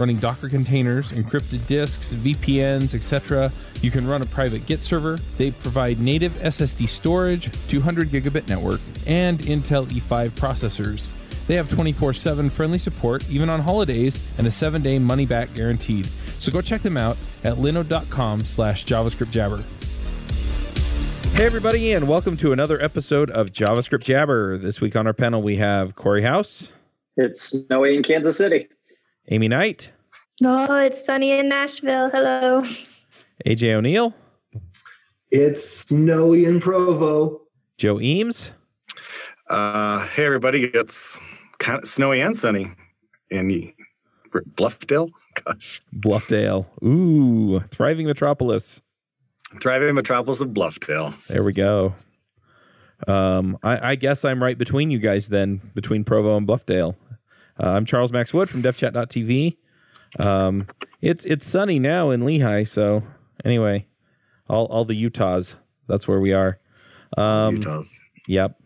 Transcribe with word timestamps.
running 0.00 0.16
Docker 0.16 0.48
containers, 0.48 1.12
encrypted 1.12 1.64
disks, 1.66 2.12
VPNs, 2.14 2.94
etc. 2.94 3.52
You 3.82 3.90
can 3.90 4.06
run 4.08 4.22
a 4.22 4.26
private 4.26 4.66
Git 4.66 4.80
server. 4.80 5.20
They 5.36 5.50
provide 5.50 6.00
native 6.00 6.32
SSD 6.32 6.88
storage, 6.88 7.50
200 7.68 8.08
gigabit 8.08 8.48
network, 8.48 8.80
and 9.06 9.38
Intel 9.40 9.86
E5 9.86 10.30
processors. 10.30 11.06
They 11.46 11.54
have 11.56 11.68
24 11.68 12.14
7 12.14 12.48
friendly 12.48 12.78
support, 12.78 13.28
even 13.30 13.50
on 13.50 13.60
holidays, 13.60 14.32
and 14.38 14.46
a 14.46 14.50
7 14.50 14.82
day 14.82 14.98
money 14.98 15.26
back 15.26 15.52
guaranteed. 15.54 16.06
So 16.06 16.50
go 16.50 16.60
check 16.60 16.80
them 16.80 16.96
out 16.96 17.18
at 17.44 17.54
linode.com 17.56 18.44
slash 18.44 18.86
JavaScript 18.86 19.30
Jabber. 19.30 19.62
Hey, 21.36 21.44
everybody, 21.44 21.92
and 21.92 22.08
welcome 22.08 22.36
to 22.38 22.52
another 22.52 22.82
episode 22.82 23.30
of 23.30 23.48
JavaScript 23.52 24.02
Jabber. 24.02 24.58
This 24.58 24.80
week 24.80 24.96
on 24.96 25.06
our 25.06 25.12
panel, 25.12 25.42
we 25.42 25.56
have 25.56 25.94
Cory 25.94 26.22
House. 26.22 26.72
It's 27.16 27.42
snowy 27.66 27.96
in 27.96 28.02
Kansas 28.02 28.36
City. 28.36 28.68
Aimee 29.32 29.46
Knight. 29.46 29.92
Oh, 30.44 30.76
it's 30.76 31.06
sunny 31.06 31.30
in 31.30 31.48
Nashville. 31.48 32.10
Hello. 32.10 32.64
AJ 33.46 33.74
O'Neal. 33.74 34.12
It's 35.30 35.86
snowy 35.86 36.46
in 36.46 36.58
Provo. 36.58 37.42
Joe 37.78 38.00
Eames. 38.00 38.50
Uh, 39.48 40.00
hey, 40.08 40.26
everybody. 40.26 40.64
It's 40.74 41.16
kind 41.60 41.78
of 41.80 41.88
snowy 41.88 42.20
and 42.20 42.36
sunny 42.36 42.72
in 43.30 43.72
Bluffdale. 44.56 45.10
Gosh. 45.44 45.80
Bluffdale. 45.94 46.66
Ooh, 46.84 47.60
thriving 47.70 48.08
metropolis. 48.08 48.82
Thriving 49.62 49.94
metropolis 49.94 50.40
of 50.40 50.48
Bluffdale. 50.48 51.14
There 51.28 51.44
we 51.44 51.52
go. 51.52 51.94
Um, 53.06 53.58
I, 53.62 53.92
I, 53.92 53.94
guess 53.94 54.24
I'm 54.24 54.42
right 54.42 54.58
between 54.58 54.90
you 54.90 54.98
guys 54.98 55.28
then, 55.28 55.60
between 55.74 56.04
Provo 56.04 56.36
and 56.36 56.46
Bluffdale. 56.46 56.96
Uh, 57.60 57.68
I'm 57.68 57.84
Charles 57.84 58.12
Max 58.12 58.32
Wood 58.32 58.48
from 58.48 58.62
DevChat.tv. 58.62 59.56
Um, 60.18 60.66
it's 61.02 61.24
it's 61.24 61.46
sunny 61.46 61.78
now 61.78 62.10
in 62.10 62.22
Lehi, 62.22 62.66
so 62.66 63.02
anyway, 63.44 63.86
all 64.48 64.64
all 64.66 64.84
the 64.84 64.94
Utahs. 64.94 65.56
That's 65.86 66.08
where 66.08 66.20
we 66.20 66.32
are. 66.32 66.58
Um, 67.18 67.56
Utahs. 67.56 68.00
Yep. 68.28 68.56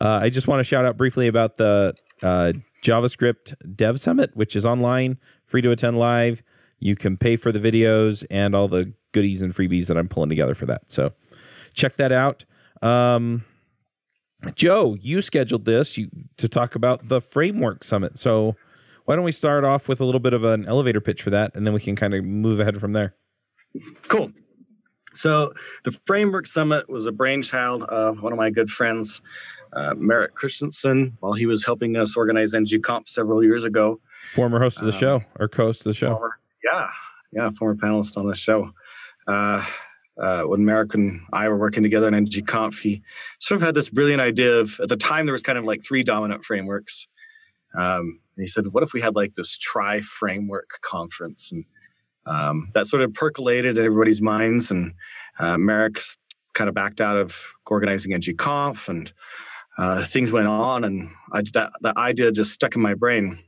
Uh, 0.00 0.20
I 0.22 0.28
just 0.28 0.46
want 0.46 0.60
to 0.60 0.64
shout 0.64 0.84
out 0.84 0.96
briefly 0.96 1.26
about 1.26 1.56
the 1.56 1.94
uh, 2.22 2.52
JavaScript 2.84 3.54
Dev 3.76 4.00
Summit, 4.00 4.30
which 4.34 4.56
is 4.56 4.66
online, 4.66 5.18
free 5.46 5.62
to 5.62 5.70
attend 5.70 5.98
live. 5.98 6.42
You 6.80 6.96
can 6.96 7.16
pay 7.16 7.36
for 7.36 7.52
the 7.52 7.60
videos 7.60 8.24
and 8.30 8.54
all 8.54 8.68
the 8.68 8.92
goodies 9.12 9.40
and 9.40 9.54
freebies 9.54 9.86
that 9.86 9.96
I'm 9.96 10.08
pulling 10.08 10.30
together 10.30 10.54
for 10.54 10.66
that. 10.66 10.82
So 10.88 11.12
check 11.74 11.96
that 11.96 12.12
out. 12.12 12.44
Um, 12.82 13.44
Joe, 14.54 14.96
you 15.00 15.22
scheduled 15.22 15.64
this 15.64 15.96
you, 15.96 16.10
to 16.36 16.48
talk 16.48 16.74
about 16.74 17.08
the 17.08 17.20
Framework 17.20 17.84
Summit. 17.84 18.18
So 18.18 18.56
why 19.04 19.16
don't 19.16 19.24
we 19.24 19.32
start 19.32 19.64
off 19.64 19.88
with 19.88 20.00
a 20.00 20.04
little 20.04 20.20
bit 20.20 20.32
of 20.32 20.44
an 20.44 20.66
elevator 20.66 21.00
pitch 21.00 21.22
for 21.22 21.30
that, 21.30 21.52
and 21.54 21.66
then 21.66 21.74
we 21.74 21.80
can 21.80 21.96
kind 21.96 22.14
of 22.14 22.24
move 22.24 22.60
ahead 22.60 22.78
from 22.80 22.92
there. 22.92 23.14
Cool. 24.08 24.32
So 25.14 25.52
the 25.84 25.92
Framework 26.06 26.46
Summit 26.46 26.88
was 26.88 27.06
a 27.06 27.12
brainchild 27.12 27.82
of 27.84 28.22
one 28.22 28.32
of 28.32 28.38
my 28.38 28.50
good 28.50 28.70
friends, 28.70 29.20
uh, 29.72 29.94
Merrick 29.96 30.34
Christensen, 30.34 31.16
while 31.20 31.34
he 31.34 31.46
was 31.46 31.64
helping 31.64 31.96
us 31.96 32.16
organize 32.16 32.54
NGConf 32.54 33.08
several 33.08 33.42
years 33.42 33.64
ago. 33.64 34.00
Former 34.34 34.58
host 34.58 34.78
of 34.78 34.86
the 34.86 34.92
um, 34.92 34.98
show, 34.98 35.22
or 35.38 35.48
co-host 35.48 35.80
of 35.80 35.84
the 35.84 35.94
show. 35.94 36.14
Former, 36.14 36.38
yeah, 36.64 36.88
yeah, 37.32 37.50
former 37.50 37.74
panelist 37.74 38.16
on 38.16 38.26
the 38.26 38.34
show. 38.34 38.72
Uh, 39.26 39.64
uh, 40.22 40.44
when 40.44 40.64
Merrick 40.64 40.94
and 40.94 41.20
I 41.32 41.48
were 41.48 41.58
working 41.58 41.82
together 41.82 42.06
in 42.06 42.14
NGConf, 42.14 42.80
he 42.80 43.02
sort 43.40 43.60
of 43.60 43.66
had 43.66 43.74
this 43.74 43.90
brilliant 43.90 44.22
idea 44.22 44.54
of, 44.54 44.78
at 44.80 44.88
the 44.88 44.96
time, 44.96 45.26
there 45.26 45.32
was 45.32 45.42
kind 45.42 45.58
of 45.58 45.64
like 45.64 45.82
three 45.82 46.04
dominant 46.04 46.44
frameworks. 46.44 47.08
Um, 47.76 48.20
and 48.36 48.44
he 48.44 48.46
said, 48.46 48.68
what 48.68 48.84
if 48.84 48.92
we 48.92 49.00
had 49.00 49.16
like 49.16 49.34
this 49.34 49.58
tri 49.58 50.00
framework 50.00 50.70
conference? 50.80 51.50
And 51.50 51.64
um, 52.24 52.70
that 52.74 52.86
sort 52.86 53.02
of 53.02 53.12
percolated 53.12 53.76
in 53.76 53.84
everybody's 53.84 54.22
minds. 54.22 54.70
And 54.70 54.94
uh, 55.40 55.58
Merrick 55.58 56.00
kind 56.54 56.68
of 56.68 56.74
backed 56.74 57.00
out 57.00 57.16
of 57.16 57.36
organizing 57.66 58.12
NGConf 58.12 58.88
and 58.88 59.12
uh, 59.76 60.04
things 60.04 60.30
went 60.30 60.46
on. 60.46 60.84
And 60.84 61.10
I, 61.32 61.42
that, 61.54 61.72
that 61.80 61.96
idea 61.96 62.30
just 62.30 62.52
stuck 62.52 62.76
in 62.76 62.82
my 62.82 62.94
brain. 62.94 63.42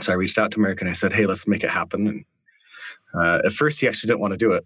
So 0.00 0.12
I 0.12 0.16
reached 0.16 0.36
out 0.36 0.50
to 0.52 0.60
Merrick 0.60 0.82
and 0.82 0.90
I 0.90 0.94
said, 0.94 1.14
hey, 1.14 1.24
let's 1.24 1.46
make 1.46 1.64
it 1.64 1.70
happen. 1.70 2.06
And 2.06 2.24
uh, 3.14 3.40
at 3.44 3.52
first, 3.52 3.80
he 3.80 3.88
actually 3.88 4.08
didn't 4.08 4.20
want 4.20 4.32
to 4.32 4.36
do 4.36 4.52
it. 4.52 4.64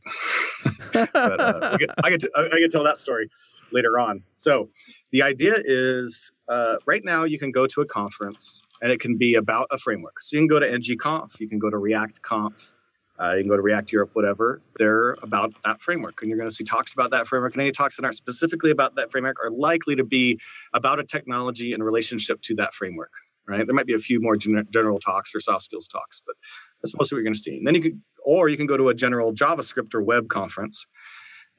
but, 0.93 1.41
uh, 1.41 1.71
I, 1.73 1.77
get, 1.77 1.91
I, 2.03 2.11
to, 2.11 2.31
I 2.37 2.59
get 2.59 2.59
to 2.59 2.69
tell 2.71 2.85
that 2.85 2.97
story 2.97 3.29
later 3.73 3.99
on. 3.99 4.23
So 4.37 4.71
the 5.11 5.23
idea 5.23 5.57
is 5.65 6.33
uh, 6.49 6.77
right 6.87 7.03
now 7.05 7.25
you 7.25 7.39
can 7.39 7.51
go 7.51 7.67
to 7.67 7.81
a 7.81 7.87
conference 7.87 8.63
and 8.81 8.93
it 8.93 9.01
can 9.01 9.17
be 9.17 9.35
about 9.35 9.69
a 9.71 9.79
framework. 9.79 10.21
So 10.21 10.37
you 10.37 10.41
can 10.41 10.49
go 10.49 10.59
to 10.59 10.67
NGConf, 10.67 11.41
you 11.41 11.49
can 11.49 11.59
go 11.59 11.71
to 11.71 11.77
React 11.77 12.23
Conf, 12.23 12.75
uh, 13.21 13.35
you 13.35 13.43
can 13.43 13.49
go 13.49 13.57
to 13.57 13.63
React 13.63 13.93
Europe, 13.93 14.11
whatever. 14.13 14.63
They're 14.79 15.13
about 15.23 15.53
that 15.65 15.81
framework, 15.81 16.23
and 16.23 16.29
you're 16.29 16.39
going 16.39 16.49
to 16.49 16.55
see 16.55 16.65
talks 16.65 16.93
about 16.93 17.11
that 17.11 17.27
framework. 17.27 17.55
And 17.55 17.63
any 17.63 17.73
talks 17.73 17.97
that 17.97 18.05
aren't 18.05 18.17
specifically 18.17 18.71
about 18.71 18.95
that 18.95 19.11
framework 19.11 19.43
are 19.45 19.51
likely 19.51 19.97
to 19.97 20.05
be 20.05 20.39
about 20.73 21.01
a 21.01 21.05
technology 21.05 21.73
in 21.73 21.83
relationship 21.83 22.41
to 22.43 22.55
that 22.57 22.75
framework. 22.75 23.11
Right? 23.49 23.67
There 23.67 23.75
might 23.75 23.87
be 23.87 23.95
a 23.95 23.99
few 23.99 24.21
more 24.21 24.37
gen- 24.37 24.69
general 24.71 24.99
talks 24.99 25.35
or 25.35 25.41
soft 25.41 25.65
skills 25.65 25.89
talks, 25.89 26.21
but 26.25 26.37
that's 26.83 26.95
mostly 26.95 27.17
what 27.17 27.19
you're 27.19 27.25
going 27.25 27.35
to 27.35 27.41
see. 27.41 27.57
And 27.57 27.67
then 27.67 27.75
you 27.75 27.83
could, 27.83 28.01
or 28.25 28.49
you 28.49 28.57
can 28.57 28.67
go 28.67 28.77
to 28.77 28.89
a 28.89 28.95
general 28.95 29.33
JavaScript 29.33 29.95
or 29.95 30.03
web 30.03 30.29
conference, 30.29 30.87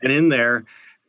and 0.02 0.12
in 0.12 0.30
there 0.30 0.66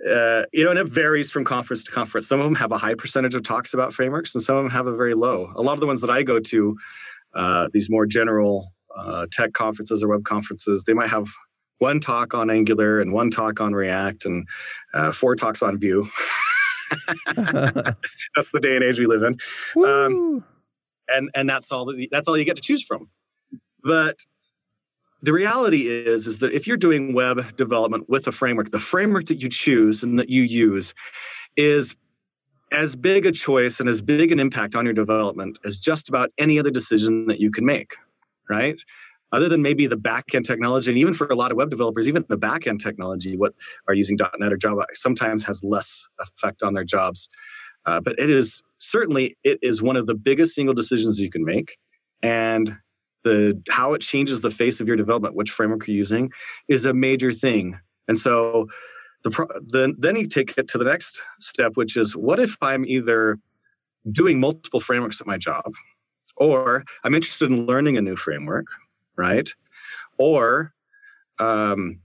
uh, 0.08 0.44
you 0.52 0.64
know, 0.64 0.70
and 0.70 0.78
it 0.78 0.88
varies 0.88 1.30
from 1.30 1.44
conference 1.44 1.84
to 1.84 1.90
conference. 1.90 2.26
Some 2.26 2.40
of 2.40 2.44
them 2.44 2.54
have 2.54 2.72
a 2.72 2.78
high 2.78 2.94
percentage 2.94 3.34
of 3.34 3.42
talks 3.42 3.74
about 3.74 3.92
frameworks, 3.92 4.34
and 4.34 4.42
some 4.42 4.56
of 4.56 4.64
them 4.64 4.70
have 4.72 4.86
a 4.86 4.96
very 4.96 5.14
low. 5.14 5.52
A 5.54 5.62
lot 5.62 5.74
of 5.74 5.80
the 5.80 5.86
ones 5.86 6.00
that 6.00 6.10
I 6.10 6.22
go 6.22 6.40
to, 6.40 6.76
uh, 7.34 7.68
these 7.72 7.90
more 7.90 8.06
general 8.06 8.72
uh, 8.96 9.26
tech 9.30 9.52
conferences 9.52 10.02
or 10.02 10.08
web 10.08 10.24
conferences, 10.24 10.84
they 10.84 10.94
might 10.94 11.10
have 11.10 11.28
one 11.78 12.00
talk 12.00 12.34
on 12.34 12.50
Angular 12.50 13.00
and 13.00 13.12
one 13.12 13.30
talk 13.30 13.60
on 13.60 13.74
React 13.74 14.24
and 14.24 14.48
uh, 14.94 15.12
four 15.12 15.36
talks 15.36 15.62
on 15.62 15.78
Vue. 15.78 16.08
that's 17.34 18.50
the 18.52 18.60
day 18.60 18.76
and 18.76 18.84
age 18.84 18.98
we 18.98 19.06
live 19.06 19.22
in, 19.22 19.36
um, 19.84 20.44
and 21.08 21.30
and 21.34 21.48
that's 21.48 21.70
all 21.70 21.84
that, 21.84 22.08
that's 22.10 22.26
all 22.26 22.36
you 22.36 22.44
get 22.44 22.56
to 22.56 22.62
choose 22.62 22.82
from. 22.82 23.08
But 23.82 24.18
the 25.22 25.32
reality 25.32 25.88
is 25.88 26.26
is 26.26 26.38
that 26.38 26.52
if 26.52 26.66
you're 26.66 26.76
doing 26.76 27.12
web 27.12 27.56
development 27.56 28.08
with 28.08 28.26
a 28.26 28.32
framework 28.32 28.70
the 28.70 28.78
framework 28.78 29.26
that 29.26 29.42
you 29.42 29.48
choose 29.48 30.02
and 30.02 30.18
that 30.18 30.28
you 30.28 30.42
use 30.42 30.94
is 31.56 31.94
as 32.72 32.94
big 32.96 33.26
a 33.26 33.32
choice 33.32 33.80
and 33.80 33.88
as 33.88 34.00
big 34.00 34.32
an 34.32 34.38
impact 34.38 34.74
on 34.74 34.84
your 34.84 34.94
development 34.94 35.58
as 35.64 35.76
just 35.76 36.08
about 36.08 36.30
any 36.38 36.58
other 36.58 36.70
decision 36.70 37.26
that 37.26 37.40
you 37.40 37.50
can 37.50 37.64
make 37.64 37.94
right? 38.48 38.80
Other 39.32 39.48
than 39.48 39.62
maybe 39.62 39.86
the 39.86 39.96
backend 39.96 40.44
technology 40.44 40.90
and 40.90 40.98
even 40.98 41.14
for 41.14 41.28
a 41.28 41.36
lot 41.36 41.52
of 41.52 41.56
web 41.56 41.70
developers 41.70 42.08
even 42.08 42.24
the 42.28 42.38
backend 42.38 42.82
technology 42.82 43.36
what 43.36 43.54
are 43.88 43.94
using. 43.94 44.18
net 44.38 44.52
or 44.52 44.56
java 44.56 44.86
sometimes 44.92 45.44
has 45.44 45.62
less 45.62 46.08
effect 46.18 46.62
on 46.62 46.74
their 46.74 46.84
jobs. 46.84 47.28
Uh, 47.86 48.00
but 48.00 48.18
it 48.18 48.28
is 48.28 48.62
certainly 48.78 49.36
it 49.44 49.58
is 49.62 49.80
one 49.80 49.96
of 49.96 50.06
the 50.06 50.14
biggest 50.14 50.54
single 50.54 50.74
decisions 50.74 51.18
you 51.20 51.30
can 51.30 51.44
make. 51.44 51.78
And 52.22 52.76
the 53.24 53.62
how 53.68 53.94
it 53.94 54.00
changes 54.00 54.42
the 54.42 54.50
face 54.50 54.80
of 54.80 54.88
your 54.88 54.96
development, 54.96 55.34
which 55.34 55.50
framework 55.50 55.86
you're 55.86 55.96
using, 55.96 56.30
is 56.68 56.84
a 56.84 56.94
major 56.94 57.32
thing. 57.32 57.78
And 58.08 58.18
so 58.18 58.68
the 59.22 59.62
then 59.66 59.94
then 59.98 60.16
you 60.16 60.26
take 60.26 60.56
it 60.56 60.68
to 60.68 60.78
the 60.78 60.84
next 60.84 61.20
step, 61.40 61.72
which 61.74 61.96
is 61.96 62.16
what 62.16 62.40
if 62.40 62.56
I'm 62.60 62.84
either 62.84 63.38
doing 64.10 64.40
multiple 64.40 64.80
frameworks 64.80 65.20
at 65.20 65.26
my 65.26 65.36
job, 65.36 65.72
or 66.36 66.84
I'm 67.04 67.14
interested 67.14 67.50
in 67.50 67.66
learning 67.66 67.96
a 67.96 68.00
new 68.00 68.16
framework, 68.16 68.66
right? 69.16 69.48
Or 70.18 70.72
um, 71.38 72.00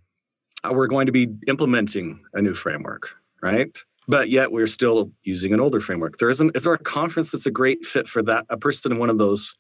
we're 0.69 0.88
going 0.88 1.06
to 1.06 1.12
be 1.12 1.29
implementing 1.47 2.23
a 2.33 2.41
new 2.41 2.53
framework, 2.53 3.15
right? 3.41 3.77
But 4.07 4.29
yet 4.29 4.51
we're 4.51 4.67
still 4.67 5.12
using 5.23 5.53
an 5.53 5.59
older 5.59 5.79
framework. 5.79 6.17
There 6.17 6.29
isn't. 6.29 6.56
Is 6.56 6.63
there 6.63 6.73
a 6.73 6.77
conference 6.77 7.31
that's 7.31 7.45
a 7.45 7.51
great 7.51 7.85
fit 7.85 8.07
for 8.07 8.21
that? 8.23 8.45
A 8.50 8.57
person 8.57 8.91
in 8.91 9.00
one 9.00 9.09
of 9.09 9.17
those 9.17 9.56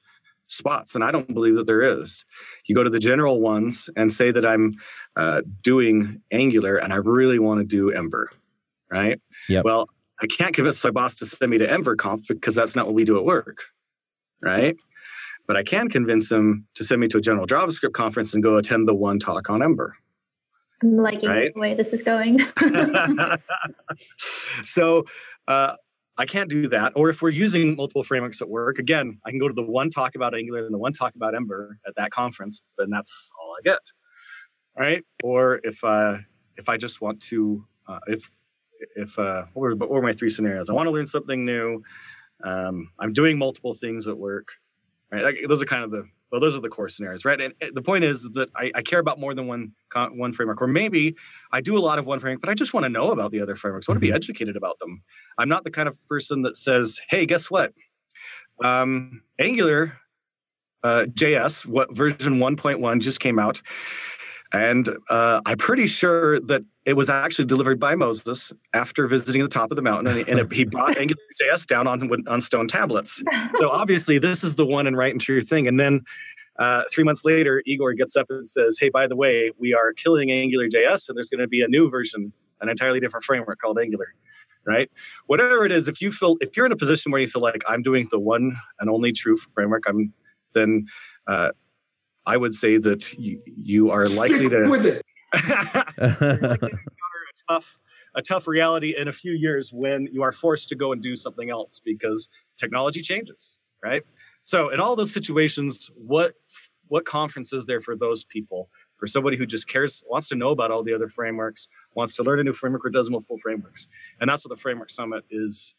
spots 0.47 0.95
and 0.95 1.03
i 1.03 1.11
don't 1.11 1.33
believe 1.33 1.55
that 1.55 1.65
there 1.67 1.81
is 1.81 2.25
you 2.65 2.75
go 2.75 2.83
to 2.83 2.89
the 2.89 2.99
general 2.99 3.39
ones 3.41 3.89
and 3.95 4.11
say 4.11 4.31
that 4.31 4.45
i'm 4.45 4.73
uh, 5.15 5.41
doing 5.61 6.21
angular 6.31 6.75
and 6.77 6.93
i 6.93 6.97
really 6.97 7.39
want 7.39 7.59
to 7.59 7.65
do 7.65 7.91
ember 7.91 8.29
right 8.91 9.19
Yeah. 9.49 9.61
well 9.63 9.87
i 10.21 10.27
can't 10.27 10.53
convince 10.53 10.83
my 10.83 10.91
boss 10.91 11.15
to 11.15 11.25
send 11.25 11.49
me 11.49 11.57
to 11.57 11.69
ember 11.69 11.95
conf 11.95 12.27
because 12.27 12.55
that's 12.55 12.75
not 12.75 12.85
what 12.85 12.95
we 12.95 13.03
do 13.05 13.17
at 13.17 13.25
work 13.25 13.65
right 14.41 14.75
but 15.47 15.55
I 15.55 15.61
can 15.61 15.89
convince 15.89 16.31
him 16.31 16.65
to 16.73 16.83
send 16.83 16.99
me 17.01 17.07
to 17.09 17.19
a 17.19 17.21
general 17.21 17.45
JavaScript 17.45 17.93
conference 17.93 18.33
and 18.33 18.41
go 18.41 18.57
attend 18.57 18.87
the 18.87 18.95
one 18.95 19.19
talk 19.19 19.47
on 19.47 19.61
Ember. 19.61 19.95
I'm 20.81 20.97
liking 20.97 21.29
Right? 21.29 21.53
the 21.53 21.59
way 21.59 21.75
this 21.75 21.93
is 21.93 22.01
going. 22.01 22.39
so 24.65 25.05
uh, 25.47 25.73
I 26.17 26.25
can't 26.25 26.49
do 26.49 26.67
that. 26.69 26.93
Or 26.95 27.09
if 27.09 27.21
we're 27.21 27.29
using 27.29 27.75
multiple 27.75 28.03
frameworks 28.03 28.41
at 28.41 28.49
work, 28.49 28.79
again, 28.79 29.19
I 29.25 29.31
can 29.31 29.39
go 29.39 29.47
to 29.47 29.53
the 29.53 29.61
one 29.61 29.89
talk 29.89 30.15
about 30.15 30.33
Angular 30.33 30.65
and 30.65 30.73
the 30.73 30.77
one 30.77 30.93
talk 30.93 31.15
about 31.15 31.35
Ember 31.35 31.77
at 31.85 31.95
that 31.97 32.11
conference, 32.11 32.61
and 32.77 32.91
that's 32.91 33.31
all 33.39 33.55
I 33.57 33.61
get. 33.63 33.79
Right? 34.77 35.03
Or 35.23 35.59
if 35.63 35.83
uh, 35.83 36.17
if 36.57 36.69
I 36.69 36.77
just 36.77 37.01
want 37.01 37.21
to, 37.23 37.65
uh, 37.87 37.99
if 38.07 38.29
if 38.95 39.17
uh, 39.19 39.43
what 39.53 39.61
were, 39.61 39.75
what 39.75 39.89
were 39.89 40.01
my 40.01 40.13
three 40.13 40.29
scenarios? 40.29 40.69
I 40.69 40.73
want 40.73 40.87
to 40.87 40.91
learn 40.91 41.05
something 41.05 41.45
new. 41.45 41.83
Um, 42.43 42.91
I'm 42.99 43.13
doing 43.13 43.37
multiple 43.37 43.73
things 43.73 44.07
at 44.07 44.17
work. 44.17 44.49
Right? 45.11 45.35
Those 45.47 45.61
are 45.61 45.65
kind 45.65 45.83
of 45.83 45.91
the 45.91 46.07
well, 46.35 46.41
those 46.41 46.53
are 46.53 46.59
the 46.59 46.67
core 46.67 46.89
scenarios, 46.89 47.23
right? 47.23 47.39
And, 47.39 47.53
the 47.73 47.81
point 47.81 48.03
is 48.03 48.33
that 48.33 48.49
I, 48.57 48.69
I 48.75 48.81
care 48.81 48.99
about 48.99 49.21
more 49.21 49.33
than 49.33 49.47
one 49.47 49.71
one 49.93 50.33
framework, 50.33 50.61
or 50.61 50.67
maybe 50.67 51.15
I 51.53 51.61
do 51.61 51.77
a 51.77 51.79
lot 51.79 51.97
of 51.97 52.05
one 52.05 52.19
framework, 52.19 52.41
but 52.41 52.49
I 52.49 52.55
just 52.55 52.73
want 52.73 52.83
to 52.83 52.89
know 52.89 53.11
about 53.11 53.31
the 53.31 53.39
other 53.39 53.55
frameworks. 53.55 53.87
I 53.87 53.93
want 53.93 54.01
to 54.01 54.05
be 54.05 54.11
educated 54.11 54.57
about 54.57 54.77
them. 54.79 55.01
I'm 55.37 55.47
not 55.47 55.63
the 55.63 55.71
kind 55.71 55.87
of 55.87 55.97
person 56.09 56.41
that 56.41 56.57
says, 56.57 56.99
"Hey, 57.09 57.25
guess 57.25 57.49
what? 57.49 57.71
Um, 58.61 59.21
Angular 59.39 59.93
uh, 60.83 61.05
JS, 61.05 61.65
what 61.65 61.95
version 61.95 62.37
1.1 62.37 62.99
just 62.99 63.21
came 63.21 63.39
out, 63.39 63.61
and 64.53 64.89
uh, 65.09 65.41
I'm 65.45 65.57
pretty 65.57 65.87
sure 65.87 66.39
that 66.41 66.63
it 66.85 66.93
was 66.93 67.09
actually 67.09 67.45
delivered 67.45 67.79
by 67.79 67.95
Moses 67.95 68.53
after 68.73 69.07
visiting 69.07 69.41
the 69.41 69.47
top 69.47 69.71
of 69.71 69.75
the 69.75 69.81
mountain, 69.81 70.19
and, 70.19 70.29
and 70.29 70.39
it, 70.39 70.53
he 70.53 70.65
brought 70.65 70.97
Angular 70.99 71.21
JS 71.41 71.65
down 71.65 71.87
on 71.87 72.09
on 72.27 72.41
stone 72.41 72.67
tablets. 72.67 73.23
So 73.59 73.69
obviously, 73.69 74.19
this 74.19 74.43
is 74.43 74.57
the 74.57 74.65
one 74.65 74.85
and 74.85 74.97
right 74.97 75.11
and 75.11 75.21
true 75.21 75.41
thing. 75.41 75.67
And 75.67 75.79
then 75.79 76.01
uh, 76.59 76.83
three 76.93 77.03
months 77.03 77.23
later, 77.23 77.63
Igor 77.65 77.93
gets 77.93 78.15
up 78.15 78.27
and 78.29 78.45
says, 78.45 78.77
"Hey, 78.79 78.89
by 78.89 79.07
the 79.07 79.15
way, 79.15 79.51
we 79.57 79.73
are 79.73 79.93
killing 79.93 80.31
Angular 80.31 80.67
JS, 80.67 81.07
and 81.07 81.17
there's 81.17 81.29
going 81.29 81.39
to 81.39 81.47
be 81.47 81.61
a 81.61 81.67
new 81.67 81.89
version, 81.89 82.33
an 82.61 82.69
entirely 82.69 82.99
different 82.99 83.23
framework 83.23 83.59
called 83.59 83.79
Angular." 83.79 84.13
Right? 84.67 84.89
Whatever 85.27 85.65
it 85.65 85.71
is, 85.71 85.87
if 85.87 86.01
you 86.01 86.11
feel 86.11 86.35
if 86.41 86.57
you're 86.57 86.65
in 86.65 86.71
a 86.71 86.77
position 86.77 87.11
where 87.11 87.21
you 87.21 87.27
feel 87.27 87.41
like 87.41 87.63
I'm 87.67 87.81
doing 87.81 88.07
the 88.11 88.19
one 88.19 88.57
and 88.79 88.89
only 88.89 89.11
true 89.11 89.37
framework, 89.53 89.83
I'm 89.87 90.13
then 90.53 90.87
uh, 91.27 91.49
I 92.25 92.37
would 92.37 92.53
say 92.53 92.77
that 92.77 93.13
you, 93.13 93.41
you 93.45 93.91
are 93.91 94.07
likely 94.07 94.49
to 94.49 94.69
with 94.69 94.85
it. 94.85 95.01
a 95.33 96.57
tough 97.49 97.77
a 98.17 98.21
tough 98.21 98.47
reality 98.47 98.95
in 98.95 99.09
a 99.09 99.11
few 99.11 99.33
years 99.33 99.73
when 99.73 100.07
you 100.11 100.23
are 100.23 100.31
forced 100.31 100.69
to 100.69 100.75
go 100.75 100.93
and 100.93 101.03
do 101.03 101.17
something 101.17 101.49
else 101.49 101.81
because 101.83 102.29
technology 102.57 103.01
changes 103.01 103.59
right? 103.85 104.03
So 104.43 104.69
in 104.69 104.79
all 104.79 104.95
those 104.95 105.13
situations 105.13 105.91
what 105.95 106.33
what 106.87 107.05
conference 107.05 107.51
is 107.51 107.65
there 107.65 107.81
for 107.81 107.95
those 107.95 108.23
people? 108.23 108.69
For 108.97 109.07
somebody 109.07 109.37
who 109.37 109.45
just 109.45 109.67
cares 109.67 110.03
wants 110.07 110.29
to 110.29 110.35
know 110.35 110.49
about 110.49 110.71
all 110.71 110.83
the 110.83 110.93
other 110.93 111.07
frameworks 111.07 111.67
wants 111.95 112.15
to 112.15 112.23
learn 112.23 112.39
a 112.39 112.43
new 112.43 112.53
framework 112.53 112.85
or 112.85 112.89
does 112.89 113.09
multiple 113.09 113.37
frameworks. 113.41 113.87
And 114.19 114.29
that's 114.29 114.45
what 114.45 114.55
the 114.55 114.61
framework 114.61 114.89
summit 114.89 115.25
is 115.29 115.75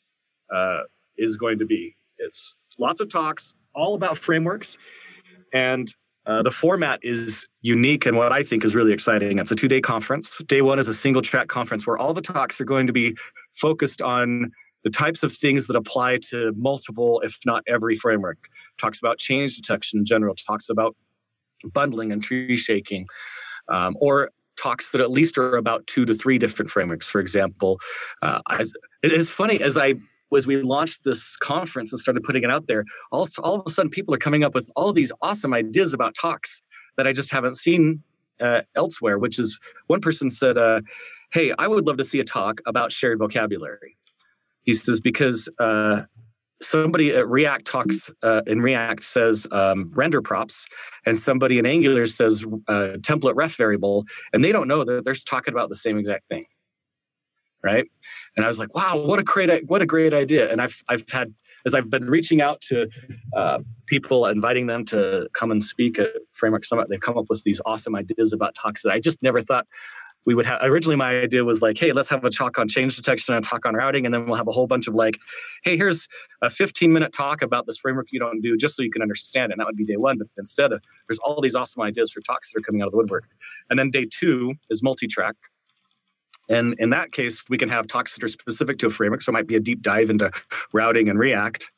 uh, 0.54 0.82
is 1.16 1.37
going 1.37 1.58
to 1.58 1.66
be. 1.66 1.96
It's 2.19 2.56
lots 2.78 3.00
of 3.00 3.10
talks 3.10 3.54
all 3.75 3.94
about 3.94 4.19
frameworks. 4.19 4.76
And 5.52 5.92
uh, 6.26 6.43
the 6.43 6.50
format 6.50 6.99
is 7.02 7.46
unique 7.62 8.05
and 8.05 8.17
what 8.17 8.32
I 8.32 8.43
think 8.43 8.64
is 8.64 8.75
really 8.75 8.93
exciting. 8.93 9.38
It's 9.38 9.50
a 9.50 9.56
two 9.56 9.69
day 9.69 9.81
conference. 9.81 10.38
Day 10.46 10.61
one 10.61 10.78
is 10.78 10.88
a 10.88 10.94
single 10.94 11.23
track 11.23 11.49
conference 11.49 11.87
where 11.87 11.96
all 11.96 12.12
the 12.12 12.20
talks 12.20 12.61
are 12.61 12.64
going 12.64 12.87
to 12.88 12.93
be 12.93 13.17
focused 13.55 14.02
on 14.02 14.50
the 14.82 14.90
types 14.90 15.23
of 15.23 15.32
things 15.32 15.67
that 15.67 15.76
apply 15.76 16.19
to 16.31 16.52
multiple, 16.56 17.20
if 17.25 17.38
not 17.44 17.62
every 17.67 17.96
framework. 17.96 18.38
Talks 18.78 18.99
about 18.99 19.19
change 19.19 19.56
detection 19.56 20.00
in 20.00 20.05
general, 20.05 20.34
talks 20.34 20.69
about 20.69 20.96
bundling 21.73 22.12
and 22.12 22.23
tree 22.23 22.56
shaking, 22.56 23.06
um, 23.69 23.96
or 24.00 24.31
talks 24.56 24.90
that 24.93 25.00
at 25.00 25.11
least 25.11 25.38
are 25.38 25.56
about 25.56 25.87
two 25.87 26.05
to 26.06 26.14
three 26.14 26.38
different 26.38 26.70
frameworks. 26.70 27.06
For 27.08 27.20
example, 27.20 27.81
uh, 28.23 28.40
as, 28.50 28.73
it 29.02 29.12
is 29.12 29.31
funny 29.31 29.61
as 29.61 29.76
I 29.76 29.94
was 30.31 30.46
we 30.46 30.61
launched 30.62 31.05
this 31.05 31.37
conference 31.37 31.93
and 31.93 32.00
started 32.00 32.23
putting 32.23 32.43
it 32.43 32.50
out 32.50 32.67
there, 32.67 32.84
all, 33.12 33.28
all 33.43 33.56
of 33.56 33.62
a 33.67 33.70
sudden 33.70 33.90
people 33.90 34.14
are 34.14 34.19
coming 34.19 34.44
up 34.44 34.55
with 34.55 34.70
all 34.76 34.93
these 34.93 35.12
awesome 35.23 35.55
ideas 35.55 35.94
about 35.94 36.14
talks 36.14 36.62
that 36.96 37.06
I 37.06 37.12
just 37.12 37.31
haven't 37.31 37.55
seen 37.55 38.02
uh, 38.40 38.62
elsewhere. 38.75 39.19
Which 39.19 39.38
is 39.38 39.58
one 39.87 40.00
person 40.00 40.31
said, 40.31 40.58
uh, 40.58 40.81
"Hey, 41.32 41.52
I 41.58 41.69
would 41.69 41.87
love 41.87 41.96
to 41.99 42.05
see 42.05 42.20
a 42.20 42.25
talk 42.25 42.61
about 42.67 42.93
shared 42.93 43.19
vocabulary." 43.19 43.96
He 44.62 44.75
says 44.75 45.00
because 45.00 45.49
uh, 45.58 46.05
somebody 46.61 47.14
at 47.14 47.28
React 47.28 47.67
talks 47.67 48.11
uh, 48.23 48.43
in 48.46 48.61
React 48.61 49.02
says 49.02 49.46
um, 49.52 49.93
render 49.94 50.20
props, 50.20 50.67
and 51.05 51.17
somebody 51.17 51.58
in 51.58 51.67
Angular 51.67 52.06
says 52.06 52.44
uh, 52.69 52.99
template 53.00 53.34
ref 53.37 53.56
variable, 53.56 54.05
and 54.32 54.44
they 54.44 54.52
don't 54.52 54.69
know 54.69 54.84
that 54.84 55.05
they're 55.05 55.14
talking 55.14 55.55
about 55.55 55.69
the 55.69 55.76
same 55.76 55.99
exact 55.99 56.25
thing 56.25 56.46
right? 57.66 57.84
And 58.36 58.44
I 58.44 58.48
was 58.48 58.58
like, 58.58 58.74
wow, 58.74 58.96
what 58.96 59.18
a 59.18 59.22
great 59.22 59.68
what 59.68 59.82
a 59.82 59.86
great 59.86 60.14
idea. 60.14 60.50
And 60.50 60.62
I've 60.62 60.82
I've 60.88 61.04
had 61.10 61.34
as 61.66 61.74
I've 61.74 61.90
been 61.90 62.08
reaching 62.08 62.40
out 62.40 62.60
to 62.68 62.88
uh, 63.36 63.58
people, 63.86 64.24
inviting 64.26 64.68
them 64.68 64.84
to 64.86 65.28
come 65.34 65.50
and 65.50 65.62
speak 65.62 65.98
at 65.98 66.10
Framework 66.32 66.64
Summit, 66.64 66.88
they've 66.88 67.00
come 67.00 67.18
up 67.18 67.26
with 67.28 67.42
these 67.42 67.60
awesome 67.66 67.96
ideas 67.96 68.32
about 68.32 68.54
talks 68.54 68.82
that 68.82 68.92
I 68.92 69.00
just 69.00 69.20
never 69.20 69.40
thought 69.40 69.66
we 70.26 70.34
would 70.34 70.44
have. 70.44 70.58
Originally, 70.62 70.96
my 70.96 71.20
idea 71.20 71.44
was 71.44 71.62
like, 71.62 71.78
hey, 71.78 71.92
let's 71.92 72.08
have 72.08 72.24
a 72.24 72.30
talk 72.30 72.58
on 72.58 72.68
change 72.68 72.96
detection 72.96 73.34
and 73.34 73.44
a 73.44 73.48
talk 73.48 73.64
on 73.64 73.74
routing, 73.74 74.04
and 74.04 74.12
then 74.12 74.26
we'll 74.26 74.36
have 74.36 74.48
a 74.48 74.52
whole 74.52 74.66
bunch 74.66 74.88
of 74.88 74.94
like, 74.94 75.18
hey, 75.62 75.76
here's 75.76 76.08
a 76.42 76.50
15 76.50 76.92
minute 76.92 77.12
talk 77.12 77.42
about 77.42 77.66
this 77.66 77.78
framework 77.78 78.08
you 78.10 78.18
don't 78.18 78.40
do, 78.40 78.56
just 78.56 78.76
so 78.76 78.82
you 78.82 78.90
can 78.90 79.02
understand 79.02 79.50
it. 79.50 79.54
And 79.54 79.60
that 79.60 79.66
would 79.66 79.76
be 79.76 79.84
day 79.84 79.96
one. 79.96 80.18
But 80.18 80.28
instead, 80.36 80.72
of, 80.72 80.82
there's 81.08 81.20
all 81.20 81.40
these 81.40 81.54
awesome 81.54 81.82
ideas 81.82 82.10
for 82.10 82.20
talks 82.20 82.52
that 82.52 82.58
are 82.58 82.62
coming 82.62 82.82
out 82.82 82.86
of 82.86 82.92
the 82.92 82.98
woodwork. 82.98 83.28
And 83.70 83.78
then 83.78 83.90
day 83.90 84.06
two 84.10 84.54
is 84.68 84.82
multi 84.82 85.06
track. 85.06 85.36
And 86.48 86.75
in 86.78 86.90
that 86.90 87.12
case, 87.12 87.43
we 87.48 87.58
can 87.58 87.69
have 87.69 87.87
talks 87.87 88.14
that 88.14 88.25
are 88.25 88.28
specific 88.28 88.78
to 88.78 88.87
a 88.87 88.90
framework. 88.90 89.22
So 89.22 89.31
it 89.31 89.34
might 89.34 89.46
be 89.46 89.56
a 89.56 89.60
deep 89.60 89.82
dive 89.82 90.10
into 90.10 90.31
routing 90.72 91.08
and 91.08 91.19
React. 91.19 91.70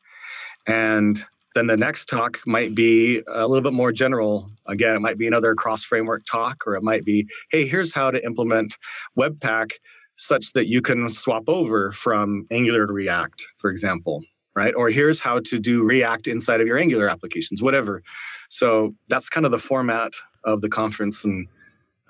And 0.66 1.22
then 1.54 1.66
the 1.66 1.76
next 1.76 2.06
talk 2.06 2.40
might 2.46 2.74
be 2.74 3.22
a 3.26 3.48
little 3.48 3.62
bit 3.62 3.72
more 3.72 3.90
general. 3.90 4.50
Again, 4.66 4.94
it 4.94 5.00
might 5.00 5.18
be 5.18 5.26
another 5.26 5.54
cross 5.54 5.82
framework 5.82 6.24
talk, 6.26 6.66
or 6.66 6.76
it 6.76 6.82
might 6.82 7.04
be, 7.04 7.26
hey, 7.50 7.66
here's 7.66 7.94
how 7.94 8.10
to 8.10 8.24
implement 8.24 8.76
Webpack 9.18 9.72
such 10.16 10.52
that 10.52 10.66
you 10.66 10.82
can 10.82 11.08
swap 11.08 11.48
over 11.48 11.90
from 11.92 12.46
Angular 12.50 12.86
to 12.86 12.92
React, 12.92 13.44
for 13.56 13.70
example, 13.70 14.22
right? 14.54 14.74
Or 14.74 14.90
here's 14.90 15.20
how 15.20 15.40
to 15.46 15.58
do 15.58 15.82
React 15.82 16.28
inside 16.28 16.60
of 16.60 16.66
your 16.66 16.78
Angular 16.78 17.08
applications, 17.08 17.62
whatever. 17.62 18.02
So 18.48 18.94
that's 19.08 19.28
kind 19.28 19.46
of 19.46 19.52
the 19.52 19.58
format 19.58 20.12
of 20.44 20.60
the 20.60 20.68
conference. 20.68 21.24
And 21.24 21.48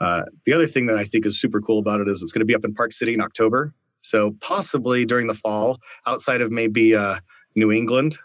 uh, 0.00 0.22
the 0.46 0.52
other 0.52 0.66
thing 0.66 0.86
that 0.86 0.96
I 0.96 1.04
think 1.04 1.26
is 1.26 1.40
super 1.40 1.60
cool 1.60 1.78
about 1.78 2.00
it 2.00 2.08
is 2.08 2.22
it's 2.22 2.32
going 2.32 2.40
to 2.40 2.46
be 2.46 2.54
up 2.54 2.64
in 2.64 2.74
Park 2.74 2.92
City 2.92 3.14
in 3.14 3.20
October. 3.20 3.74
So 4.00 4.36
possibly 4.40 5.04
during 5.04 5.26
the 5.26 5.34
fall, 5.34 5.78
outside 6.06 6.40
of 6.40 6.50
maybe 6.52 6.94
uh, 6.94 7.16
New 7.56 7.72
England, 7.72 8.18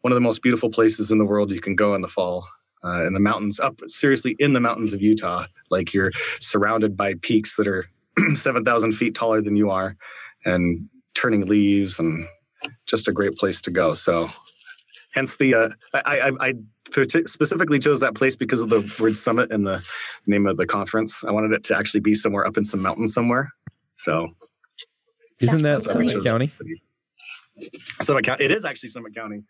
one 0.00 0.12
of 0.12 0.16
the 0.16 0.20
most 0.20 0.42
beautiful 0.42 0.70
places 0.70 1.10
in 1.10 1.18
the 1.18 1.24
world 1.24 1.50
you 1.50 1.60
can 1.60 1.76
go 1.76 1.94
in 1.94 2.00
the 2.00 2.08
fall. 2.08 2.46
Uh, 2.82 3.06
in 3.06 3.12
the 3.12 3.20
mountains, 3.20 3.60
up 3.60 3.78
seriously 3.86 4.34
in 4.38 4.54
the 4.54 4.60
mountains 4.60 4.94
of 4.94 5.02
Utah, 5.02 5.44
like 5.70 5.92
you're 5.92 6.12
surrounded 6.40 6.96
by 6.96 7.12
peaks 7.20 7.56
that 7.56 7.68
are 7.68 7.84
7,000 8.34 8.92
feet 8.92 9.14
taller 9.14 9.42
than 9.42 9.54
you 9.54 9.70
are 9.70 9.98
and 10.46 10.88
turning 11.12 11.44
leaves 11.44 11.98
and 11.98 12.24
just 12.86 13.06
a 13.06 13.12
great 13.12 13.36
place 13.36 13.60
to 13.62 13.70
go. 13.70 13.92
So, 13.92 14.30
hence 15.14 15.36
the, 15.36 15.54
uh, 15.54 15.68
I, 15.94 16.20
I, 16.20 16.30
I 16.40 16.54
specifically 16.92 17.78
chose 17.78 18.00
that 18.00 18.14
place 18.14 18.36
because 18.36 18.60
of 18.60 18.68
the 18.68 18.92
word 18.98 19.16
summit 19.16 19.52
and 19.52 19.66
the 19.66 19.82
name 20.26 20.46
of 20.46 20.56
the 20.56 20.66
conference. 20.66 21.24
I 21.24 21.30
wanted 21.30 21.52
it 21.52 21.64
to 21.64 21.76
actually 21.76 22.00
be 22.00 22.14
somewhere 22.14 22.46
up 22.46 22.56
in 22.56 22.64
some 22.64 22.82
mountain 22.82 23.06
somewhere. 23.06 23.52
So, 23.96 24.28
Isn't 25.40 25.62
that 25.62 25.82
that's 25.82 25.86
why 25.86 26.00
we 26.00 26.08
Summit 26.08 26.24
County? 26.24 26.52
Summit 28.00 28.24
County. 28.24 28.44
It 28.44 28.50
is 28.50 28.64
actually 28.64 28.88
Summit 28.88 29.14
County. 29.14 29.42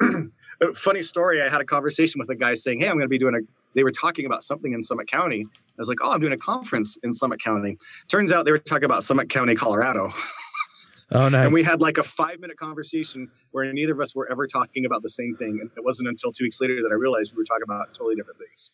Funny 0.74 1.02
story. 1.02 1.42
I 1.42 1.50
had 1.50 1.60
a 1.60 1.64
conversation 1.64 2.18
with 2.18 2.30
a 2.30 2.34
guy 2.34 2.54
saying, 2.54 2.80
"Hey, 2.80 2.88
I'm 2.88 2.94
going 2.94 3.04
to 3.04 3.08
be 3.08 3.18
doing 3.18 3.34
a." 3.34 3.38
They 3.74 3.84
were 3.84 3.92
talking 3.92 4.24
about 4.24 4.42
something 4.42 4.72
in 4.72 4.82
Summit 4.82 5.10
County. 5.10 5.46
I 5.46 5.78
was 5.78 5.88
like, 5.88 5.98
"Oh, 6.02 6.10
I'm 6.10 6.20
doing 6.20 6.32
a 6.32 6.38
conference 6.38 6.96
in 7.02 7.12
Summit 7.12 7.42
County." 7.42 7.78
Turns 8.08 8.32
out 8.32 8.44
they 8.44 8.50
were 8.52 8.58
talking 8.58 8.84
about 8.84 9.04
Summit 9.04 9.28
County, 9.28 9.54
Colorado, 9.54 10.12
Oh, 11.12 11.28
nice. 11.28 11.44
and 11.44 11.54
we 11.54 11.62
had 11.62 11.80
like 11.80 11.98
a 11.98 12.02
five 12.02 12.40
minute 12.40 12.56
conversation 12.56 13.30
where 13.52 13.72
neither 13.72 13.92
of 13.92 14.00
us 14.00 14.14
were 14.14 14.30
ever 14.30 14.46
talking 14.46 14.84
about 14.84 15.02
the 15.02 15.08
same 15.08 15.34
thing. 15.34 15.58
And 15.60 15.70
it 15.76 15.84
wasn't 15.84 16.08
until 16.08 16.32
two 16.32 16.44
weeks 16.44 16.60
later 16.60 16.76
that 16.82 16.90
I 16.90 16.94
realized 16.96 17.32
we 17.34 17.40
were 17.40 17.44
talking 17.44 17.62
about 17.62 17.94
totally 17.94 18.16
different 18.16 18.40
things. 18.40 18.70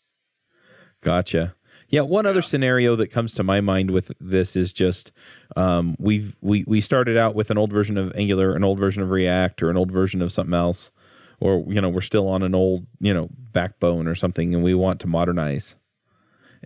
Gotcha. 1.03 1.55
Yeah, 1.89 2.01
one 2.01 2.25
other 2.25 2.41
scenario 2.41 2.97
that 2.97 3.09
comes 3.09 3.35
to 3.35 3.43
my 3.43 3.61
mind 3.61 3.91
with 3.91 4.13
this 4.19 4.57
is 4.57 4.73
just 4.73 5.13
um, 5.57 5.95
we've 5.99 6.39
we 6.41 6.65
we 6.67 6.81
started 6.81 7.19
out 7.19 7.35
with 7.35 7.51
an 7.51 7.59
old 7.59 7.71
version 7.71 7.99
of 7.99 8.15
Angular, 8.17 8.57
an 8.57 8.65
old 8.65 8.79
version 8.79 9.03
of 9.03 9.11
React, 9.11 9.63
or 9.63 9.71
an 9.71 9.77
old 9.77 9.93
version 9.93 10.23
of 10.23 10.33
something 10.33 10.55
else, 10.55 10.91
or 11.39 11.63
you 11.69 11.83
know 11.83 11.91
we're 11.91 12.01
still 12.01 12.29
on 12.29 12.43
an 12.43 12.55
old 12.55 12.87
you 12.99 13.13
know 13.13 13.29
backbone 13.53 14.07
or 14.07 14.15
something, 14.15 14.55
and 14.55 14.65
we 14.65 14.73
want 14.73 15.01
to 15.01 15.07
modernize. 15.07 15.75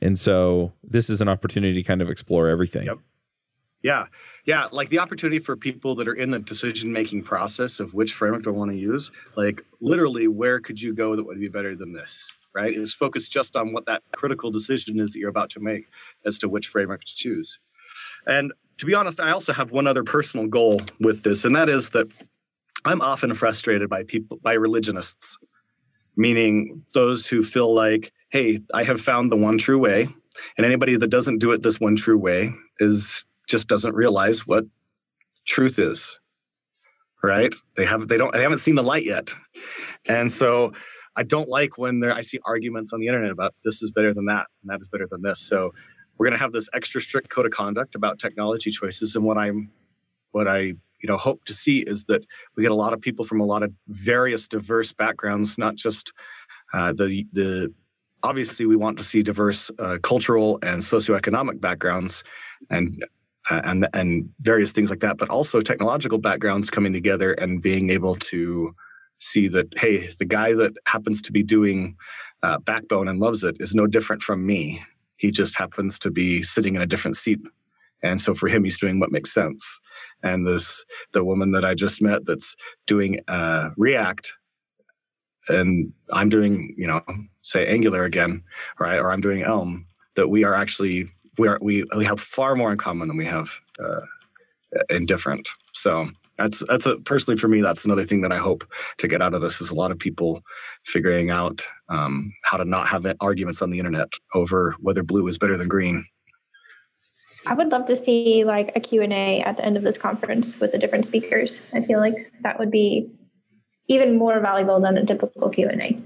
And 0.01 0.17
so 0.17 0.75
this 0.85 1.11
is 1.11 1.21
an 1.21 1.29
opportunity 1.29 1.75
to 1.75 1.83
kind 1.83 2.03
of 2.03 2.09
explore 2.09 2.47
everything. 2.49 2.87
Yep. 2.87 2.99
Yeah. 3.87 4.07
Yeah. 4.45 4.67
Like 4.73 4.89
the 4.89 4.99
opportunity 4.99 5.39
for 5.39 5.57
people 5.57 5.95
that 5.95 6.09
are 6.09 6.15
in 6.15 6.31
the 6.31 6.41
decision 6.41 6.93
making 6.93 7.23
process 7.23 7.79
of 7.79 7.95
which 7.95 8.13
framework 8.13 8.43
do 8.43 8.51
I 8.51 8.53
want 8.53 8.73
to 8.73 8.77
use, 8.77 9.13
like 9.37 9.65
literally, 9.81 10.27
where 10.27 10.59
could 10.59 10.83
you 10.83 10.93
go 10.93 11.15
that 11.15 11.23
would 11.23 11.39
be 11.39 11.47
better 11.47 11.77
than 11.77 11.93
this? 11.93 12.35
Right? 12.53 12.75
Is 12.75 12.93
focused 12.93 13.31
just 13.31 13.55
on 13.55 13.73
what 13.73 13.87
that 13.87 14.03
critical 14.11 14.51
decision 14.51 14.99
is 14.99 15.13
that 15.13 15.21
you're 15.21 15.31
about 15.31 15.51
to 15.51 15.61
make 15.61 15.87
as 16.25 16.37
to 16.41 16.49
which 16.49 16.67
framework 16.67 17.05
to 17.05 17.15
choose. 17.15 17.61
And 18.27 18.53
to 18.79 18.87
be 18.87 18.95
honest, 18.95 19.21
I 19.21 19.31
also 19.31 19.53
have 19.53 19.71
one 19.71 19.87
other 19.87 20.03
personal 20.03 20.49
goal 20.49 20.81
with 20.99 21.23
this, 21.23 21.45
and 21.45 21.55
that 21.55 21.69
is 21.69 21.91
that 21.91 22.09
I'm 22.85 23.01
often 23.01 23.35
frustrated 23.35 23.89
by 23.89 24.03
people, 24.03 24.39
by 24.43 24.55
religionists, 24.55 25.39
meaning 26.17 26.81
those 26.93 27.29
who 27.29 27.45
feel 27.45 27.73
like, 27.73 28.13
hey, 28.31 28.63
I 28.75 28.83
have 28.83 29.01
found 29.01 29.31
the 29.31 29.37
one 29.37 29.59
true 29.59 29.79
way. 29.79 30.09
And 30.57 30.67
anybody 30.67 30.97
that 30.97 31.09
doesn't 31.09 31.39
do 31.39 31.53
it 31.53 31.63
this 31.63 31.79
one 31.79 31.95
true 31.95 32.19
way 32.19 32.53
is 32.81 33.26
just 33.47 33.69
doesn't 33.69 33.95
realize 33.95 34.47
what 34.47 34.65
truth 35.47 35.79
is 35.79 36.19
right? 37.27 37.55
They 37.77 37.85
have 37.85 38.09
they 38.09 38.17
don't 38.17 38.33
they 38.33 38.43
haven't 38.43 38.59
seen 38.59 38.77
the 38.77 38.83
light 38.83 39.05
yet. 39.05 39.35
And 40.09 40.31
so 40.31 40.73
i 41.19 41.23
don't 41.23 41.49
like 41.49 41.79
when 41.79 42.01
there 42.01 42.13
i 42.13 42.21
see 42.21 42.39
arguments 42.45 42.93
on 42.93 43.01
the 43.01 43.07
internet 43.07 43.31
about 43.31 43.55
this 43.65 43.81
is 43.83 43.91
better 43.91 44.13
than 44.13 44.27
that 44.27 44.47
and 44.61 44.71
that 44.71 44.81
is 44.81 44.89
better 44.89 45.07
than 45.11 45.23
this. 45.23 45.41
So 45.41 45.73
we're 46.17 46.27
going 46.27 46.39
to 46.39 46.43
have 46.43 46.53
this 46.53 46.69
extra 46.75 47.01
strict 47.01 47.31
code 47.31 47.47
of 47.47 47.53
conduct 47.53 47.95
about 47.95 48.19
technology 48.19 48.71
choices. 48.71 49.17
And 49.17 49.25
what 49.25 49.39
i'm 49.39 49.71
what 50.33 50.47
i 50.47 50.61
you 50.61 51.09
know 51.09 51.17
hope 51.17 51.45
to 51.47 51.55
see 51.55 51.81
is 51.81 52.05
that 52.05 52.25
we 52.55 52.63
get 52.63 52.73
a 52.73 52.77
lot 52.77 52.93
of 52.93 53.01
people 53.01 53.25
from 53.25 53.41
a 53.41 53.45
lot 53.45 53.63
of 53.63 53.73
various 53.89 54.47
diverse 54.47 54.93
backgrounds 54.93 55.59
not 55.59 55.75
just 55.75 56.13
uh, 56.75 56.93
the 56.93 57.27
the 57.33 57.73
obviously 58.23 58.67
we 58.67 58.77
want 58.77 58.99
to 58.99 59.05
see 59.05 59.23
diverse 59.23 59.71
uh, 59.79 59.99
cultural 60.03 60.59
and 60.63 60.83
socioeconomic 60.83 61.61
backgrounds. 61.61 62.25
And 62.71 63.05
uh, 63.51 63.61
and 63.65 63.89
and 63.93 64.29
various 64.41 64.73
things 64.73 64.91
like 64.91 65.01
that, 65.01 65.19
but 65.19 65.29
also 65.29 65.61
technological 65.61 66.19
backgrounds 66.19 66.71
coming 66.71 66.93
together 66.93 67.33
and 67.33 67.63
being 67.63 67.91
able 67.91 68.17
to 68.17 68.75
see 69.19 69.49
that 69.49 69.67
hey, 69.79 70.09
the 70.19 70.25
guy 70.25 70.55
that 70.55 70.73
happens 70.87 71.23
to 71.23 71.33
be 71.33 71.43
doing 71.43 71.97
uh, 72.43 72.59
Backbone 72.59 73.09
and 73.09 73.21
loves 73.21 73.43
it 73.45 73.57
is 73.61 73.75
no 73.75 73.87
different 73.87 74.23
from 74.23 74.47
me. 74.47 74.83
He 75.17 75.31
just 75.31 75.57
happens 75.57 75.99
to 76.01 76.11
be 76.11 76.43
sitting 76.43 76.75
in 76.75 76.83
a 76.83 76.87
different 76.87 77.17
seat, 77.17 77.41
and 78.03 78.21
so 78.21 78.35
for 78.35 78.49
him, 78.49 78.65
he's 78.65 78.79
doing 78.79 79.01
what 79.01 79.13
makes 79.13 79.33
sense. 79.33 79.81
And 80.23 80.47
this 80.47 80.85
the 81.13 81.25
woman 81.25 81.53
that 81.53 81.65
I 81.65 81.75
just 81.75 82.03
met 82.03 82.27
that's 82.27 82.57
doing 82.87 83.21
uh, 83.29 83.71
React 83.77 84.33
and 85.49 85.93
I'm 86.13 86.29
doing, 86.29 86.75
you 86.77 86.87
know, 86.87 87.03
say 87.43 87.67
Angular 87.67 88.05
again, 88.05 88.43
right? 88.79 88.99
Or 88.99 89.13
I'm 89.13 89.21
doing 89.21 89.43
Elm, 89.43 89.87
that 90.15 90.29
we 90.29 90.45
are 90.45 90.55
actually 90.55 91.09
we 91.39 91.49
are 91.49 91.59
we 91.61 91.85
we 91.97 92.05
have 92.05 92.21
far 92.21 92.55
more 92.55 92.73
in 92.73 92.79
common 92.79 93.09
than 93.09 93.17
we 93.17 93.27
have 93.27 93.51
uh, 93.79 94.01
in 94.91 95.07
different. 95.07 95.49
So 95.73 96.09
that's 96.39 96.63
that's 96.69 96.87
a 96.87 96.97
personally 96.97 97.39
for 97.39 97.49
me 97.49 97.63
that's 97.63 97.85
another 97.85 98.05
thing 98.05 98.21
that 98.23 98.33
I 98.33 98.37
hope 98.37 98.65
to 98.99 99.09
get 99.09 99.23
out 99.23 99.35
of 99.35 99.41
this 99.41 99.61
is 99.61 99.71
a 99.71 99.75
lot 99.75 99.91
of 99.91 99.99
people 99.99 100.43
figuring 100.85 101.31
out 101.31 101.67
um, 101.89 102.33
how 102.43 102.57
to 102.57 102.65
not 102.65 102.89
have 102.89 103.07
arguments 103.21 103.63
on 103.63 103.71
the 103.71 103.79
internet 103.79 104.09
over 104.35 104.75
whether 104.81 105.03
blue 105.03 105.27
is 105.27 105.39
better 105.39 105.57
than 105.57 105.69
green. 105.69 106.07
I 107.47 107.55
would 107.55 107.71
love 107.71 107.87
to 107.87 107.97
see 107.97 108.43
like 108.45 108.73
a 108.75 108.81
Q&A 108.81 109.41
at 109.41 109.57
the 109.57 109.65
end 109.65 109.77
of 109.77 109.85
this 109.85 109.97
conference 109.97 110.59
with 110.59 110.73
the 110.73 110.79
different 110.79 111.07
speakers. 111.07 111.61
I 111.73 111.81
feel 111.81 112.01
like 112.01 112.33
that 112.43 112.59
would 112.59 112.73
be 112.73 113.15
even 113.89 114.19
more 114.19 114.41
valuable 114.41 114.81
than 114.81 114.99
a 114.99 115.07
typical 115.07 115.49
Q&A. 115.49 115.97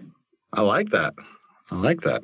I 0.53 0.61
like 0.61 0.91
that. 0.91 1.15
I 1.71 1.77
like 1.77 2.03
that. 2.03 2.21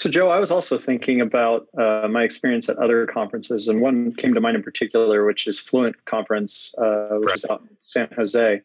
So, 0.00 0.08
Joe, 0.08 0.30
I 0.30 0.40
was 0.40 0.50
also 0.50 0.78
thinking 0.78 1.20
about 1.20 1.66
uh, 1.76 2.08
my 2.10 2.22
experience 2.22 2.70
at 2.70 2.78
other 2.78 3.04
conferences, 3.04 3.68
and 3.68 3.82
one 3.82 4.14
came 4.14 4.32
to 4.32 4.40
mind 4.40 4.56
in 4.56 4.62
particular, 4.62 5.26
which 5.26 5.46
is 5.46 5.58
Fluent 5.58 6.06
Conference, 6.06 6.74
uh, 6.78 7.18
which 7.18 7.34
is 7.34 7.44
out 7.44 7.60
in 7.60 7.76
San 7.82 8.08
Jose. 8.16 8.62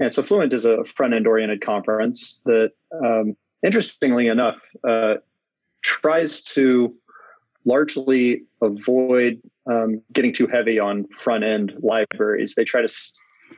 And 0.00 0.12
so, 0.12 0.24
Fluent 0.24 0.52
is 0.52 0.64
a 0.64 0.84
front 0.84 1.14
end 1.14 1.28
oriented 1.28 1.60
conference 1.60 2.40
that, 2.46 2.72
um, 2.92 3.36
interestingly 3.64 4.26
enough, 4.26 4.56
uh, 4.82 5.18
tries 5.82 6.42
to 6.56 6.92
largely 7.64 8.42
avoid 8.60 9.40
um, 9.70 10.02
getting 10.12 10.32
too 10.32 10.48
heavy 10.48 10.80
on 10.80 11.06
front 11.16 11.44
end 11.44 11.74
libraries. 11.78 12.56
They 12.56 12.64
try 12.64 12.82
to 12.82 12.92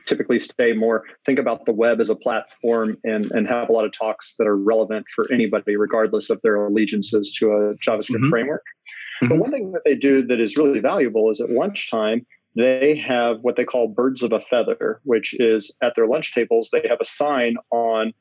typically 0.05 0.39
stay 0.39 0.73
more 0.73 1.03
think 1.25 1.39
about 1.39 1.65
the 1.65 1.73
web 1.73 1.99
as 1.99 2.09
a 2.09 2.15
platform 2.15 2.97
and 3.03 3.31
and 3.31 3.47
have 3.47 3.69
a 3.69 3.71
lot 3.71 3.85
of 3.85 3.91
talks 3.91 4.35
that 4.37 4.47
are 4.47 4.57
relevant 4.57 5.05
for 5.13 5.31
anybody 5.31 5.75
regardless 5.75 6.29
of 6.29 6.41
their 6.41 6.55
allegiances 6.55 7.33
to 7.33 7.51
a 7.51 7.75
javascript 7.75 8.15
mm-hmm. 8.15 8.29
framework 8.29 8.63
mm-hmm. 9.21 9.29
but 9.29 9.37
one 9.37 9.51
thing 9.51 9.71
that 9.71 9.81
they 9.85 9.95
do 9.95 10.21
that 10.21 10.39
is 10.39 10.57
really 10.57 10.79
valuable 10.79 11.29
is 11.29 11.41
at 11.41 11.49
lunchtime 11.49 12.25
they 12.55 12.95
have 12.95 13.39
what 13.41 13.57
they 13.57 13.65
call 13.65 13.87
birds 13.87 14.23
of 14.23 14.31
a 14.31 14.41
feather 14.41 15.01
which 15.03 15.33
is 15.39 15.75
at 15.81 15.93
their 15.95 16.07
lunch 16.07 16.33
tables 16.33 16.69
they 16.71 16.87
have 16.87 16.99
a 17.01 17.05
sign 17.05 17.55
on 17.71 18.13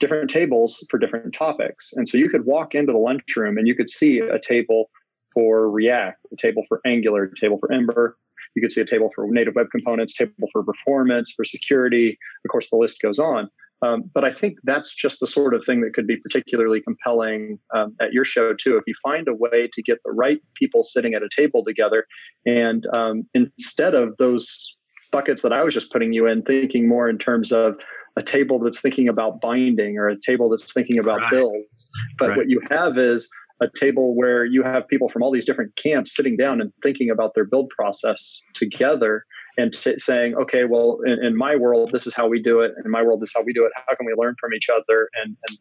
different 0.00 0.30
tables 0.30 0.84
for 0.90 0.98
different 0.98 1.34
topics 1.34 1.92
and 1.94 2.08
so 2.08 2.18
you 2.18 2.28
could 2.28 2.44
walk 2.44 2.74
into 2.74 2.92
the 2.92 2.98
lunchroom 2.98 3.58
and 3.58 3.68
you 3.68 3.74
could 3.74 3.90
see 3.90 4.18
a 4.18 4.40
table 4.40 4.90
for 5.32 5.70
react 5.70 6.18
a 6.32 6.36
table 6.36 6.64
for 6.68 6.80
angular 6.86 7.24
a 7.24 7.40
table 7.40 7.58
for 7.58 7.70
ember 7.72 8.16
you 8.54 8.62
could 8.62 8.72
see 8.72 8.80
a 8.80 8.86
table 8.86 9.10
for 9.14 9.26
native 9.28 9.54
web 9.54 9.68
components, 9.70 10.14
table 10.14 10.48
for 10.52 10.62
performance, 10.62 11.32
for 11.34 11.44
security. 11.44 12.18
Of 12.44 12.50
course, 12.50 12.68
the 12.70 12.76
list 12.76 13.00
goes 13.00 13.18
on. 13.18 13.48
Um, 13.82 14.04
but 14.14 14.24
I 14.24 14.32
think 14.32 14.58
that's 14.62 14.94
just 14.94 15.18
the 15.18 15.26
sort 15.26 15.54
of 15.54 15.64
thing 15.64 15.80
that 15.80 15.92
could 15.92 16.06
be 16.06 16.16
particularly 16.16 16.80
compelling 16.80 17.58
um, 17.74 17.96
at 18.00 18.12
your 18.12 18.24
show 18.24 18.54
too. 18.54 18.76
If 18.76 18.84
you 18.86 18.94
find 19.02 19.26
a 19.26 19.34
way 19.34 19.68
to 19.72 19.82
get 19.82 19.98
the 20.04 20.12
right 20.12 20.40
people 20.54 20.84
sitting 20.84 21.14
at 21.14 21.22
a 21.22 21.28
table 21.34 21.64
together, 21.64 22.06
and 22.46 22.86
um, 22.94 23.24
instead 23.34 23.94
of 23.94 24.16
those 24.18 24.76
buckets 25.10 25.42
that 25.42 25.52
I 25.52 25.64
was 25.64 25.74
just 25.74 25.90
putting 25.90 26.12
you 26.12 26.26
in, 26.26 26.42
thinking 26.42 26.88
more 26.88 27.08
in 27.08 27.18
terms 27.18 27.50
of 27.50 27.74
a 28.16 28.22
table 28.22 28.58
that's 28.60 28.80
thinking 28.80 29.08
about 29.08 29.40
binding 29.40 29.98
or 29.98 30.08
a 30.08 30.16
table 30.20 30.48
that's 30.48 30.72
thinking 30.72 30.98
about 30.98 31.20
right. 31.20 31.30
builds, 31.30 31.90
but 32.18 32.28
right. 32.28 32.36
what 32.36 32.48
you 32.48 32.60
have 32.70 32.98
is 32.98 33.28
a 33.62 33.68
table 33.78 34.14
where 34.16 34.44
you 34.44 34.62
have 34.62 34.88
people 34.88 35.08
from 35.08 35.22
all 35.22 35.30
these 35.30 35.44
different 35.44 35.74
camps 35.76 36.14
sitting 36.14 36.36
down 36.36 36.60
and 36.60 36.72
thinking 36.82 37.10
about 37.10 37.34
their 37.34 37.44
build 37.44 37.70
process 37.70 38.42
together 38.54 39.24
and 39.56 39.72
t- 39.72 39.98
saying, 39.98 40.34
okay, 40.34 40.64
well, 40.64 40.98
in, 41.06 41.24
in, 41.24 41.36
my 41.36 41.54
world, 41.54 41.90
this 41.92 42.06
is 42.06 42.14
how 42.14 42.26
we 42.26 42.42
do 42.42 42.60
it. 42.60 42.72
In 42.84 42.90
my 42.90 43.02
world, 43.02 43.20
this 43.20 43.28
is 43.28 43.34
how 43.36 43.42
we 43.42 43.52
do 43.52 43.64
it. 43.64 43.72
How 43.86 43.94
can 43.94 44.06
we 44.06 44.14
learn 44.16 44.34
from 44.40 44.54
each 44.54 44.68
other 44.68 45.08
and, 45.22 45.36
and 45.48 45.58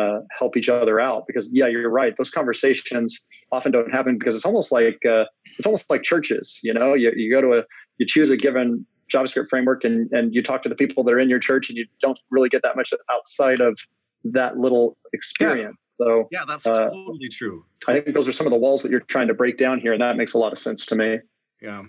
uh, 0.00 0.20
help 0.38 0.56
each 0.56 0.68
other 0.68 0.98
out? 0.98 1.24
Because 1.26 1.50
yeah, 1.52 1.66
you're 1.66 1.90
right. 1.90 2.14
Those 2.16 2.30
conversations 2.30 3.26
often 3.50 3.72
don't 3.72 3.92
happen 3.92 4.18
because 4.18 4.34
it's 4.36 4.46
almost 4.46 4.72
like 4.72 5.00
uh, 5.04 5.24
it's 5.58 5.66
almost 5.66 5.90
like 5.90 6.02
churches. 6.02 6.58
You 6.62 6.72
know, 6.72 6.94
you, 6.94 7.12
you 7.14 7.30
go 7.30 7.40
to 7.40 7.58
a 7.58 7.62
you 7.98 8.06
choose 8.06 8.30
a 8.30 8.36
given 8.36 8.86
JavaScript 9.12 9.48
framework 9.50 9.84
and 9.84 10.10
and 10.12 10.34
you 10.34 10.42
talk 10.42 10.62
to 10.62 10.68
the 10.68 10.74
people 10.74 11.04
that 11.04 11.12
are 11.12 11.20
in 11.20 11.28
your 11.28 11.40
church 11.40 11.68
and 11.68 11.76
you 11.76 11.86
don't 12.00 12.18
really 12.30 12.48
get 12.48 12.62
that 12.62 12.76
much 12.76 12.94
outside 13.12 13.60
of 13.60 13.76
that 14.24 14.56
little 14.56 14.96
experience. 15.12 15.76
So 16.04 16.28
yeah, 16.30 16.44
that's 16.46 16.66
uh, 16.66 16.88
totally 16.90 17.28
true. 17.28 17.64
I 17.86 18.00
think 18.00 18.14
those 18.14 18.28
are 18.28 18.32
some 18.32 18.46
of 18.46 18.52
the 18.52 18.58
walls 18.58 18.82
that 18.82 18.90
you're 18.90 19.00
trying 19.00 19.28
to 19.28 19.34
break 19.34 19.58
down 19.58 19.80
here, 19.80 19.92
and 19.92 20.02
that 20.02 20.16
makes 20.16 20.34
a 20.34 20.38
lot 20.38 20.52
of 20.52 20.58
sense 20.58 20.86
to 20.86 20.96
me. 20.96 21.18
Yeah. 21.60 21.84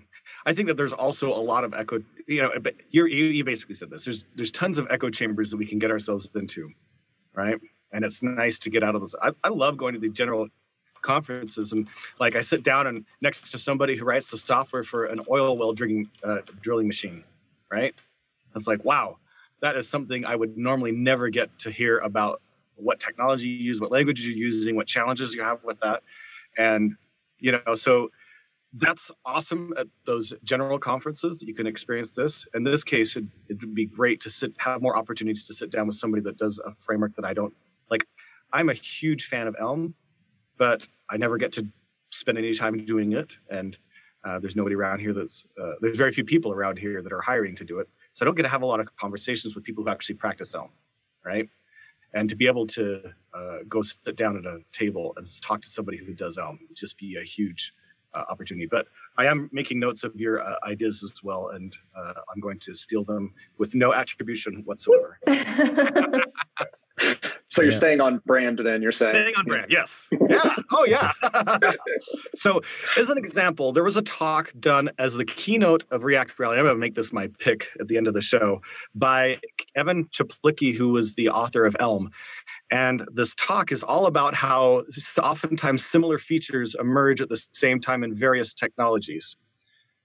I 0.46 0.53
think 0.53 0.67
that 0.67 0.77
there's 0.77 0.93
also 0.93 1.29
a 1.29 1.39
lot 1.41 1.63
of 1.63 1.74
echo. 1.74 2.00
You 2.27 2.41
know, 2.43 2.51
you 2.89 3.05
you 3.05 3.43
basically 3.43 3.75
said 3.75 3.89
this. 3.89 4.05
There's 4.05 4.25
there's 4.36 4.51
tons 4.51 4.77
of 4.77 4.88
echo 4.89 5.10
chambers 5.10 5.51
that 5.51 5.58
we 5.58 5.65
can 5.65 5.79
get 5.79 5.91
ourselves 5.91 6.29
into, 6.36 6.72
right? 7.34 7.60
And 7.91 8.03
it's 8.03 8.22
nice 8.24 8.60
to 8.60 8.70
get 8.70 8.84
out 8.84 8.96
of 8.96 9.01
those. 9.01 9.15
I, 9.22 9.32
I 9.43 9.50
love 9.50 9.77
going 9.77 9.93
to 9.93 10.00
the 10.00 10.10
general 10.10 10.48
conferences 11.01 11.74
and 11.74 11.88
like 12.17 12.36
I 12.36 12.41
sit 12.41 12.63
down 12.63 12.88
and 12.88 13.05
next 13.22 13.51
to 13.51 13.60
somebody 13.60 13.98
who 13.98 14.05
writes 14.05 14.32
the 14.32 14.38
software 14.38 14.84
for 14.84 15.03
an 15.03 15.20
oil 15.29 15.58
well 15.58 15.74
drilling 15.74 16.10
uh, 16.24 16.39
drilling 16.62 16.88
machine, 16.88 17.24
right? 17.70 17.93
It's 18.55 18.67
like 18.67 18.84
wow, 18.84 19.17
that 19.62 19.75
is 19.75 19.88
something 19.88 20.25
I 20.25 20.36
would 20.36 20.58
normally 20.58 20.91
never 20.91 21.29
get 21.29 21.60
to 21.60 21.72
hear 21.72 22.00
about 22.00 22.41
what 22.75 23.00
technology 23.00 23.50
you 23.50 23.63
use, 23.63 23.80
what 23.80 23.92
languages 23.92 24.27
you're 24.27 24.38
using, 24.38 24.75
what 24.75 24.88
challenges 24.88 25.34
you 25.34 25.44
have 25.44 25.63
with 25.63 25.80
that. 25.80 26.03
And, 26.58 26.96
you 27.39 27.51
know, 27.51 27.75
so 27.75 28.10
that's 28.75 29.12
awesome 29.24 29.74
at 29.77 29.88
those 30.06 30.34
general 30.44 30.80
conferences 30.80 31.39
that 31.39 31.48
you 31.48 31.53
can 31.53 31.68
experience 31.68 32.12
this. 32.12 32.48
In 32.56 32.63
this 32.63 32.84
case, 32.84 33.15
it, 33.15 33.25
it 33.48 33.60
would 33.62 33.75
be 33.75 33.86
great 33.86 34.20
to 34.22 34.30
sit, 34.30 34.53
have 34.58 34.82
more 34.82 34.98
opportunities 34.98 35.44
to 35.46 35.53
sit 35.53 35.70
down 35.70 35.86
with 35.86 35.96
somebody 35.96 36.24
that 36.24 36.38
does 36.38 36.60
a 36.65 36.74
framework 36.80 37.15
that 37.15 37.25
I 37.25 37.34
don't 37.34 37.53
like. 37.92 38.08
I'm 38.51 38.70
a 38.70 38.74
huge 38.74 39.25
fan 39.25 39.48
of 39.48 39.56
Elm, 39.60 39.94
but 40.58 40.88
I 41.10 41.18
never 41.18 41.38
get 41.38 41.51
to 41.53 41.68
spend 42.12 42.38
any 42.38 42.53
time 42.56 42.84
doing 42.86 43.13
it. 43.13 43.38
And 43.50 43.77
uh, 44.24 44.39
there's 44.39 44.56
nobody 44.56 44.75
around 44.75 45.00
here 45.00 45.13
that's, 45.13 45.46
uh, 45.62 45.74
there's 45.82 45.98
very 45.98 46.12
few 46.12 46.24
people 46.24 46.51
around 46.51 46.80
here 46.80 47.01
that 47.01 47.12
are 47.12 47.22
hiring 47.22 47.56
to 47.58 47.63
do 47.63 47.80
it. 47.80 47.89
So 48.13 48.24
I 48.24 48.25
don't 48.25 48.36
get 48.36 48.44
to 48.44 48.50
have 48.50 48.62
a 48.62 48.65
lot 48.65 48.80
of 48.80 48.96
conversations 48.96 49.53
with 49.53 49.63
people 49.63 49.84
who 49.84 49.89
actually 49.89 50.15
practice 50.15 50.56
Elm, 50.56 50.70
right? 51.25 51.50
And 52.13 52.29
to 52.29 52.36
be 52.36 52.48
able 52.48 52.67
to 52.67 53.13
uh, 53.34 53.58
go 53.67 53.82
sit 53.82 54.15
down 54.15 54.38
at 54.38 54.46
a 54.46 54.60
table 54.72 55.13
and 55.17 55.27
talk 55.41 55.62
to 55.62 55.70
somebody 55.70 55.98
who 55.98 56.13
does 56.13 56.38
Elm 56.38 56.60
just 56.74 56.98
be 56.98 57.17
a 57.17 57.24
huge 57.24 57.74
uh, 58.13 58.24
opportunity. 58.29 58.67
But 58.70 58.88
I 59.17 59.25
am 59.25 59.50
making 59.51 59.79
notes 59.79 60.03
of 60.03 60.15
your 60.15 60.41
uh, 60.41 60.55
ideas 60.63 61.03
as 61.03 61.24
well, 61.24 61.50
and 61.50 61.75
uh, 61.96 62.13
I'm 62.34 62.39
going 62.39 62.60
to 62.60 62.75
steal 62.75 63.03
them 63.03 63.34
with 63.58 63.75
no 63.75 63.93
attribution 63.93 64.63
whatsoever. 64.65 65.20
So 67.53 67.62
you're 67.62 67.72
Yeah. 67.72 67.77
staying 67.77 68.01
on 68.01 68.17
brand 68.25 68.57
then, 68.57 68.81
you're 68.81 68.91
saying? 68.91 69.12
Staying 69.12 69.36
on 69.38 69.45
brand, 69.45 69.67
yes. 69.69 70.07
Yeah. 70.27 70.55
Oh, 70.72 70.86
yeah. 70.88 71.12
so, 72.36 72.62
as 72.98 73.10
an 73.10 73.17
example, 73.19 73.72
there 73.72 73.83
was 73.83 73.95
a 73.95 74.01
talk 74.01 74.51
done 74.60 74.89
as 74.98 75.17
the 75.17 75.24
keynote 75.25 75.83
of 75.91 76.03
React 76.03 76.39
Rally. 76.39 76.57
I'm 76.57 76.63
going 76.65 76.75
to 76.75 76.79
make 76.79 76.95
this 76.95 77.13
my 77.13 77.27
pick 77.38 77.67
at 77.79 77.88
the 77.89 77.98
end 77.98 78.07
of 78.07 78.15
the 78.15 78.24
show 78.24 78.62
by 78.95 79.38
Evan 79.75 80.05
Czaplicki, 80.05 80.74
who 80.75 80.89
was 80.89 81.13
the 81.13 81.29
author 81.29 81.63
of 81.63 81.75
Elm. 81.79 82.10
And 82.72 83.05
this 83.13 83.36
talk 83.36 83.72
is 83.72 83.83
all 83.83 84.07
about 84.07 84.33
how 84.33 84.83
oftentimes 85.22 85.86
similar 85.86 86.17
features 86.17 86.75
emerge 86.79 87.22
at 87.22 87.29
the 87.29 87.38
same 87.38 87.79
time 87.79 88.03
in 88.03 88.15
various 88.15 88.51
technologies. 88.51 89.38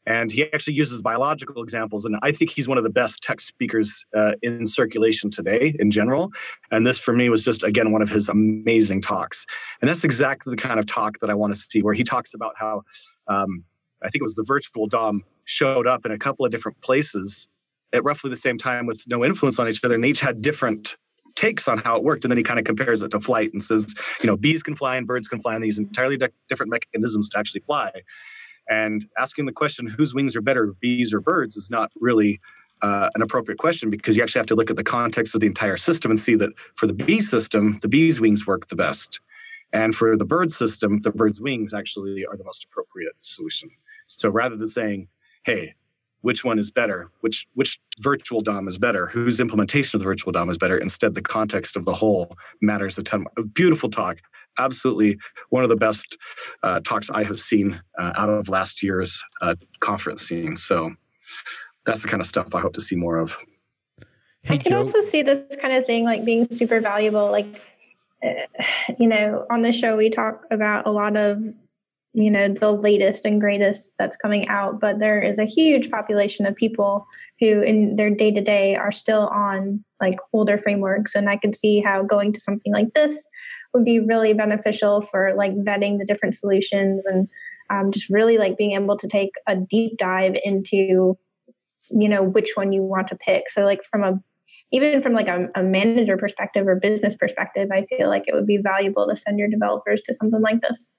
And 0.09 0.33
he 0.33 0.50
actually 0.55 0.73
uses 0.73 1.03
biological 1.03 1.62
examples. 1.62 2.07
And 2.07 2.17
I 2.23 2.33
think 2.33 2.50
he's 2.50 2.67
one 2.67 2.79
of 2.79 2.85
the 2.85 2.91
best 2.91 3.23
tech 3.23 3.43
speakers 3.43 4.07
uh, 4.17 4.33
in 4.41 4.67
circulation 4.67 5.31
today 5.31 5.77
in 5.79 5.91
general. 5.91 6.33
And 6.71 6.87
this 6.87 6.99
for 6.99 7.12
me 7.12 7.29
was 7.29 7.45
just, 7.45 7.62
again, 7.62 7.93
one 7.93 8.00
of 8.00 8.09
his 8.09 8.27
amazing 8.31 9.03
talks. 9.03 9.45
And 9.83 9.88
that's 9.88 10.05
exactly 10.05 10.50
the 10.55 10.61
kind 10.61 10.81
of 10.81 10.87
talk 10.87 11.19
that 11.19 11.29
I 11.29 11.35
want 11.35 11.55
to 11.55 11.61
see, 11.61 11.83
where 11.83 11.93
he 11.93 12.05
talks 12.05 12.33
about 12.33 12.55
how 12.57 12.85
um, 13.27 13.65
I 14.03 14.09
think 14.09 14.23
it 14.23 14.23
was 14.23 14.35
the 14.35 14.45
virtual 14.45 14.87
DOM 14.87 15.25
showed 15.45 15.87
up 15.87 16.07
in 16.07 16.11
a 16.11 16.19
couple 16.19 16.47
of 16.47 16.50
different 16.50 16.81
places 16.81 17.47
at 17.93 18.03
roughly 18.03 18.31
the 18.31 18.37
same 18.37 18.57
time 18.57 18.87
with 18.87 19.05
no 19.09 19.23
influence 19.23 19.59
on 19.59 19.69
each 19.69 19.85
other. 19.85 19.95
And 19.95 20.07
each 20.07 20.21
had 20.21 20.41
different 20.41 20.97
takes 21.37 21.69
on 21.69 21.79
how 21.79 21.97
it 21.97 22.03
worked. 22.03 22.25
And 22.25 22.31
then 22.31 22.38
he 22.38 22.45
kind 22.45 22.59
of 22.59 22.65
compares 22.65 23.03
it 23.03 23.11
to 23.11 23.21
flight 23.21 23.53
and 23.53 23.62
says, 23.62 23.95
you 24.23 24.27
know, 24.27 24.38
bees 24.38 24.62
can 24.62 24.75
fly 24.75 24.97
and 24.97 25.07
birds 25.07 25.29
can 25.29 25.41
fly, 25.41 25.55
and 25.55 25.62
they 25.62 25.67
use 25.67 25.79
entirely 25.79 26.17
di- 26.17 26.29
different 26.49 26.71
mechanisms 26.71 27.29
to 27.29 27.38
actually 27.38 27.61
fly. 27.61 27.91
And 28.69 29.07
asking 29.19 29.47
the 29.47 29.53
question, 29.53 29.87
whose 29.87 30.15
wings 30.15 30.37
are 30.37 30.43
better, 30.43 30.75
bees 30.81 31.15
or 31.15 31.21
birds, 31.21 31.57
is 31.57 31.71
not 31.71 31.91
really 32.01 32.41
uh, 32.83 33.11
an 33.15 33.23
appropriate 33.23 33.59
question 33.59 33.91
because 33.91 34.17
you 34.17 34.23
actually 34.23 34.41
have 34.41 34.47
to 34.47 34.55
look 34.55 34.71
at 34.71 34.77
the 34.77 34.85
context 34.85 35.35
of 35.35 35.41
the 35.41 35.47
entire 35.47 35.77
system 35.77 36.11
and 36.11 36.19
see 36.19 36.35
that 36.37 36.51
for 36.75 36.87
the 36.87 36.93
bee 36.93 37.21
system, 37.21 37.79
the 37.83 37.89
bee's 37.89 38.21
wings 38.21 38.47
work 38.47 38.69
the 38.69 38.77
best. 38.77 39.21
And 39.73 39.95
for 39.95 40.17
the 40.17 40.25
bird 40.25 40.51
system, 40.51 41.01
the 41.01 41.11
bird's 41.11 41.41
wings 41.41 41.75
actually 41.75 42.25
are 42.25 42.37
the 42.37 42.45
most 42.45 42.65
appropriate 42.65 43.17
solution. 43.21 43.71
So 44.07 44.29
rather 44.29 44.57
than 44.57 44.69
saying, 44.69 45.09
hey, 45.45 45.75
which 46.23 46.45
one 46.45 46.59
is 46.59 46.71
better, 46.71 47.11
which 47.21 47.47
which 47.55 47.79
virtual 48.01 48.41
DOM 48.41 48.67
is 48.67 48.79
better, 48.79 49.07
whose 49.07 49.41
implementation 49.41 49.97
of 49.97 50.01
the 50.01 50.05
virtual 50.05 50.33
DOM 50.33 50.51
is 50.51 50.59
better, 50.59 50.77
instead 50.77 51.15
the 51.15 51.23
context 51.23 51.77
of 51.77 51.85
the 51.85 51.95
whole 51.95 52.37
matters 52.61 52.99
a 52.99 53.03
ton. 53.03 53.27
A 53.37 53.43
beautiful 53.43 53.89
talk. 53.89 54.19
Absolutely 54.57 55.19
one 55.50 55.62
of 55.62 55.69
the 55.69 55.76
best 55.76 56.17
uh, 56.62 56.81
talks 56.81 57.11
I 57.11 57.25
have 57.25 57.38
seen 57.38 57.81
uh, 57.99 58.12
out 58.17 58.31
of 58.31 58.49
last 58.49 58.83
year's 58.83 59.23
uh, 59.40 59.55
conference 59.81 60.23
scene. 60.23 60.57
So 60.57 60.95
that's 61.85 62.02
the 62.02 62.09
kind 62.09 62.21
of 62.21 62.26
stuff 62.26 62.55
I 62.55 62.61
hope 62.61 62.75
to 62.75 62.81
see 62.81 62.97
more 62.97 63.19
of. 63.19 63.37
Hey, 64.43 64.55
I 64.55 64.59
can 64.59 64.73
Joe. 64.73 64.78
also 64.78 65.00
see 65.00 65.23
this 65.23 65.57
kind 65.61 65.75
of 65.75 65.87
thing 65.87 66.05
like 66.05 66.25
being 66.25 66.49
super 66.50 66.81
valuable. 66.81 67.31
Like, 67.31 67.62
uh, 68.25 68.35
you 68.99 69.07
know, 69.07 69.47
on 69.50 69.62
the 69.62 69.73
show 69.73 69.97
we 69.97 70.11
talk 70.11 70.43
about 70.50 70.87
a 70.87 70.90
lot 70.90 71.17
of, 71.17 71.43
you 72.14 72.31
know, 72.31 72.49
the 72.49 72.73
latest 72.73 73.25
and 73.25 73.40
greatest 73.40 73.90
that's 73.99 74.17
coming 74.17 74.49
out, 74.49 74.81
but 74.81 74.99
there 74.99 75.23
is 75.23 75.38
a 75.38 75.45
huge 75.45 75.90
population 75.90 76.47
of 76.47 76.57
people 76.57 77.07
who, 77.38 77.61
in 77.61 77.97
their 77.97 78.11
day 78.11 78.33
to 78.33 78.40
day, 78.40 78.75
are 78.75 78.90
still 78.90 79.28
on 79.28 79.85
like 80.00 80.19
older 80.33 80.59
frameworks, 80.59 81.14
and 81.14 81.28
I 81.28 81.37
can 81.37 81.52
see 81.52 81.81
how 81.81 82.02
going 82.02 82.33
to 82.33 82.40
something 82.40 82.73
like 82.73 82.95
this 82.95 83.28
would 83.75 83.85
be 83.85 84.01
really 84.01 84.33
beneficial 84.33 85.01
for 85.01 85.35
like 85.37 85.53
vetting 85.53 85.99
the 85.99 86.05
different 86.07 86.35
solutions 86.35 87.05
and 87.07 87.29
um, 87.71 87.93
just 87.93 88.09
really 88.09 88.39
like 88.39 88.57
being 88.57 88.73
able 88.73 88.97
to 88.97 89.09
take 89.09 89.33
a 89.47 89.57
deep 89.57 89.99
dive 89.99 90.37
into 90.45 91.19
you 91.91 92.09
know 92.09 92.23
which 92.23 92.51
one 92.55 92.73
you 92.73 92.83
want 92.83 93.09
to 93.09 93.17
pick 93.17 93.49
so 93.49 93.65
like 93.65 93.81
from 93.91 94.03
a 94.03 94.21
even 94.73 95.01
from 95.03 95.13
like 95.13 95.29
a, 95.29 95.49
a 95.55 95.63
manager 95.63 96.17
perspective 96.17 96.67
or 96.67 96.77
business 96.77 97.15
perspective 97.17 97.69
i 97.73 97.85
feel 97.87 98.09
like 98.09 98.25
it 98.27 98.35
would 98.35 98.47
be 98.47 98.59
valuable 98.59 99.07
to 99.09 99.17
send 99.17 99.39
your 99.39 99.49
developers 99.49 100.03
to 100.03 100.13
something 100.13 100.41
like 100.41 100.61
this 100.61 100.93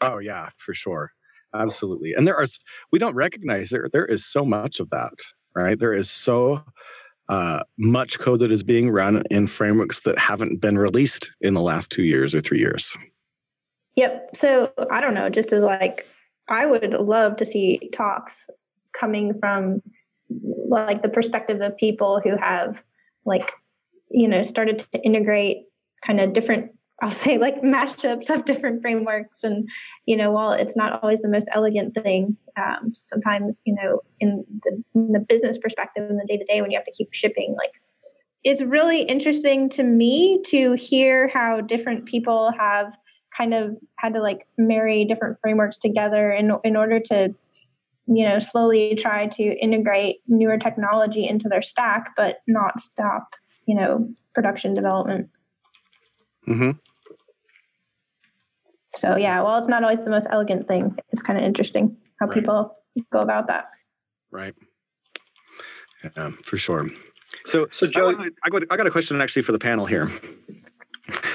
Oh 0.00 0.18
yeah, 0.18 0.50
for 0.56 0.74
sure. 0.74 1.12
Absolutely. 1.54 2.12
And 2.12 2.26
there 2.26 2.36
are 2.36 2.46
we 2.92 2.98
don't 2.98 3.14
recognize 3.14 3.70
there 3.70 3.88
there 3.92 4.04
is 4.04 4.24
so 4.24 4.44
much 4.44 4.80
of 4.80 4.90
that, 4.90 5.14
right? 5.54 5.78
There 5.78 5.94
is 5.94 6.10
so 6.10 6.62
uh, 7.28 7.62
much 7.76 8.18
code 8.18 8.40
that 8.40 8.50
is 8.50 8.62
being 8.62 8.90
run 8.90 9.22
in 9.30 9.46
frameworks 9.46 10.00
that 10.02 10.18
haven't 10.18 10.60
been 10.60 10.78
released 10.78 11.30
in 11.40 11.54
the 11.54 11.60
last 11.60 11.90
two 11.90 12.04
years 12.04 12.34
or 12.34 12.40
three 12.40 12.58
years. 12.58 12.96
Yep. 13.96 14.30
So 14.34 14.72
I 14.90 15.00
don't 15.00 15.14
know, 15.14 15.28
just 15.28 15.52
as 15.52 15.62
like, 15.62 16.06
I 16.48 16.64
would 16.66 16.92
love 16.92 17.36
to 17.36 17.44
see 17.44 17.90
talks 17.92 18.48
coming 18.98 19.38
from 19.38 19.82
like 20.68 21.02
the 21.02 21.08
perspective 21.08 21.60
of 21.60 21.76
people 21.76 22.20
who 22.22 22.36
have 22.36 22.82
like, 23.26 23.52
you 24.10 24.28
know, 24.28 24.42
started 24.42 24.78
to 24.78 25.02
integrate 25.02 25.64
kind 26.04 26.20
of 26.20 26.32
different, 26.32 26.72
I'll 27.00 27.10
say 27.10 27.38
like 27.38 27.62
mashups 27.62 28.28
of 28.28 28.44
different 28.44 28.82
frameworks. 28.82 29.44
And, 29.44 29.68
you 30.06 30.16
know, 30.16 30.32
while 30.32 30.52
it's 30.52 30.76
not 30.76 31.00
always 31.02 31.20
the 31.20 31.28
most 31.28 31.48
elegant 31.52 31.94
thing, 31.94 32.36
um, 32.56 32.92
sometimes, 32.92 33.62
you 33.64 33.74
know, 33.74 34.00
in 34.18 34.44
the, 34.64 34.82
in 34.94 35.12
the 35.12 35.20
business 35.20 35.58
perspective 35.58 36.10
in 36.10 36.16
the 36.16 36.26
day 36.26 36.36
to 36.36 36.44
day 36.44 36.60
when 36.60 36.70
you 36.70 36.78
have 36.78 36.84
to 36.84 36.92
keep 36.92 37.12
shipping, 37.12 37.54
like 37.56 37.80
it's 38.44 38.62
really 38.62 39.02
interesting 39.02 39.68
to 39.68 39.82
me 39.82 40.40
to 40.46 40.72
hear 40.72 41.28
how 41.28 41.60
different 41.60 42.06
people 42.06 42.52
have 42.58 42.96
kind 43.36 43.54
of 43.54 43.76
had 43.96 44.14
to 44.14 44.20
like 44.20 44.46
marry 44.56 45.04
different 45.04 45.38
frameworks 45.40 45.76
together 45.76 46.30
in 46.32 46.52
in 46.64 46.76
order 46.76 46.98
to 46.98 47.34
you 48.06 48.26
know 48.26 48.38
slowly 48.38 48.94
try 48.94 49.26
to 49.26 49.42
integrate 49.58 50.16
newer 50.26 50.56
technology 50.56 51.26
into 51.26 51.48
their 51.48 51.62
stack 51.62 52.12
but 52.16 52.38
not 52.46 52.80
stop 52.80 53.34
you 53.66 53.74
know 53.74 54.08
production 54.34 54.72
development 54.72 55.28
hmm 56.46 56.70
so 58.98 59.16
yeah 59.16 59.40
while 59.42 59.58
it's 59.58 59.68
not 59.68 59.82
always 59.84 60.02
the 60.04 60.10
most 60.10 60.26
elegant 60.30 60.66
thing 60.68 60.96
it's 61.12 61.22
kind 61.22 61.38
of 61.38 61.44
interesting 61.44 61.96
how 62.20 62.26
Right. 62.26 62.34
people 62.34 62.76
go 63.12 63.20
about 63.20 63.46
that 63.48 63.64
Right. 64.30 64.54
Yeah, 66.16 66.30
for 66.44 66.56
sure. 66.58 66.88
So, 67.46 67.66
So, 67.70 67.86
Joe- 67.86 68.12
wanna- 68.12 68.30
I 68.44 68.50
got 68.50 68.62
I 68.70 68.76
got 68.76 68.86
a 68.86 68.90
question 68.90 69.20
actually 69.20 69.42
for 69.42 69.52
the 69.52 69.58
panel 69.58 69.86
here. 69.86 70.10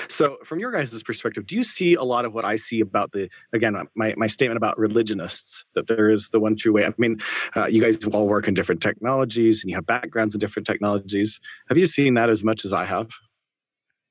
So, 0.08 0.38
from 0.44 0.60
your 0.60 0.72
guys' 0.72 1.02
perspective, 1.02 1.48
do 1.48 1.56
you 1.56 1.64
see 1.64 1.96
a 1.96 2.04
lot 2.04 2.26
of 2.26 2.34
what 2.36 2.46
I 2.46 2.56
see 2.58 2.80
about 2.80 3.12
the 3.14 3.30
again 3.52 3.76
my 3.96 4.14
my 4.16 4.28
statement 4.28 4.58
about 4.58 4.78
religionists 4.78 5.66
that 5.74 5.88
there 5.88 6.12
is 6.12 6.30
the 6.30 6.40
one 6.40 6.56
true 6.56 6.72
way? 6.74 6.86
I 6.86 6.94
mean, 7.00 7.18
uh, 7.58 7.66
you 7.66 7.82
guys 7.82 7.98
all 8.06 8.28
work 8.28 8.48
in 8.48 8.54
different 8.54 8.82
technologies 8.82 9.64
and 9.64 9.72
you 9.72 9.76
have 9.76 9.88
backgrounds 9.88 10.36
in 10.36 10.40
different 10.40 10.68
technologies. 10.68 11.40
Have 11.70 11.78
you 11.80 11.88
seen 11.88 12.14
that 12.14 12.30
as 12.30 12.44
much 12.44 12.64
as 12.64 12.72
I 12.74 12.86
have? 12.86 13.10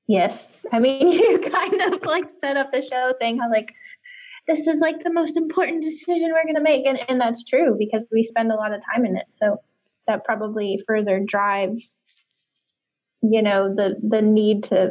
Yes 0.09 0.57
i 0.73 0.79
mean 0.79 1.09
you 1.13 1.39
kind 1.39 1.81
of 1.83 2.03
like 2.05 2.29
set 2.41 2.57
up 2.57 2.71
the 2.73 2.83
show 2.83 3.13
saying 3.21 3.39
how 3.39 3.51
like 3.51 3.75
this 4.49 4.67
is 4.67 4.81
like 4.81 5.05
the 5.05 5.13
most 5.13 5.37
important 5.37 5.83
decision 5.83 6.33
we're 6.33 6.43
going 6.43 6.57
to 6.57 6.61
make 6.61 6.85
and, 6.87 6.99
and 7.09 7.21
that's 7.21 7.45
true 7.45 7.77
because 7.79 8.03
we 8.11 8.25
spend 8.25 8.51
a 8.51 8.57
lot 8.57 8.75
of 8.75 8.83
time 8.93 9.05
in 9.07 9.17
it 9.17 9.27
so 9.33 9.59
that 10.09 10.25
probably 10.25 10.83
further 10.87 11.21
drives 11.25 11.99
you 13.23 13.41
know 13.41 13.73
the 13.75 13.97
the 14.03 14.21
need 14.21 14.65
to 14.65 14.91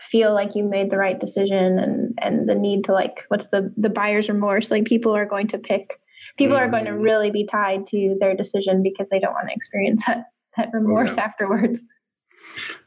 feel 0.00 0.32
like 0.34 0.54
you 0.56 0.64
made 0.64 0.90
the 0.90 0.96
right 0.96 1.20
decision 1.20 1.78
and 1.78 2.18
and 2.20 2.48
the 2.48 2.54
need 2.54 2.82
to 2.84 2.92
like 2.92 3.24
what's 3.28 3.48
the 3.48 3.72
the 3.76 3.90
buyer's 3.90 4.28
remorse 4.28 4.70
like 4.70 4.84
people 4.84 5.14
are 5.14 5.26
going 5.26 5.46
to 5.46 5.58
pick 5.58 6.00
people 6.36 6.56
are 6.56 6.68
going 6.68 6.84
to 6.86 6.90
Mhm. 6.90 7.02
really 7.02 7.30
be 7.30 7.44
tied 7.44 7.86
to 7.86 8.16
their 8.18 8.34
decision 8.34 8.82
because 8.82 9.08
they 9.10 9.20
don't 9.20 9.34
want 9.34 9.48
to 9.48 9.54
experience 9.54 10.04
that 10.06 10.24
that 10.56 10.70
remorse 10.72 11.14
yeah. 11.16 11.24
afterwards 11.24 11.84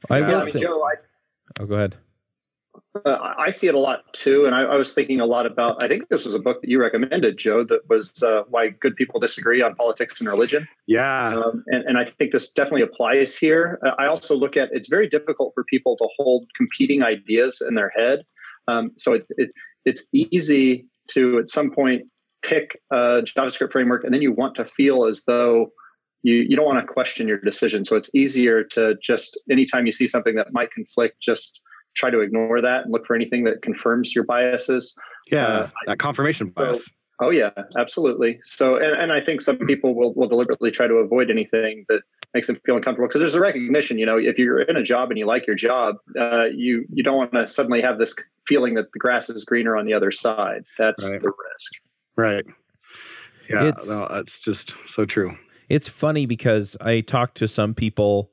I 0.09 0.19
Yeah, 0.19 0.27
will 0.27 0.41
I 0.41 0.43
mean, 0.43 0.51
say. 0.53 0.59
Joe, 0.61 0.83
I, 0.83 0.95
Oh, 1.59 1.65
go 1.65 1.75
ahead. 1.75 1.95
uh, 3.05 3.17
I 3.37 3.51
see 3.51 3.67
it 3.67 3.75
a 3.75 3.79
lot 3.79 4.01
too, 4.13 4.45
and 4.45 4.55
I, 4.55 4.61
I 4.63 4.77
was 4.77 4.93
thinking 4.93 5.19
a 5.19 5.25
lot 5.25 5.45
about. 5.45 5.83
I 5.83 5.87
think 5.87 6.09
this 6.09 6.25
was 6.25 6.33
a 6.35 6.39
book 6.39 6.61
that 6.61 6.69
you 6.69 6.79
recommended, 6.81 7.37
Joe, 7.37 7.63
that 7.65 7.81
was 7.89 8.23
uh, 8.23 8.43
"Why 8.49 8.69
Good 8.69 8.95
People 8.95 9.19
Disagree 9.19 9.61
on 9.61 9.75
Politics 9.75 10.19
and 10.19 10.29
Religion," 10.29 10.67
Yeah. 10.87 11.35
um, 11.35 11.63
and, 11.67 11.83
and 11.85 11.97
I 11.97 12.05
think 12.05 12.31
this 12.31 12.51
definitely 12.51 12.81
applies 12.83 13.35
here. 13.35 13.79
Uh, 13.85 13.91
I 13.99 14.07
also 14.07 14.35
look 14.35 14.57
at 14.57 14.69
it's 14.71 14.89
very 14.89 15.07
difficult 15.07 15.53
for 15.53 15.63
people 15.65 15.97
to 15.97 16.07
hold 16.17 16.47
competing 16.55 17.03
ideas 17.03 17.61
in 17.67 17.75
their 17.75 17.91
head, 17.95 18.23
um, 18.67 18.91
so 18.97 19.13
it's 19.13 19.27
it, 19.37 19.51
it's 19.85 20.07
easy 20.11 20.87
to 21.11 21.39
at 21.39 21.49
some 21.49 21.71
point 21.71 22.03
pick 22.43 22.79
a 22.91 23.21
JavaScript 23.21 23.71
framework, 23.71 24.03
and 24.03 24.13
then 24.13 24.21
you 24.21 24.31
want 24.31 24.55
to 24.55 24.65
feel 24.65 25.05
as 25.05 25.23
though 25.27 25.71
you, 26.23 26.35
you 26.35 26.55
don't 26.55 26.65
want 26.65 26.79
to 26.85 26.91
question 26.91 27.27
your 27.27 27.37
decision. 27.39 27.85
So 27.85 27.95
it's 27.95 28.09
easier 28.15 28.63
to 28.71 28.95
just 29.01 29.39
anytime 29.51 29.85
you 29.85 29.91
see 29.91 30.07
something 30.07 30.35
that 30.35 30.51
might 30.51 30.71
conflict, 30.71 31.17
just 31.21 31.59
try 31.95 32.09
to 32.09 32.21
ignore 32.21 32.61
that 32.61 32.83
and 32.85 32.91
look 32.91 33.05
for 33.05 33.15
anything 33.15 33.43
that 33.43 33.61
confirms 33.61 34.15
your 34.15 34.23
biases. 34.23 34.95
Yeah. 35.31 35.45
uh, 35.45 35.69
that 35.87 35.99
confirmation 35.99 36.49
bias. 36.49 36.89
Oh 37.21 37.29
yeah, 37.29 37.51
absolutely. 37.77 38.39
So 38.43 38.75
and, 38.77 38.99
and 38.99 39.11
I 39.13 39.21
think 39.21 39.41
some 39.41 39.57
people 39.59 39.93
will, 39.95 40.13
will 40.15 40.27
deliberately 40.27 40.71
try 40.71 40.87
to 40.87 40.95
avoid 40.95 41.29
anything 41.29 41.85
that 41.87 42.01
makes 42.33 42.47
them 42.47 42.59
feel 42.65 42.75
uncomfortable 42.75 43.07
because 43.07 43.21
there's 43.21 43.35
a 43.35 43.39
recognition, 43.39 43.99
you 43.99 44.05
know, 44.05 44.17
if 44.17 44.39
you're 44.39 44.61
in 44.61 44.75
a 44.75 44.83
job 44.83 45.11
and 45.11 45.19
you 45.19 45.27
like 45.27 45.45
your 45.45 45.55
job, 45.55 45.97
uh, 46.19 46.45
you 46.45 46.85
you 46.91 47.03
don't 47.03 47.15
want 47.17 47.31
to 47.33 47.47
suddenly 47.47 47.81
have 47.81 47.99
this 47.99 48.15
feeling 48.47 48.73
that 48.73 48.91
the 48.91 48.99
grass 48.99 49.29
is 49.29 49.45
greener 49.45 49.77
on 49.77 49.85
the 49.85 49.93
other 49.93 50.11
side. 50.11 50.63
That's 50.79 51.03
Right. 51.03 51.21
the 51.21 51.27
risk. 51.27 51.71
Right. 52.17 52.45
Yeah. 53.49 53.67
It's- 53.67 53.87
no, 53.87 54.07
that's 54.11 54.39
just 54.39 54.75
so 54.87 55.05
true. 55.05 55.37
It's 55.69 55.87
funny 55.87 56.25
because 56.25 56.75
I 56.81 57.01
talk 57.01 57.33
to 57.35 57.47
some 57.47 57.73
people 57.73 58.31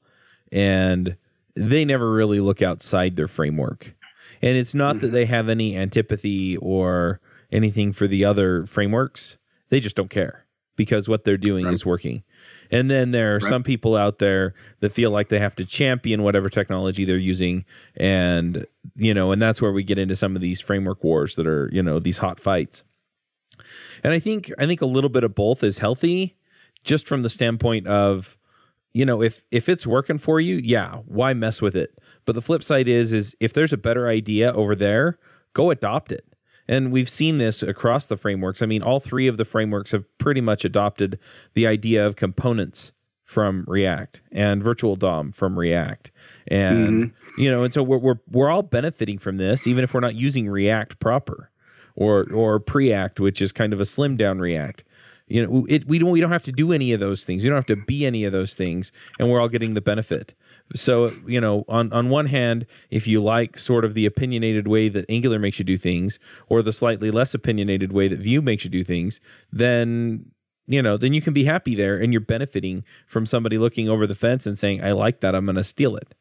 and 0.52 1.16
they 1.54 1.84
never 1.84 2.12
really 2.12 2.40
look 2.40 2.62
outside 2.62 3.16
their 3.16 3.28
framework. 3.28 3.94
And 4.42 4.56
it's 4.56 4.74
not 4.74 4.96
mm-hmm. 4.96 5.06
that 5.06 5.12
they 5.12 5.26
have 5.26 5.48
any 5.48 5.76
antipathy 5.76 6.56
or 6.56 7.20
anything 7.52 7.92
for 7.92 8.06
the 8.06 8.24
other 8.24 8.66
frameworks. 8.66 9.36
They 9.68 9.80
just 9.80 9.96
don't 9.96 10.10
care 10.10 10.46
because 10.76 11.08
what 11.08 11.24
they're 11.24 11.36
doing 11.36 11.66
right. 11.66 11.74
is 11.74 11.84
working. 11.84 12.22
And 12.70 12.90
then 12.90 13.10
there 13.10 13.32
are 13.32 13.38
right. 13.38 13.50
some 13.50 13.62
people 13.62 13.96
out 13.96 14.18
there 14.18 14.54
that 14.80 14.92
feel 14.92 15.10
like 15.10 15.28
they 15.28 15.38
have 15.38 15.56
to 15.56 15.64
champion 15.64 16.22
whatever 16.22 16.48
technology 16.48 17.04
they're 17.04 17.18
using. 17.18 17.64
And, 17.96 18.66
you 18.94 19.12
know, 19.12 19.32
and 19.32 19.42
that's 19.42 19.60
where 19.60 19.72
we 19.72 19.82
get 19.82 19.98
into 19.98 20.16
some 20.16 20.36
of 20.36 20.42
these 20.42 20.60
framework 20.60 21.04
wars 21.04 21.34
that 21.36 21.46
are, 21.46 21.68
you 21.72 21.82
know, 21.82 21.98
these 21.98 22.18
hot 22.18 22.40
fights. 22.40 22.82
And 24.02 24.14
I 24.14 24.18
think 24.18 24.50
I 24.58 24.66
think 24.66 24.80
a 24.80 24.86
little 24.86 25.10
bit 25.10 25.24
of 25.24 25.34
both 25.34 25.62
is 25.62 25.78
healthy, 25.78 26.36
just 26.84 27.06
from 27.06 27.22
the 27.22 27.30
standpoint 27.30 27.86
of, 27.86 28.36
you 28.92 29.04
know, 29.04 29.22
if 29.22 29.42
if 29.50 29.68
it's 29.68 29.86
working 29.86 30.18
for 30.18 30.40
you, 30.40 30.56
yeah, 30.56 30.96
why 31.06 31.32
mess 31.32 31.62
with 31.62 31.76
it? 31.76 31.98
But 32.24 32.34
the 32.34 32.42
flip 32.42 32.62
side 32.62 32.88
is 32.88 33.12
is 33.12 33.36
if 33.40 33.52
there's 33.52 33.72
a 33.72 33.78
better 33.78 34.08
idea 34.08 34.52
over 34.52 34.74
there, 34.74 35.18
go 35.52 35.70
adopt 35.70 36.12
it. 36.12 36.24
And 36.68 36.92
we've 36.92 37.10
seen 37.10 37.38
this 37.38 37.64
across 37.64 38.06
the 38.06 38.16
frameworks. 38.16 38.62
I 38.62 38.66
mean, 38.66 38.82
all 38.82 39.00
three 39.00 39.26
of 39.26 39.36
the 39.36 39.44
frameworks 39.44 39.90
have 39.90 40.04
pretty 40.18 40.40
much 40.40 40.64
adopted 40.64 41.18
the 41.54 41.66
idea 41.66 42.06
of 42.06 42.14
components 42.14 42.92
from 43.24 43.64
React 43.68 44.22
and 44.32 44.62
virtual 44.62 44.96
DOM 44.96 45.30
from 45.32 45.58
React. 45.58 46.10
And 46.48 47.12
mm-hmm. 47.12 47.40
you 47.40 47.50
know, 47.50 47.64
and 47.64 47.72
so 47.72 47.82
we're 47.82 47.98
we're 47.98 48.20
we're 48.30 48.50
all 48.50 48.62
benefiting 48.62 49.18
from 49.18 49.36
this, 49.36 49.66
even 49.66 49.84
if 49.84 49.94
we're 49.94 50.00
not 50.00 50.16
using 50.16 50.48
React 50.48 50.98
proper 50.98 51.50
or 51.94 52.28
or 52.32 52.58
Preact, 52.58 53.20
which 53.20 53.40
is 53.40 53.52
kind 53.52 53.72
of 53.72 53.80
a 53.80 53.84
slim 53.84 54.16
down 54.16 54.38
React. 54.38 54.84
You 55.30 55.46
know, 55.46 55.66
it, 55.68 55.86
we 55.86 55.98
don't 55.98 56.10
we 56.10 56.20
don't 56.20 56.32
have 56.32 56.42
to 56.42 56.52
do 56.52 56.72
any 56.72 56.92
of 56.92 57.00
those 57.00 57.24
things. 57.24 57.42
We 57.42 57.48
don't 57.48 57.56
have 57.56 57.66
to 57.66 57.76
be 57.76 58.04
any 58.04 58.24
of 58.24 58.32
those 58.32 58.54
things, 58.54 58.90
and 59.18 59.30
we're 59.30 59.40
all 59.40 59.48
getting 59.48 59.74
the 59.74 59.80
benefit. 59.80 60.34
So, 60.74 61.12
you 61.26 61.40
know, 61.40 61.64
on, 61.68 61.92
on 61.92 62.10
one 62.10 62.26
hand, 62.26 62.66
if 62.90 63.06
you 63.06 63.22
like 63.22 63.58
sort 63.58 63.84
of 63.84 63.94
the 63.94 64.06
opinionated 64.06 64.68
way 64.68 64.88
that 64.88 65.04
Angular 65.08 65.38
makes 65.38 65.58
you 65.58 65.64
do 65.64 65.76
things, 65.76 66.18
or 66.48 66.62
the 66.62 66.72
slightly 66.72 67.10
less 67.10 67.34
opinionated 67.34 67.92
way 67.92 68.08
that 68.08 68.20
Vue 68.20 68.42
makes 68.42 68.64
you 68.64 68.70
do 68.70 68.84
things, 68.84 69.20
then 69.52 70.32
you 70.66 70.80
know, 70.80 70.96
then 70.96 71.12
you 71.12 71.20
can 71.20 71.32
be 71.32 71.44
happy 71.44 71.74
there 71.74 71.96
and 71.96 72.12
you're 72.12 72.20
benefiting 72.20 72.84
from 73.06 73.26
somebody 73.26 73.58
looking 73.58 73.88
over 73.88 74.06
the 74.06 74.14
fence 74.14 74.46
and 74.46 74.56
saying, 74.56 74.84
I 74.84 74.92
like 74.92 75.20
that, 75.20 75.34
I'm 75.34 75.44
going 75.44 75.56
to 75.56 75.64
steal 75.64 75.96
it. 75.96 76.14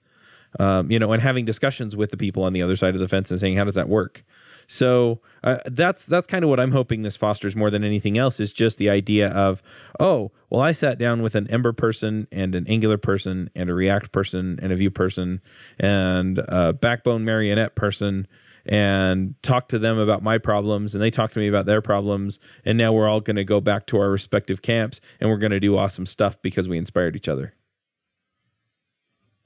Um, 0.59 0.89
you 0.89 0.97
know, 0.97 1.11
and 1.11 1.21
having 1.21 1.45
discussions 1.45 1.95
with 1.95 2.09
the 2.09 2.17
people 2.17 2.43
on 2.43 2.53
the 2.53 2.63
other 2.63 2.75
side 2.75 2.95
of 2.95 2.99
the 3.01 3.07
fence 3.07 3.29
and 3.29 3.39
saying, 3.39 3.57
how 3.57 3.65
does 3.65 3.75
that 3.75 3.87
work? 3.87 4.23
So 4.71 5.19
uh, 5.43 5.57
that's 5.65 6.05
that's 6.05 6.27
kind 6.27 6.43
of 6.43 6.49
what 6.49 6.59
I'm 6.59 6.71
hoping 6.71 7.01
this 7.01 7.17
fosters 7.17 7.55
more 7.55 7.71
than 7.71 7.83
anything 7.83 8.19
else 8.19 8.39
is 8.39 8.53
just 8.53 8.77
the 8.77 8.87
idea 8.87 9.29
of 9.29 9.63
oh 9.99 10.31
well 10.51 10.61
I 10.61 10.73
sat 10.73 10.99
down 10.99 11.23
with 11.23 11.33
an 11.33 11.47
Ember 11.47 11.73
person 11.73 12.27
and 12.31 12.53
an 12.53 12.67
Angular 12.67 12.99
person 12.99 13.49
and 13.55 13.71
a 13.71 13.73
React 13.73 14.11
person 14.11 14.59
and 14.61 14.71
a 14.71 14.75
Vue 14.75 14.91
person 14.91 15.41
and 15.79 16.37
a 16.37 16.71
Backbone 16.71 17.25
Marionette 17.25 17.73
person 17.73 18.27
and 18.63 19.33
talked 19.41 19.69
to 19.69 19.79
them 19.79 19.97
about 19.97 20.21
my 20.21 20.37
problems 20.37 20.93
and 20.93 21.03
they 21.03 21.09
talked 21.09 21.33
to 21.33 21.39
me 21.39 21.47
about 21.47 21.65
their 21.65 21.81
problems 21.81 22.37
and 22.63 22.77
now 22.77 22.93
we're 22.93 23.09
all 23.09 23.21
going 23.21 23.37
to 23.37 23.43
go 23.43 23.59
back 23.59 23.87
to 23.87 23.97
our 23.97 24.11
respective 24.11 24.61
camps 24.61 25.01
and 25.19 25.31
we're 25.31 25.37
going 25.37 25.49
to 25.49 25.59
do 25.59 25.79
awesome 25.79 26.05
stuff 26.05 26.39
because 26.43 26.69
we 26.69 26.77
inspired 26.77 27.15
each 27.15 27.27
other. 27.27 27.55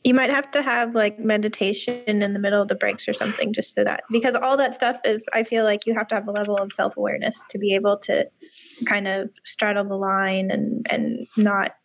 You 0.03 0.13
might 0.13 0.29
have 0.29 0.51
to 0.51 0.61
have 0.61 0.95
like 0.95 1.19
meditation 1.19 2.21
in 2.21 2.33
the 2.33 2.39
middle 2.39 2.61
of 2.61 2.67
the 2.67 2.75
breaks 2.75 3.07
or 3.07 3.13
something 3.13 3.53
just 3.53 3.73
so 3.73 3.83
that 3.83 4.03
because 4.11 4.35
all 4.35 4.57
that 4.57 4.75
stuff 4.75 4.97
is 5.05 5.27
I 5.33 5.43
feel 5.43 5.63
like 5.63 5.85
you 5.85 5.93
have 5.93 6.07
to 6.09 6.15
have 6.15 6.27
a 6.27 6.31
level 6.31 6.57
of 6.57 6.73
self-awareness 6.73 7.43
to 7.49 7.57
be 7.57 7.73
able 7.73 7.97
to 7.99 8.25
kind 8.85 9.07
of 9.07 9.29
straddle 9.45 9.85
the 9.85 9.95
line 9.95 10.51
and 10.51 10.85
and 10.89 11.27
not 11.37 11.75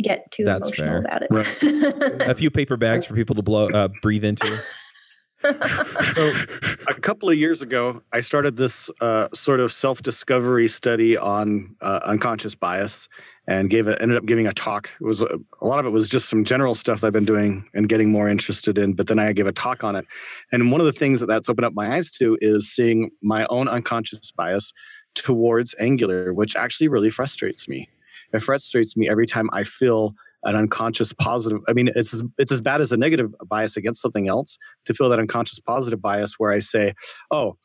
get 0.00 0.30
too 0.30 0.44
That's 0.44 0.68
emotional 0.68 0.88
fair. 0.88 0.98
about 0.98 1.22
it. 1.22 1.28
Right. 1.30 2.28
a 2.30 2.34
few 2.34 2.50
paper 2.50 2.76
bags 2.76 3.06
for 3.06 3.14
people 3.14 3.34
to 3.34 3.42
blow 3.42 3.68
uh, 3.68 3.88
breathe 4.02 4.24
into. 4.24 4.62
so 5.42 6.32
a 6.88 6.94
couple 6.94 7.28
of 7.28 7.36
years 7.36 7.60
ago 7.60 8.02
i 8.12 8.20
started 8.20 8.56
this 8.56 8.90
uh, 9.00 9.28
sort 9.34 9.60
of 9.60 9.70
self-discovery 9.70 10.66
study 10.66 11.16
on 11.16 11.76
uh, 11.82 12.00
unconscious 12.04 12.54
bias 12.54 13.06
and 13.48 13.70
gave 13.70 13.86
it 13.86 14.00
ended 14.00 14.16
up 14.16 14.26
giving 14.26 14.46
a 14.46 14.52
talk. 14.52 14.90
It 15.00 15.04
was 15.04 15.22
a, 15.22 15.28
a, 15.60 15.66
lot 15.66 15.78
of 15.78 15.86
it 15.86 15.90
was 15.90 16.08
just 16.08 16.28
some 16.28 16.44
general 16.44 16.74
stuff 16.74 17.04
i've 17.04 17.12
been 17.12 17.24
doing 17.24 17.68
and 17.74 17.88
getting 17.88 18.10
more 18.10 18.28
interested 18.28 18.78
in 18.78 18.94
but 18.94 19.06
then 19.06 19.18
i 19.18 19.32
gave 19.32 19.46
a 19.46 19.52
talk 19.52 19.84
on 19.84 19.96
it. 19.96 20.06
And 20.52 20.70
one 20.72 20.80
of 20.80 20.86
the 20.86 20.92
things 20.92 21.20
that 21.20 21.26
that's 21.26 21.48
opened 21.48 21.64
up 21.64 21.74
my 21.74 21.96
eyes 21.96 22.10
to 22.12 22.36
is 22.40 22.72
seeing 22.72 23.10
my 23.22 23.46
own 23.46 23.68
unconscious 23.68 24.30
bias 24.32 24.72
towards 25.14 25.74
angular 25.78 26.34
which 26.34 26.56
actually 26.56 26.88
really 26.88 27.10
frustrates 27.10 27.68
me. 27.68 27.88
It 28.32 28.42
frustrates 28.42 28.96
me 28.96 29.08
every 29.08 29.26
time 29.26 29.48
i 29.52 29.64
feel 29.64 30.14
an 30.42 30.54
unconscious 30.54 31.12
positive 31.12 31.60
i 31.68 31.72
mean 31.72 31.88
it's 31.94 32.22
it's 32.38 32.52
as 32.52 32.60
bad 32.60 32.80
as 32.80 32.92
a 32.92 32.96
negative 32.96 33.34
bias 33.46 33.76
against 33.76 34.02
something 34.02 34.28
else 34.28 34.58
to 34.84 34.94
feel 34.94 35.08
that 35.08 35.18
unconscious 35.18 35.58
positive 35.58 36.00
bias 36.00 36.34
where 36.38 36.52
i 36.52 36.58
say 36.58 36.92
oh 37.30 37.56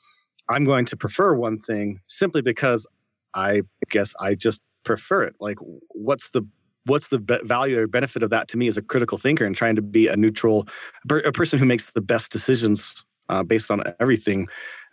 i'm 0.50 0.66
going 0.66 0.86
to 0.86 0.96
prefer 0.96 1.36
one 1.36 1.58
thing 1.58 2.00
simply 2.08 2.42
because 2.42 2.88
i 3.36 3.62
guess 3.90 4.16
i 4.20 4.34
just 4.34 4.62
prefer 4.84 5.24
it? 5.24 5.36
Like 5.40 5.58
what's 5.90 6.30
the 6.30 6.48
what's 6.86 7.10
the 7.10 7.20
be- 7.20 7.40
value 7.44 7.80
or 7.80 7.88
benefit 7.88 8.24
of 8.24 8.30
that 8.32 8.48
to 8.50 8.58
me 8.58 8.68
as 8.68 8.78
a 8.78 8.82
critical 8.82 9.18
thinker 9.18 9.46
and 9.46 9.56
trying 9.56 9.76
to 9.76 9.82
be 9.82 10.08
a 10.08 10.16
neutral 10.16 10.68
a 11.10 11.32
person 11.32 11.60
who 11.60 11.66
makes 11.66 11.92
the 11.92 12.02
best 12.02 12.32
decisions 12.32 13.04
uh, 13.30 13.44
based 13.44 13.72
on 13.72 13.84
everything 14.00 14.48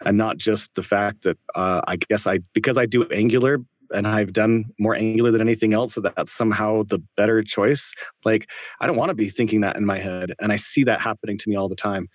and 0.04 0.16
not 0.16 0.36
just 0.36 0.74
the 0.74 0.82
fact 0.82 1.22
that 1.22 1.38
uh, 1.54 1.80
i 1.86 1.96
guess 1.96 2.26
i 2.26 2.38
because 2.52 2.76
i 2.76 2.86
do 2.86 3.04
angular 3.04 3.58
and 3.92 4.06
i've 4.06 4.32
done 4.32 4.66
more 4.78 4.94
angular 4.94 5.30
than 5.30 5.40
anything 5.40 5.72
else 5.72 5.94
so 5.94 6.00
that's 6.00 6.30
somehow 6.30 6.82
the 6.84 7.02
better 7.16 7.42
choice 7.42 7.92
like 8.24 8.48
i 8.80 8.86
don't 8.86 8.96
want 8.96 9.08
to 9.08 9.14
be 9.14 9.30
thinking 9.30 9.62
that 9.62 9.76
in 9.76 9.84
my 9.84 9.98
head 9.98 10.32
and 10.40 10.52
i 10.52 10.56
see 10.56 10.84
that 10.84 11.00
happening 11.00 11.38
to 11.38 11.48
me 11.48 11.56
all 11.56 11.68
the 11.68 11.76
time 11.76 12.08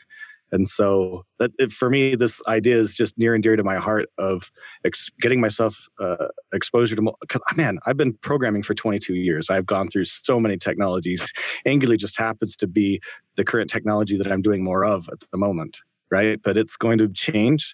and 0.53 0.69
so 0.69 1.25
that 1.39 1.51
for 1.71 1.89
me, 1.89 2.15
this 2.15 2.39
idea 2.47 2.77
is 2.77 2.93
just 2.95 3.17
near 3.17 3.33
and 3.33 3.43
dear 3.43 3.55
to 3.55 3.63
my 3.63 3.77
heart 3.77 4.07
of 4.19 4.51
ex- 4.85 5.09
getting 5.19 5.41
myself 5.41 5.87
uh, 5.99 6.27
exposure 6.53 6.95
to. 6.95 7.11
Cause, 7.27 7.41
man, 7.55 7.79
I've 7.87 7.97
been 7.97 8.13
programming 8.13 8.61
for 8.61 8.75
22 8.75 9.15
years. 9.15 9.49
I've 9.49 9.65
gone 9.65 9.89
through 9.89 10.05
so 10.05 10.39
many 10.39 10.57
technologies. 10.57 11.33
Angular 11.65 11.97
just 11.97 12.19
happens 12.19 12.55
to 12.57 12.67
be 12.67 13.01
the 13.35 13.43
current 13.43 13.69
technology 13.69 14.15
that 14.15 14.31
I'm 14.31 14.43
doing 14.43 14.63
more 14.63 14.85
of 14.85 15.09
at 15.11 15.21
the 15.31 15.39
moment, 15.39 15.79
right? 16.11 16.39
But 16.41 16.55
it's 16.55 16.77
going 16.77 16.99
to 16.99 17.09
change, 17.09 17.73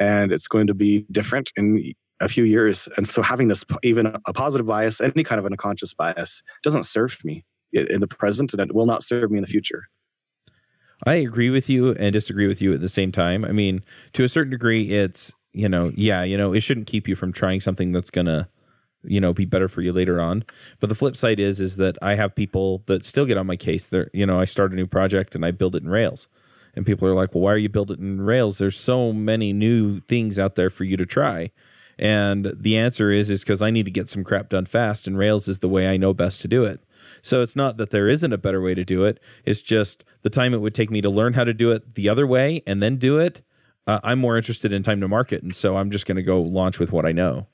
and 0.00 0.32
it's 0.32 0.48
going 0.48 0.66
to 0.68 0.74
be 0.74 1.04
different 1.12 1.52
in 1.56 1.92
a 2.20 2.28
few 2.30 2.44
years. 2.44 2.88
And 2.96 3.06
so 3.06 3.20
having 3.20 3.48
this 3.48 3.64
even 3.82 4.16
a 4.24 4.32
positive 4.32 4.66
bias, 4.66 4.98
any 5.02 5.24
kind 5.24 5.38
of 5.38 5.44
an 5.44 5.52
unconscious 5.52 5.92
bias, 5.92 6.42
doesn't 6.62 6.84
serve 6.84 7.22
me 7.22 7.44
in 7.74 8.00
the 8.00 8.08
present, 8.08 8.54
and 8.54 8.62
it 8.62 8.74
will 8.74 8.86
not 8.86 9.02
serve 9.02 9.30
me 9.30 9.36
in 9.36 9.42
the 9.42 9.48
future. 9.48 9.88
I 11.06 11.14
agree 11.14 11.50
with 11.50 11.68
you 11.68 11.92
and 11.92 12.12
disagree 12.12 12.46
with 12.46 12.62
you 12.62 12.72
at 12.72 12.80
the 12.80 12.88
same 12.88 13.12
time. 13.12 13.44
I 13.44 13.52
mean, 13.52 13.82
to 14.14 14.24
a 14.24 14.28
certain 14.28 14.50
degree, 14.50 14.90
it's 14.92 15.32
you 15.52 15.68
know, 15.68 15.92
yeah, 15.94 16.24
you 16.24 16.36
know, 16.36 16.52
it 16.52 16.60
shouldn't 16.60 16.88
keep 16.88 17.06
you 17.06 17.14
from 17.14 17.32
trying 17.32 17.60
something 17.60 17.92
that's 17.92 18.10
gonna, 18.10 18.48
you 19.04 19.20
know, 19.20 19.32
be 19.32 19.44
better 19.44 19.68
for 19.68 19.82
you 19.82 19.92
later 19.92 20.20
on. 20.20 20.44
But 20.80 20.88
the 20.88 20.96
flip 20.96 21.16
side 21.16 21.38
is, 21.38 21.60
is 21.60 21.76
that 21.76 21.96
I 22.02 22.16
have 22.16 22.34
people 22.34 22.82
that 22.86 23.04
still 23.04 23.24
get 23.24 23.38
on 23.38 23.46
my 23.46 23.56
case. 23.56 23.86
They're, 23.86 24.10
you 24.12 24.26
know, 24.26 24.40
I 24.40 24.44
start 24.46 24.72
a 24.72 24.76
new 24.76 24.86
project 24.86 25.34
and 25.34 25.44
I 25.44 25.52
build 25.52 25.76
it 25.76 25.84
in 25.84 25.88
Rails, 25.88 26.26
and 26.74 26.84
people 26.84 27.06
are 27.08 27.14
like, 27.14 27.34
"Well, 27.34 27.42
why 27.42 27.52
are 27.52 27.58
you 27.58 27.68
building 27.68 27.98
it 27.98 28.02
in 28.02 28.20
Rails? 28.20 28.58
There's 28.58 28.78
so 28.78 29.12
many 29.12 29.52
new 29.52 30.00
things 30.00 30.38
out 30.38 30.56
there 30.56 30.70
for 30.70 30.84
you 30.84 30.96
to 30.96 31.06
try." 31.06 31.52
And 31.96 32.52
the 32.56 32.76
answer 32.76 33.12
is, 33.12 33.30
is 33.30 33.42
because 33.42 33.62
I 33.62 33.70
need 33.70 33.84
to 33.84 33.90
get 33.92 34.08
some 34.08 34.24
crap 34.24 34.48
done 34.48 34.66
fast, 34.66 35.06
and 35.06 35.16
Rails 35.16 35.46
is 35.46 35.60
the 35.60 35.68
way 35.68 35.86
I 35.86 35.96
know 35.96 36.12
best 36.12 36.40
to 36.40 36.48
do 36.48 36.64
it. 36.64 36.80
So 37.24 37.40
it's 37.40 37.56
not 37.56 37.78
that 37.78 37.88
there 37.88 38.06
isn't 38.06 38.34
a 38.34 38.38
better 38.38 38.60
way 38.60 38.74
to 38.74 38.84
do 38.84 39.04
it. 39.04 39.18
It's 39.46 39.62
just 39.62 40.04
the 40.20 40.28
time 40.28 40.52
it 40.52 40.60
would 40.60 40.74
take 40.74 40.90
me 40.90 41.00
to 41.00 41.08
learn 41.08 41.32
how 41.32 41.44
to 41.44 41.54
do 41.54 41.70
it 41.70 41.94
the 41.94 42.06
other 42.06 42.26
way 42.26 42.62
and 42.66 42.82
then 42.82 42.98
do 42.98 43.18
it. 43.18 43.40
Uh, 43.86 43.98
I'm 44.04 44.18
more 44.18 44.36
interested 44.36 44.74
in 44.74 44.82
time 44.82 45.00
to 45.00 45.08
market. 45.08 45.42
And 45.42 45.56
so 45.56 45.78
I'm 45.78 45.90
just 45.90 46.04
going 46.04 46.16
to 46.16 46.22
go 46.22 46.42
launch 46.42 46.78
with 46.78 46.92
what 46.92 47.06
I 47.06 47.12
know. 47.12 47.46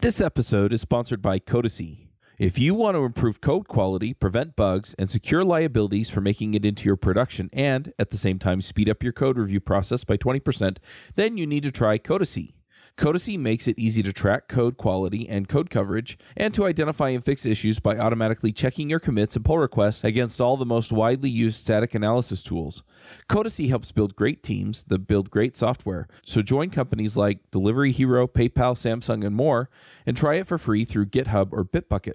This 0.00 0.20
episode 0.20 0.70
is 0.70 0.82
sponsored 0.82 1.22
by 1.22 1.38
Codacy. 1.38 2.08
If 2.38 2.58
you 2.58 2.74
want 2.74 2.94
to 2.96 3.04
improve 3.04 3.40
code 3.40 3.68
quality, 3.68 4.12
prevent 4.12 4.54
bugs, 4.54 4.94
and 4.98 5.08
secure 5.08 5.44
liabilities 5.44 6.10
for 6.10 6.20
making 6.20 6.52
it 6.52 6.66
into 6.66 6.84
your 6.84 6.96
production, 6.96 7.48
and 7.54 7.94
at 7.98 8.10
the 8.10 8.18
same 8.18 8.38
time 8.38 8.60
speed 8.60 8.90
up 8.90 9.02
your 9.02 9.12
code 9.12 9.38
review 9.38 9.60
process 9.60 10.04
by 10.04 10.18
20%, 10.18 10.76
then 11.14 11.38
you 11.38 11.46
need 11.46 11.62
to 11.62 11.72
try 11.72 11.96
Codacy. 11.96 12.52
Codacy 12.96 13.36
makes 13.36 13.66
it 13.66 13.78
easy 13.78 14.04
to 14.04 14.12
track 14.12 14.46
code 14.46 14.76
quality 14.76 15.28
and 15.28 15.48
code 15.48 15.68
coverage, 15.68 16.16
and 16.36 16.54
to 16.54 16.64
identify 16.64 17.08
and 17.08 17.24
fix 17.24 17.44
issues 17.44 17.80
by 17.80 17.98
automatically 17.98 18.52
checking 18.52 18.88
your 18.88 19.00
commits 19.00 19.34
and 19.34 19.44
pull 19.44 19.58
requests 19.58 20.04
against 20.04 20.40
all 20.40 20.56
the 20.56 20.64
most 20.64 20.92
widely 20.92 21.28
used 21.28 21.58
static 21.58 21.94
analysis 21.94 22.42
tools. 22.42 22.84
Codacy 23.28 23.68
helps 23.68 23.90
build 23.90 24.14
great 24.14 24.44
teams 24.44 24.84
that 24.84 25.08
build 25.08 25.28
great 25.28 25.56
software. 25.56 26.06
So 26.22 26.40
join 26.40 26.70
companies 26.70 27.16
like 27.16 27.50
Delivery 27.50 27.90
Hero, 27.90 28.28
PayPal, 28.28 28.74
Samsung, 28.76 29.26
and 29.26 29.34
more, 29.34 29.68
and 30.06 30.16
try 30.16 30.36
it 30.36 30.46
for 30.46 30.56
free 30.56 30.84
through 30.84 31.06
GitHub 31.06 31.48
or 31.50 31.64
Bitbucket. 31.64 32.14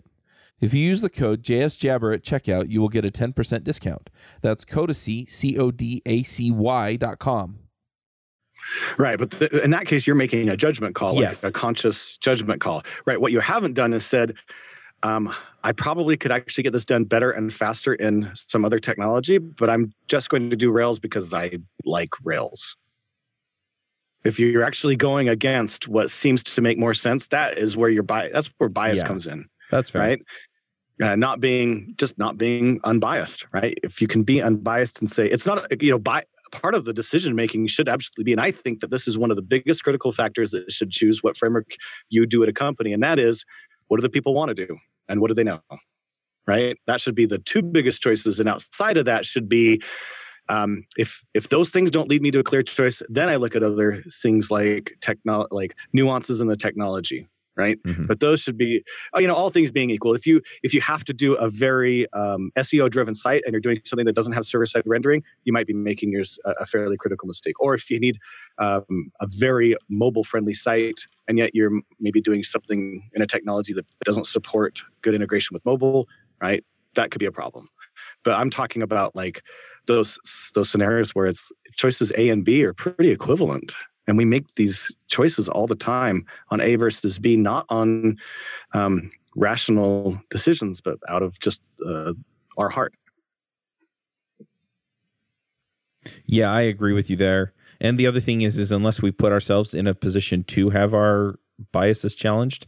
If 0.61 0.73
you 0.73 0.85
use 0.85 1.01
the 1.01 1.09
code 1.09 1.43
JSJabber 1.43 2.13
at 2.13 2.23
checkout, 2.23 2.69
you 2.69 2.81
will 2.81 2.89
get 2.89 3.05
a 3.05 3.11
10% 3.11 3.63
discount. 3.63 4.09
That's 4.41 4.65
Codacy, 4.65 5.29
C 5.29 5.57
O 5.57 5.71
D 5.71 6.01
A 6.05 6.23
C 6.23 6.51
Y 6.51 6.95
dot 6.95 7.19
com. 7.19 7.59
Right, 8.97 9.17
but 9.17 9.31
th- 9.31 9.51
in 9.53 9.71
that 9.71 9.85
case, 9.85 10.05
you're 10.05 10.15
making 10.15 10.49
a 10.49 10.57
judgment 10.57 10.95
call, 10.95 11.13
like 11.15 11.21
yes. 11.21 11.43
a 11.43 11.51
conscious 11.51 12.17
judgment 12.17 12.61
call. 12.61 12.83
Right. 13.05 13.19
What 13.19 13.31
you 13.31 13.39
haven't 13.39 13.73
done 13.73 13.93
is 13.93 14.05
said, 14.05 14.35
Um, 15.01 15.33
I 15.63 15.71
probably 15.71 16.17
could 16.17 16.31
actually 16.31 16.63
get 16.63 16.73
this 16.73 16.85
done 16.85 17.05
better 17.05 17.31
and 17.31 17.53
faster 17.53 17.93
in 17.93 18.29
some 18.33 18.65
other 18.65 18.79
technology, 18.79 19.37
but 19.37 19.69
I'm 19.69 19.93
just 20.07 20.29
going 20.29 20.49
to 20.49 20.55
do 20.57 20.71
Rails 20.71 20.99
because 20.99 21.33
I 21.33 21.59
like 21.85 22.11
Rails. 22.23 22.75
If 24.25 24.39
you're 24.39 24.63
actually 24.63 24.97
going 24.97 25.29
against 25.29 25.87
what 25.87 26.11
seems 26.11 26.43
to 26.43 26.61
make 26.61 26.77
more 26.77 26.93
sense, 26.93 27.27
that 27.29 27.57
is 27.57 27.77
where 27.77 27.89
your 27.89 28.03
bias. 28.03 28.31
That's 28.33 28.47
where 28.57 28.67
bias 28.69 28.97
Yeah. 28.99 29.05
comes 29.07 29.25
in, 29.27 29.47
That's 29.71 29.89
fair. 29.89 30.01
right? 30.01 30.21
Uh, 31.01 31.15
not 31.15 31.39
being 31.39 31.93
just 31.97 32.17
not 32.17 32.37
being 32.37 32.81
unbiased, 32.83 33.45
right? 33.53 33.77
If 33.81 34.01
you 34.01 34.07
can 34.07 34.23
be 34.23 34.41
unbiased 34.41 34.99
and 34.99 35.09
say 35.09 35.27
it's 35.29 35.45
not, 35.45 35.81
you 35.81 35.91
know, 35.91 35.99
by 35.99 36.23
part 36.51 36.75
of 36.75 36.85
the 36.85 36.93
decision 36.93 37.35
making 37.35 37.67
should 37.67 37.89
absolutely 37.89 38.25
be, 38.25 38.31
and 38.31 38.41
I 38.41 38.51
think 38.51 38.79
that 38.81 38.91
this 38.91 39.07
is 39.07 39.17
one 39.17 39.31
of 39.31 39.35
the 39.35 39.41
biggest 39.41 39.83
critical 39.83 40.11
factors 40.11 40.51
that 40.51 40.71
should 40.71 40.91
choose 40.91 41.23
what 41.23 41.37
framework 41.37 41.75
you 42.09 42.25
do 42.25 42.43
at 42.43 42.49
a 42.49 42.53
company, 42.53 42.93
and 42.93 43.03
that 43.03 43.19
is 43.19 43.45
what 43.87 43.97
do 43.97 44.01
the 44.01 44.09
people 44.09 44.33
want 44.33 44.49
to 44.49 44.67
do 44.67 44.77
and 45.07 45.21
what 45.21 45.29
do 45.29 45.33
they 45.33 45.43
know, 45.43 45.59
right? 46.47 46.77
That 46.87 47.01
should 47.01 47.15
be 47.15 47.25
the 47.25 47.39
two 47.39 47.61
biggest 47.61 48.01
choices, 48.01 48.39
and 48.39 48.47
outside 48.49 48.97
of 48.97 49.05
that 49.05 49.25
should 49.25 49.49
be 49.49 49.81
um, 50.49 50.85
if 50.97 51.23
if 51.33 51.49
those 51.49 51.69
things 51.69 51.91
don't 51.91 52.09
lead 52.09 52.21
me 52.21 52.31
to 52.31 52.39
a 52.39 52.43
clear 52.43 52.63
choice, 52.63 53.01
then 53.07 53.29
I 53.29 53.35
look 53.35 53.55
at 53.55 53.63
other 53.63 54.01
things 54.21 54.49
like 54.49 54.93
technology, 54.99 55.49
like 55.51 55.75
nuances 55.93 56.41
in 56.41 56.47
the 56.47 56.57
technology, 56.57 57.27
right? 57.59 57.77
Mhm. 57.83 58.07
But 58.07 58.21
those 58.21 58.39
should 58.41 58.57
be, 58.57 58.83
uh, 59.15 59.19
you 59.19 59.27
know, 59.27 59.35
all 59.35 59.49
things 59.51 59.71
being 59.71 59.91
equal. 59.91 60.15
If 60.15 60.25
you 60.25 60.41
if 60.63 60.73
you 60.73 60.81
have 60.81 61.03
to 61.05 61.13
do 61.13 61.35
a 61.35 61.49
very 61.49 62.11
um, 62.13 62.51
SEO 62.57 62.89
driven 62.89 63.13
site 63.13 63.43
and 63.45 63.53
you're 63.53 63.61
doing 63.61 63.79
something 63.85 64.05
that 64.05 64.15
doesn't 64.15 64.33
have 64.33 64.45
server 64.45 64.65
side 64.65 64.83
rendering, 64.85 65.23
you 65.43 65.53
might 65.53 65.67
be 65.67 65.73
making 65.73 66.11
yours 66.11 66.39
a, 66.45 66.51
a 66.61 66.65
fairly 66.65 66.97
critical 66.97 67.27
mistake. 67.27 67.59
Or 67.59 67.75
if 67.75 67.89
you 67.91 67.99
need 67.99 68.17
um, 68.57 69.11
a 69.21 69.27
very 69.37 69.75
mobile 69.89 70.23
friendly 70.23 70.53
site 70.55 71.01
and 71.27 71.37
yet 71.37 71.53
you're 71.53 71.81
maybe 71.99 72.21
doing 72.21 72.43
something 72.43 73.09
in 73.13 73.21
a 73.21 73.27
technology 73.27 73.73
that 73.73 73.85
doesn't 74.05 74.25
support 74.25 74.81
good 75.01 75.13
integration 75.13 75.53
with 75.53 75.63
mobile, 75.65 76.07
right? 76.41 76.63
That 76.95 77.11
could 77.11 77.19
be 77.19 77.25
a 77.27 77.31
problem. 77.31 77.67
But 78.23 78.33
I'm 78.39 78.49
talking 78.49 78.81
about 78.81 79.15
like 79.15 79.43
those 79.87 80.17
those 80.55 80.69
scenarios 80.69 81.11
where 81.15 81.27
it's 81.27 81.51
choices 81.75 82.11
A 82.17 82.29
and 82.29 82.43
B 82.45 82.63
are 82.65 82.73
pretty 82.73 83.11
equivalent. 83.11 83.73
And 84.09 84.17
we 84.17 84.25
make 84.25 84.55
these 84.55 84.91
choices 85.07 85.47
all 85.47 85.67
the 85.67 85.75
time 85.75 86.25
on 86.49 86.59
A 86.61 86.75
versus 86.77 87.19
B, 87.19 87.35
not 87.35 87.67
on 87.69 88.17
um, 88.73 89.11
rational 89.35 90.19
decisions, 90.31 90.81
but 90.81 90.97
out 91.07 91.21
of 91.21 91.39
just 91.39 91.61
uh, 91.85 92.13
our 92.57 92.69
heart. 92.69 92.95
Yeah, 96.25 96.51
I 96.51 96.61
agree 96.61 96.93
with 96.93 97.11
you 97.11 97.17
there. 97.17 97.53
And 97.79 97.99
the 97.99 98.07
other 98.07 98.19
thing 98.19 98.41
is, 98.41 98.57
is 98.57 98.71
unless 98.71 98.99
we 98.99 99.11
put 99.11 99.31
ourselves 99.31 99.75
in 99.75 99.85
a 99.85 99.93
position 99.93 100.43
to 100.45 100.71
have 100.71 100.95
our 100.95 101.37
biases 101.71 102.15
challenged, 102.15 102.65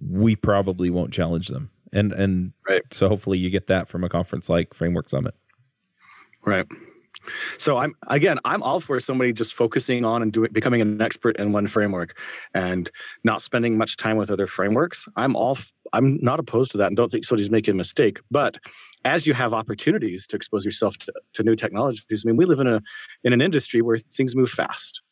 we 0.00 0.36
probably 0.36 0.88
won't 0.88 1.12
challenge 1.12 1.48
them. 1.48 1.70
And 1.92 2.12
and 2.12 2.52
Right. 2.68 2.82
so 2.92 3.08
hopefully 3.08 3.38
you 3.38 3.50
get 3.50 3.66
that 3.66 3.88
from 3.88 4.04
a 4.04 4.08
conference 4.08 4.48
like 4.48 4.72
Framework 4.72 5.08
Summit. 5.08 5.34
Right. 6.44 6.66
So 7.58 7.76
I'm 7.76 7.94
again, 8.08 8.38
I'm 8.44 8.62
all 8.62 8.80
for 8.80 8.98
somebody 9.00 9.32
just 9.32 9.54
focusing 9.54 10.04
on 10.04 10.22
and 10.22 10.32
doing 10.32 10.50
becoming 10.52 10.80
an 10.80 11.00
expert 11.00 11.36
in 11.36 11.52
one 11.52 11.66
framework 11.66 12.18
and 12.54 12.90
not 13.24 13.42
spending 13.42 13.76
much 13.78 13.96
time 13.96 14.16
with 14.16 14.30
other 14.30 14.46
frameworks. 14.46 15.06
I'm 15.16 15.36
all 15.36 15.58
I'm 15.92 16.18
not 16.22 16.40
opposed 16.40 16.72
to 16.72 16.78
that 16.78 16.88
and 16.88 16.96
don't 16.96 17.10
think 17.10 17.24
somebody's 17.24 17.50
making 17.50 17.72
a 17.72 17.76
mistake. 17.76 18.20
But 18.30 18.58
as 19.04 19.26
you 19.26 19.34
have 19.34 19.52
opportunities 19.52 20.26
to 20.28 20.36
expose 20.36 20.64
yourself 20.64 20.98
to, 20.98 21.12
to 21.34 21.42
new 21.42 21.54
technologies, 21.54 22.24
I 22.24 22.26
mean, 22.26 22.36
we 22.36 22.44
live 22.44 22.60
in 22.60 22.66
a 22.66 22.82
in 23.24 23.32
an 23.32 23.40
industry 23.40 23.82
where 23.82 23.98
things 23.98 24.34
move 24.34 24.50
fast. 24.50 25.02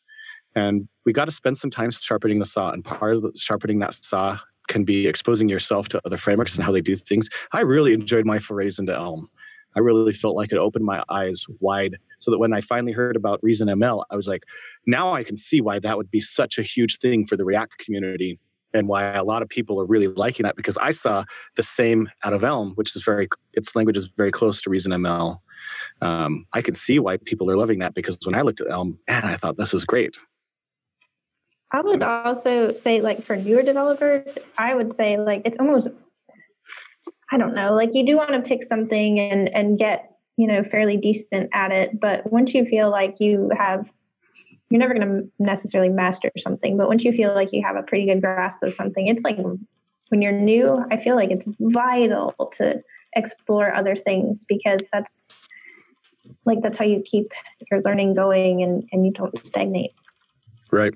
And 0.55 0.87
we 1.05 1.11
got 1.11 1.25
to 1.25 1.31
spend 1.31 1.57
some 1.57 1.69
time 1.69 1.91
sharpening 1.91 2.39
the 2.39 2.45
saw. 2.45 2.71
And 2.71 2.83
part 2.83 3.15
of 3.15 3.21
the, 3.23 3.31
sharpening 3.37 3.79
that 3.79 3.93
saw 3.93 4.39
can 4.67 4.83
be 4.83 5.07
exposing 5.07 5.49
yourself 5.49 5.89
to 5.89 6.01
other 6.05 6.17
frameworks 6.17 6.55
and 6.55 6.63
how 6.63 6.71
they 6.71 6.81
do 6.81 6.95
things. 6.95 7.29
I 7.51 7.61
really 7.61 7.93
enjoyed 7.93 8.25
my 8.25 8.39
forays 8.39 8.79
into 8.79 8.95
Elm. 8.95 9.29
I 9.75 9.79
really 9.79 10.13
felt 10.13 10.35
like 10.35 10.51
it 10.51 10.57
opened 10.57 10.85
my 10.85 11.03
eyes 11.09 11.45
wide 11.59 11.97
so 12.17 12.31
that 12.31 12.37
when 12.37 12.53
I 12.53 12.61
finally 12.61 12.93
heard 12.93 13.15
about 13.15 13.39
Reason 13.43 13.67
ML, 13.67 14.03
I 14.09 14.15
was 14.15 14.27
like, 14.27 14.43
now 14.85 15.13
I 15.13 15.23
can 15.23 15.37
see 15.37 15.61
why 15.61 15.79
that 15.79 15.97
would 15.97 16.11
be 16.11 16.21
such 16.21 16.57
a 16.57 16.63
huge 16.63 16.97
thing 16.99 17.25
for 17.25 17.37
the 17.37 17.45
React 17.45 17.77
community 17.77 18.39
and 18.75 18.87
why 18.87 19.13
a 19.13 19.23
lot 19.23 19.41
of 19.41 19.49
people 19.49 19.79
are 19.79 19.85
really 19.85 20.07
liking 20.07 20.43
that 20.43 20.55
because 20.55 20.77
I 20.77 20.91
saw 20.91 21.23
the 21.55 21.63
same 21.63 22.09
out 22.23 22.33
of 22.33 22.43
Elm, 22.43 22.73
which 22.75 22.95
is 22.95 23.03
very, 23.03 23.27
its 23.53 23.75
language 23.75 23.97
is 23.97 24.09
very 24.17 24.31
close 24.31 24.61
to 24.61 24.69
Reason 24.69 24.91
ML. 24.91 25.39
Um, 26.01 26.45
I 26.53 26.61
can 26.61 26.73
see 26.73 26.99
why 26.99 27.17
people 27.17 27.49
are 27.49 27.57
loving 27.57 27.79
that 27.79 27.95
because 27.95 28.17
when 28.25 28.35
I 28.35 28.41
looked 28.41 28.61
at 28.61 28.69
Elm, 28.69 28.99
man, 29.07 29.23
I 29.23 29.37
thought 29.37 29.57
this 29.57 29.73
is 29.73 29.85
great. 29.85 30.15
I 31.71 31.81
would 31.81 32.03
also 32.03 32.73
say, 32.73 33.01
like, 33.01 33.23
for 33.23 33.35
newer 33.35 33.63
developers, 33.63 34.37
I 34.57 34.75
would 34.75 34.93
say, 34.93 35.17
like, 35.17 35.41
it's 35.45 35.57
almost, 35.57 35.89
I 37.31 37.37
don't 37.37 37.55
know, 37.55 37.73
like, 37.73 37.89
you 37.93 38.05
do 38.05 38.17
want 38.17 38.31
to 38.31 38.41
pick 38.41 38.63
something 38.63 39.19
and, 39.19 39.49
and 39.49 39.77
get, 39.77 40.14
you 40.37 40.47
know, 40.47 40.63
fairly 40.63 40.97
decent 40.97 41.49
at 41.53 41.71
it. 41.71 41.99
But 41.99 42.31
once 42.31 42.53
you 42.53 42.65
feel 42.65 42.89
like 42.89 43.19
you 43.19 43.49
have, 43.57 43.91
you're 44.69 44.79
never 44.79 44.93
going 44.93 45.07
to 45.07 45.31
necessarily 45.39 45.89
master 45.89 46.31
something, 46.37 46.77
but 46.77 46.87
once 46.87 47.03
you 47.03 47.11
feel 47.11 47.33
like 47.33 47.53
you 47.53 47.63
have 47.63 47.75
a 47.75 47.83
pretty 47.83 48.05
good 48.05 48.21
grasp 48.21 48.61
of 48.63 48.73
something, 48.73 49.07
it's 49.07 49.23
like 49.23 49.37
when 50.09 50.21
you're 50.21 50.31
new, 50.31 50.83
I 50.91 50.97
feel 50.97 51.15
like 51.15 51.31
it's 51.31 51.47
vital 51.59 52.33
to 52.57 52.81
explore 53.15 53.73
other 53.73 53.95
things 53.95 54.45
because 54.45 54.87
that's 54.91 55.47
like, 56.45 56.61
that's 56.61 56.77
how 56.77 56.85
you 56.85 57.01
keep 57.05 57.31
your 57.71 57.81
learning 57.85 58.13
going 58.13 58.61
and, 58.61 58.87
and 58.91 59.05
you 59.05 59.11
don't 59.11 59.37
stagnate. 59.37 59.91
Right. 60.71 60.93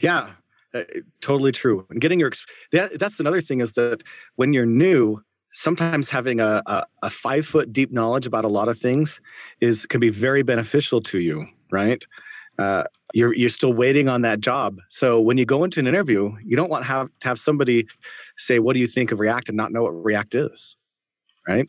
Yeah. 0.00 0.30
uh, 0.76 0.84
totally 1.20 1.52
true. 1.52 1.86
And 1.90 2.00
getting 2.00 2.20
your 2.20 2.32
that, 2.72 2.98
that's 2.98 3.20
another 3.20 3.40
thing 3.40 3.60
is 3.60 3.72
that 3.72 4.02
when 4.36 4.52
you're 4.52 4.66
new, 4.66 5.22
sometimes 5.56 6.10
having 6.10 6.38
a, 6.38 6.62
a, 6.66 6.84
a 7.02 7.10
five 7.10 7.46
foot 7.46 7.72
deep 7.72 7.90
knowledge 7.90 8.26
about 8.26 8.44
a 8.44 8.48
lot 8.48 8.68
of 8.68 8.78
things 8.78 9.22
is 9.60 9.86
can 9.86 10.00
be 10.00 10.10
very 10.10 10.42
beneficial 10.42 11.00
to 11.00 11.18
you. 11.18 11.46
Right. 11.72 12.04
Uh, 12.58 12.84
you're 13.14 13.34
you're 13.34 13.48
still 13.48 13.72
waiting 13.72 14.08
on 14.08 14.22
that 14.22 14.40
job. 14.40 14.78
So 14.88 15.18
when 15.20 15.38
you 15.38 15.46
go 15.46 15.64
into 15.64 15.80
an 15.80 15.86
interview, 15.86 16.36
you 16.44 16.56
don't 16.56 16.70
want 16.70 16.84
have 16.84 17.08
to 17.20 17.28
have 17.28 17.38
somebody 17.38 17.86
say, 18.36 18.58
"What 18.58 18.74
do 18.74 18.80
you 18.80 18.86
think 18.86 19.12
of 19.12 19.20
React?" 19.20 19.48
and 19.48 19.56
not 19.56 19.72
know 19.72 19.82
what 19.82 19.90
React 19.90 20.34
is. 20.34 20.76
Right. 21.48 21.68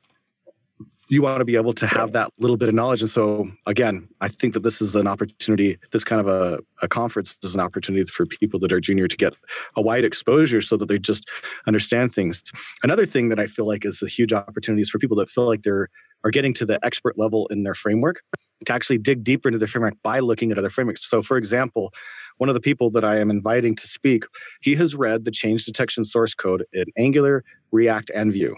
You 1.09 1.21
want 1.21 1.39
to 1.39 1.45
be 1.45 1.55
able 1.55 1.73
to 1.73 1.87
have 1.87 2.11
that 2.11 2.31
little 2.37 2.57
bit 2.57 2.67
of 2.67 2.75
knowledge. 2.75 3.01
And 3.01 3.09
so 3.09 3.49
again, 3.65 4.09
I 4.19 4.27
think 4.27 4.53
that 4.53 4.63
this 4.63 4.81
is 4.81 4.95
an 4.95 5.07
opportunity, 5.07 5.77
this 5.91 6.03
kind 6.03 6.19
of 6.19 6.27
a, 6.27 6.59
a 6.81 6.87
conference 6.87 7.37
is 7.43 7.55
an 7.55 7.61
opportunity 7.61 8.03
for 8.05 8.25
people 8.25 8.59
that 8.59 8.73
are 8.73 8.79
junior 8.79 9.07
to 9.07 9.17
get 9.17 9.33
a 9.75 9.81
wide 9.81 10.03
exposure 10.03 10.61
so 10.61 10.75
that 10.77 10.87
they 10.87 10.99
just 10.99 11.29
understand 11.65 12.11
things. 12.11 12.43
Another 12.83 13.05
thing 13.05 13.29
that 13.29 13.39
I 13.39 13.47
feel 13.47 13.65
like 13.65 13.85
is 13.85 14.01
a 14.01 14.07
huge 14.07 14.33
opportunity 14.33 14.81
is 14.81 14.89
for 14.89 14.99
people 14.99 15.17
that 15.17 15.29
feel 15.29 15.45
like 15.45 15.63
they're 15.63 15.87
are 16.23 16.31
getting 16.31 16.53
to 16.55 16.65
the 16.65 16.83
expert 16.83 17.17
level 17.17 17.47
in 17.47 17.63
their 17.63 17.75
framework 17.75 18.21
to 18.65 18.73
actually 18.73 18.97
dig 18.97 19.23
deeper 19.23 19.49
into 19.49 19.59
their 19.59 19.67
framework 19.67 19.93
by 20.03 20.19
looking 20.19 20.51
at 20.51 20.57
other 20.57 20.69
frameworks. 20.69 21.07
So 21.07 21.21
for 21.21 21.37
example, 21.37 21.93
one 22.37 22.49
of 22.49 22.53
the 22.53 22.61
people 22.61 22.89
that 22.91 23.03
I 23.03 23.19
am 23.19 23.29
inviting 23.29 23.75
to 23.75 23.87
speak, 23.87 24.25
he 24.61 24.75
has 24.75 24.95
read 24.95 25.25
the 25.25 25.31
change 25.31 25.65
detection 25.65 26.03
source 26.03 26.33
code 26.33 26.65
in 26.73 26.85
Angular, 26.97 27.43
React, 27.71 28.11
and 28.13 28.31
Vue. 28.31 28.55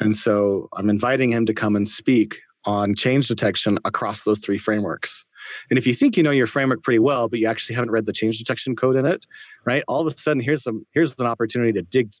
And 0.00 0.16
so 0.16 0.68
I'm 0.74 0.90
inviting 0.90 1.30
him 1.30 1.46
to 1.46 1.54
come 1.54 1.76
and 1.76 1.88
speak 1.88 2.40
on 2.64 2.94
change 2.94 3.28
detection 3.28 3.78
across 3.84 4.24
those 4.24 4.38
three 4.38 4.58
frameworks. 4.58 5.24
And 5.70 5.78
if 5.78 5.86
you 5.86 5.94
think 5.94 6.16
you 6.16 6.22
know 6.22 6.30
your 6.30 6.46
framework 6.46 6.82
pretty 6.82 6.98
well, 6.98 7.28
but 7.28 7.38
you 7.38 7.46
actually 7.46 7.74
haven't 7.74 7.90
read 7.90 8.06
the 8.06 8.12
change 8.12 8.38
detection 8.38 8.76
code 8.76 8.96
in 8.96 9.06
it, 9.06 9.26
right? 9.64 9.82
All 9.88 10.00
of 10.06 10.12
a 10.12 10.18
sudden, 10.18 10.42
here's 10.42 10.62
some 10.62 10.86
here's 10.92 11.14
an 11.18 11.26
opportunity 11.26 11.72
to 11.72 11.82
dig 11.82 12.12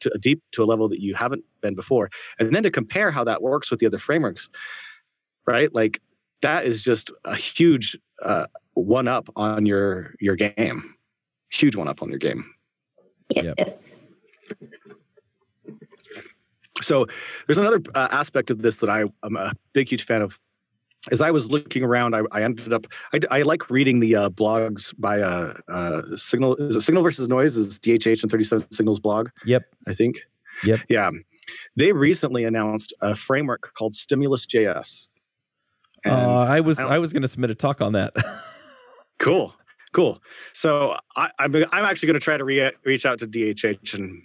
to 0.00 0.10
deep 0.20 0.40
to 0.52 0.62
a 0.62 0.66
level 0.66 0.88
that 0.88 1.00
you 1.00 1.14
haven't 1.14 1.42
been 1.60 1.74
before, 1.74 2.10
and 2.38 2.54
then 2.54 2.62
to 2.62 2.70
compare 2.70 3.10
how 3.10 3.24
that 3.24 3.42
works 3.42 3.70
with 3.70 3.80
the 3.80 3.86
other 3.86 3.98
frameworks, 3.98 4.48
right? 5.46 5.74
Like 5.74 6.00
that 6.42 6.66
is 6.66 6.84
just 6.84 7.10
a 7.24 7.34
huge 7.34 7.98
uh, 8.22 8.46
one 8.74 9.08
up 9.08 9.28
on 9.34 9.66
your 9.66 10.14
your 10.20 10.36
game, 10.36 10.94
huge 11.50 11.74
one 11.74 11.88
up 11.88 12.02
on 12.02 12.10
your 12.10 12.18
game. 12.18 12.44
Yep. 13.30 13.58
So 16.88 17.06
there's 17.46 17.58
another 17.58 17.82
uh, 17.94 18.08
aspect 18.10 18.50
of 18.50 18.62
this 18.62 18.78
that 18.78 18.88
I, 18.88 19.02
am 19.22 19.36
a 19.36 19.52
big, 19.74 19.90
huge 19.90 20.04
fan 20.04 20.22
of. 20.22 20.40
As 21.12 21.20
I 21.20 21.30
was 21.30 21.50
looking 21.50 21.84
around, 21.84 22.16
I, 22.16 22.22
I 22.32 22.42
ended 22.42 22.72
up. 22.72 22.86
I, 23.12 23.20
I, 23.30 23.42
like 23.42 23.70
reading 23.70 24.00
the 24.00 24.16
uh, 24.16 24.30
blogs 24.30 24.94
by 24.98 25.20
uh, 25.20 25.52
uh, 25.68 26.02
Signal. 26.16 26.56
Is 26.56 26.76
it 26.76 26.80
Signal 26.80 27.02
versus 27.02 27.28
Noise? 27.28 27.56
Is 27.56 27.78
DHH 27.78 28.22
and 28.22 28.30
37 28.30 28.70
Signals 28.72 28.98
blog? 28.98 29.28
Yep. 29.44 29.64
I 29.86 29.92
think. 29.92 30.20
Yep. 30.64 30.80
Yeah. 30.88 31.10
They 31.76 31.92
recently 31.92 32.44
announced 32.44 32.94
a 33.00 33.14
framework 33.14 33.72
called 33.74 33.94
Stimulus 33.94 34.46
JS. 34.46 35.08
Uh, 36.06 36.10
I 36.10 36.60
was 36.60 36.78
I 36.78 36.94
I, 36.94 36.98
was 36.98 37.12
going 37.12 37.22
to 37.22 37.28
submit 37.28 37.50
a 37.50 37.54
talk 37.54 37.80
on 37.80 37.92
that. 37.92 38.14
Cool, 39.18 39.52
cool. 39.92 40.22
So 40.52 40.96
I, 41.16 41.28
I'm 41.40 41.52
I'm 41.56 41.84
actually 41.84 42.06
going 42.06 42.20
to 42.20 42.24
try 42.24 42.36
to 42.36 42.44
re- 42.44 42.70
reach 42.84 43.04
out 43.04 43.18
to 43.18 43.26
DHH 43.26 43.94
and 43.94 44.22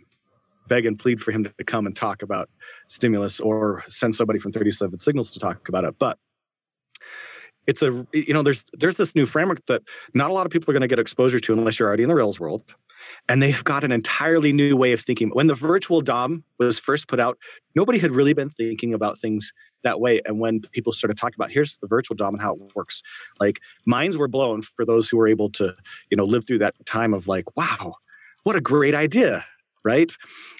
beg 0.73 0.85
and 0.87 0.97
plead 0.97 1.21
for 1.21 1.31
him 1.31 1.43
to 1.43 1.63
come 1.73 1.85
and 1.85 1.95
talk 1.95 2.23
about 2.23 2.49
stimulus, 2.87 3.39
or 3.39 3.83
send 3.89 4.15
somebody 4.15 4.39
from 4.39 4.51
37 4.51 4.97
Signals 4.97 5.31
to 5.33 5.39
talk 5.39 5.69
about 5.69 5.83
it. 5.83 5.95
But 5.99 6.17
it's 7.67 7.81
a 7.81 8.05
you 8.11 8.33
know 8.33 8.43
there's 8.43 8.65
there's 8.81 8.97
this 8.97 9.15
new 9.15 9.25
framework 9.25 9.59
that 9.67 9.81
not 10.13 10.31
a 10.31 10.33
lot 10.33 10.45
of 10.45 10.51
people 10.51 10.69
are 10.69 10.73
going 10.73 10.81
to 10.89 10.93
get 10.95 10.99
exposure 10.99 11.39
to 11.39 11.53
unless 11.53 11.77
you're 11.77 11.87
already 11.87 12.03
in 12.03 12.09
the 12.09 12.15
Rails 12.15 12.39
world. 12.39 12.75
and 13.29 13.41
they've 13.41 13.63
got 13.63 13.83
an 13.83 13.91
entirely 13.91 14.51
new 14.53 14.75
way 14.75 14.91
of 14.93 15.01
thinking. 15.01 15.29
When 15.29 15.47
the 15.47 15.55
virtual 15.55 16.01
DOM 16.01 16.43
was 16.59 16.79
first 16.79 17.07
put 17.07 17.19
out, 17.19 17.37
nobody 17.75 17.99
had 17.99 18.11
really 18.11 18.33
been 18.33 18.49
thinking 18.49 18.93
about 18.93 19.19
things 19.19 19.53
that 19.83 19.99
way. 19.99 20.21
And 20.25 20.39
when 20.39 20.61
people 20.71 20.93
started 20.93 21.17
talking 21.17 21.35
about 21.37 21.51
here's 21.51 21.77
the 21.77 21.87
virtual 21.87 22.15
DOM 22.15 22.35
and 22.35 22.41
how 22.41 22.53
it 22.53 22.75
works, 22.75 23.01
like 23.39 23.59
minds 23.85 24.17
were 24.17 24.27
blown 24.27 24.61
for 24.61 24.85
those 24.85 25.09
who 25.09 25.17
were 25.17 25.27
able 25.27 25.49
to, 25.51 25.75
you 26.09 26.17
know, 26.17 26.25
live 26.25 26.45
through 26.47 26.59
that 26.59 26.75
time 26.85 27.13
of 27.13 27.27
like, 27.27 27.55
wow, 27.55 27.95
what 28.43 28.55
a 28.55 28.61
great 28.61 28.95
idea. 28.95 29.45
Right. 29.83 30.11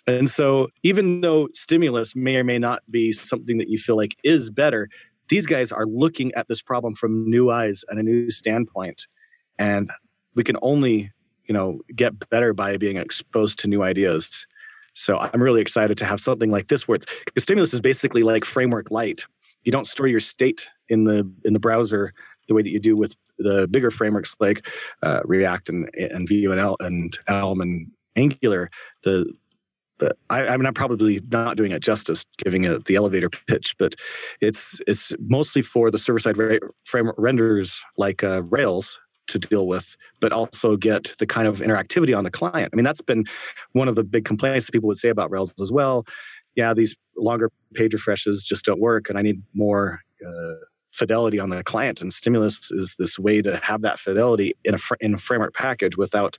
And 0.06 0.30
so 0.30 0.68
even 0.84 1.22
though 1.22 1.48
stimulus 1.54 2.16
may 2.16 2.36
or 2.36 2.44
may 2.44 2.60
not 2.60 2.84
be 2.92 3.14
something 3.14 3.58
that 3.58 3.70
you 3.70 3.78
feel 3.78 3.96
like 3.96 4.16
is 4.24 4.50
better, 4.50 4.90
these 5.30 5.46
guys 5.46 5.72
are 5.72 5.86
looking 5.86 6.34
at 6.36 6.48
this 6.50 6.62
problem 6.62 6.94
from 6.94 7.30
new 7.30 7.50
eyes 7.50 7.86
and 7.88 8.00
a 8.00 8.04
new 8.04 8.30
standpoint. 8.30 9.08
And 9.58 9.90
we 10.36 10.44
can 10.44 10.58
only 10.62 11.12
you 11.46 11.54
know 11.54 11.80
get 11.96 12.30
better 12.30 12.54
by 12.54 12.78
being 12.78 12.98
exposed 12.98 13.60
to 13.60 13.68
new 13.68 13.84
ideas 13.84 14.48
so 14.94 15.18
i'm 15.18 15.42
really 15.42 15.62
excited 15.62 15.98
to 15.98 16.06
have 16.06 16.20
something 16.20 16.52
like 16.52 16.68
this 16.68 16.88
where 16.88 16.96
it's 16.96 17.06
stimulus 17.38 17.74
is 17.74 17.82
basically 17.82 18.24
like 18.24 18.46
framework 18.46 18.92
light 18.92 19.26
you 19.64 19.72
don't 19.72 19.88
store 19.88 20.08
your 20.08 20.20
state 20.20 20.70
in 20.90 21.04
the 21.04 21.30
in 21.46 21.54
the 21.54 21.60
browser 21.60 22.14
the 22.48 22.54
way 22.54 22.62
that 22.62 22.70
you 22.70 22.80
do 22.80 22.96
with 22.96 23.16
the 23.40 23.68
bigger 23.72 23.92
frameworks 23.92 24.36
like 24.40 24.68
uh, 25.02 25.22
react 25.26 25.70
and 25.70 25.90
and 25.96 26.28
vue 26.28 26.52
and, 26.52 26.60
El, 26.62 26.78
and 26.80 27.18
elm 27.28 27.62
and 27.62 27.90
angular 28.16 28.70
the 29.04 29.34
I, 30.30 30.48
I 30.48 30.58
mean, 30.58 30.66
I'm 30.66 30.74
probably 30.74 31.22
not 31.32 31.58
doing 31.58 31.72
it 31.72 31.82
justice, 31.82 32.26
giving 32.38 32.66
it 32.66 32.86
the 32.86 32.96
elevator 32.96 33.30
pitch. 33.30 33.76
But 33.78 33.96
it's 34.42 34.82
it's 34.88 35.14
mostly 35.20 35.62
for 35.62 35.92
the 35.92 35.98
server 35.98 36.20
side 36.20 36.38
ra- 36.38 37.12
renders 37.18 37.82
like 37.98 38.24
uh, 38.24 38.44
Rails 38.44 39.00
to 39.28 39.40
deal 39.40 39.68
with, 39.68 39.96
but 40.20 40.34
also 40.34 40.76
get 40.76 41.14
the 41.20 41.26
kind 41.26 41.48
of 41.48 41.60
interactivity 41.60 42.16
on 42.18 42.24
the 42.24 42.32
client. 42.32 42.72
I 42.74 42.76
mean, 42.76 42.84
that's 42.84 43.02
been 43.02 43.24
one 43.72 43.88
of 43.88 43.96
the 43.96 44.04
big 44.04 44.26
complaints 44.26 44.66
that 44.66 44.74
people 44.74 44.88
would 44.88 44.98
say 44.98 45.10
about 45.10 45.32
Rails 45.32 45.54
as 45.62 45.72
well. 45.72 46.06
Yeah, 46.56 46.74
these 46.74 46.96
longer 47.18 47.50
page 47.74 47.94
refreshes 47.94 48.44
just 48.44 48.66
don't 48.66 48.82
work, 48.82 49.10
and 49.10 49.18
I 49.18 49.22
need 49.22 49.42
more 49.54 50.02
uh, 50.26 50.66
fidelity 50.94 51.40
on 51.40 51.50
the 51.50 51.64
client. 51.64 52.02
And 52.02 52.14
Stimulus 52.14 52.72
is 52.72 52.96
this 52.98 53.20
way 53.20 53.42
to 53.42 53.58
have 53.58 53.82
that 53.82 54.00
fidelity 54.00 54.56
in 54.64 54.76
a 54.76 54.78
fr- 54.78 54.96
in 55.02 55.16
a 55.16 55.18
framework 55.18 55.54
package 55.54 55.98
without 55.98 56.38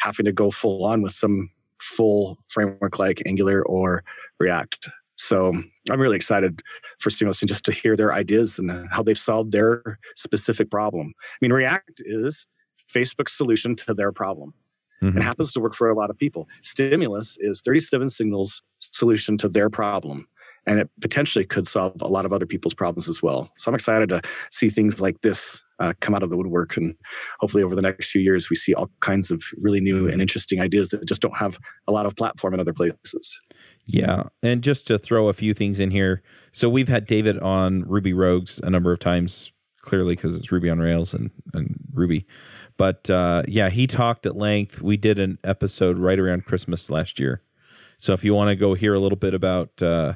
having 0.00 0.24
to 0.24 0.32
go 0.32 0.50
full 0.50 0.84
on 0.84 1.02
with 1.02 1.12
some 1.12 1.50
full 1.78 2.38
framework 2.48 2.98
like 2.98 3.22
Angular 3.26 3.62
or 3.66 4.02
React. 4.40 4.88
So 5.16 5.54
I'm 5.90 6.00
really 6.00 6.16
excited 6.16 6.62
for 6.98 7.10
Stimulus 7.10 7.42
and 7.42 7.48
just 7.48 7.64
to 7.64 7.72
hear 7.72 7.96
their 7.96 8.12
ideas 8.12 8.58
and 8.58 8.88
how 8.90 9.02
they've 9.02 9.18
solved 9.18 9.52
their 9.52 9.98
specific 10.14 10.70
problem. 10.70 11.14
I 11.18 11.36
mean, 11.40 11.52
React 11.52 12.02
is 12.04 12.46
Facebook's 12.92 13.32
solution 13.32 13.74
to 13.76 13.94
their 13.94 14.12
problem. 14.12 14.54
Mm-hmm. 15.02 15.18
It 15.18 15.22
happens 15.22 15.52
to 15.52 15.60
work 15.60 15.74
for 15.74 15.90
a 15.90 15.94
lot 15.94 16.10
of 16.10 16.18
people. 16.18 16.48
Stimulus 16.62 17.36
is 17.40 17.60
37 17.60 18.10
Signals' 18.10 18.62
solution 18.78 19.36
to 19.38 19.48
their 19.48 19.68
problem. 19.68 20.28
And 20.66 20.80
it 20.80 20.90
potentially 21.00 21.44
could 21.44 21.66
solve 21.66 22.00
a 22.00 22.08
lot 22.08 22.24
of 22.24 22.32
other 22.32 22.46
people's 22.46 22.74
problems 22.74 23.08
as 23.08 23.22
well. 23.22 23.52
So 23.56 23.70
I'm 23.70 23.74
excited 23.74 24.08
to 24.08 24.20
see 24.50 24.68
things 24.68 25.00
like 25.00 25.20
this 25.20 25.62
uh, 25.78 25.92
come 26.00 26.14
out 26.14 26.22
of 26.22 26.30
the 26.30 26.36
woodwork. 26.36 26.76
And 26.76 26.96
hopefully, 27.38 27.62
over 27.62 27.74
the 27.74 27.82
next 27.82 28.10
few 28.10 28.20
years, 28.20 28.50
we 28.50 28.56
see 28.56 28.74
all 28.74 28.90
kinds 29.00 29.30
of 29.30 29.42
really 29.58 29.80
new 29.80 30.08
and 30.08 30.20
interesting 30.20 30.60
ideas 30.60 30.88
that 30.88 31.06
just 31.06 31.22
don't 31.22 31.36
have 31.36 31.58
a 31.86 31.92
lot 31.92 32.06
of 32.06 32.16
platform 32.16 32.54
in 32.54 32.60
other 32.60 32.72
places. 32.72 33.38
Yeah. 33.86 34.24
And 34.42 34.62
just 34.62 34.86
to 34.88 34.98
throw 34.98 35.28
a 35.28 35.32
few 35.32 35.54
things 35.54 35.78
in 35.78 35.90
here. 35.92 36.22
So 36.52 36.68
we've 36.68 36.88
had 36.88 37.06
David 37.06 37.38
on 37.38 37.84
Ruby 37.86 38.12
Rogues 38.12 38.58
a 38.62 38.70
number 38.70 38.92
of 38.92 38.98
times, 38.98 39.52
clearly 39.80 40.16
because 40.16 40.34
it's 40.34 40.50
Ruby 40.50 40.68
on 40.68 40.80
Rails 40.80 41.14
and, 41.14 41.30
and 41.54 41.78
Ruby. 41.92 42.26
But 42.76 43.08
uh, 43.08 43.44
yeah, 43.46 43.70
he 43.70 43.86
talked 43.86 44.26
at 44.26 44.36
length. 44.36 44.82
We 44.82 44.96
did 44.96 45.18
an 45.18 45.38
episode 45.44 45.98
right 45.98 46.18
around 46.18 46.44
Christmas 46.44 46.90
last 46.90 47.20
year. 47.20 47.42
So 47.98 48.12
if 48.12 48.24
you 48.24 48.34
want 48.34 48.48
to 48.48 48.56
go 48.56 48.74
hear 48.74 48.94
a 48.94 49.00
little 49.00 49.16
bit 49.16 49.32
about 49.32 49.80
uh, 49.80 50.14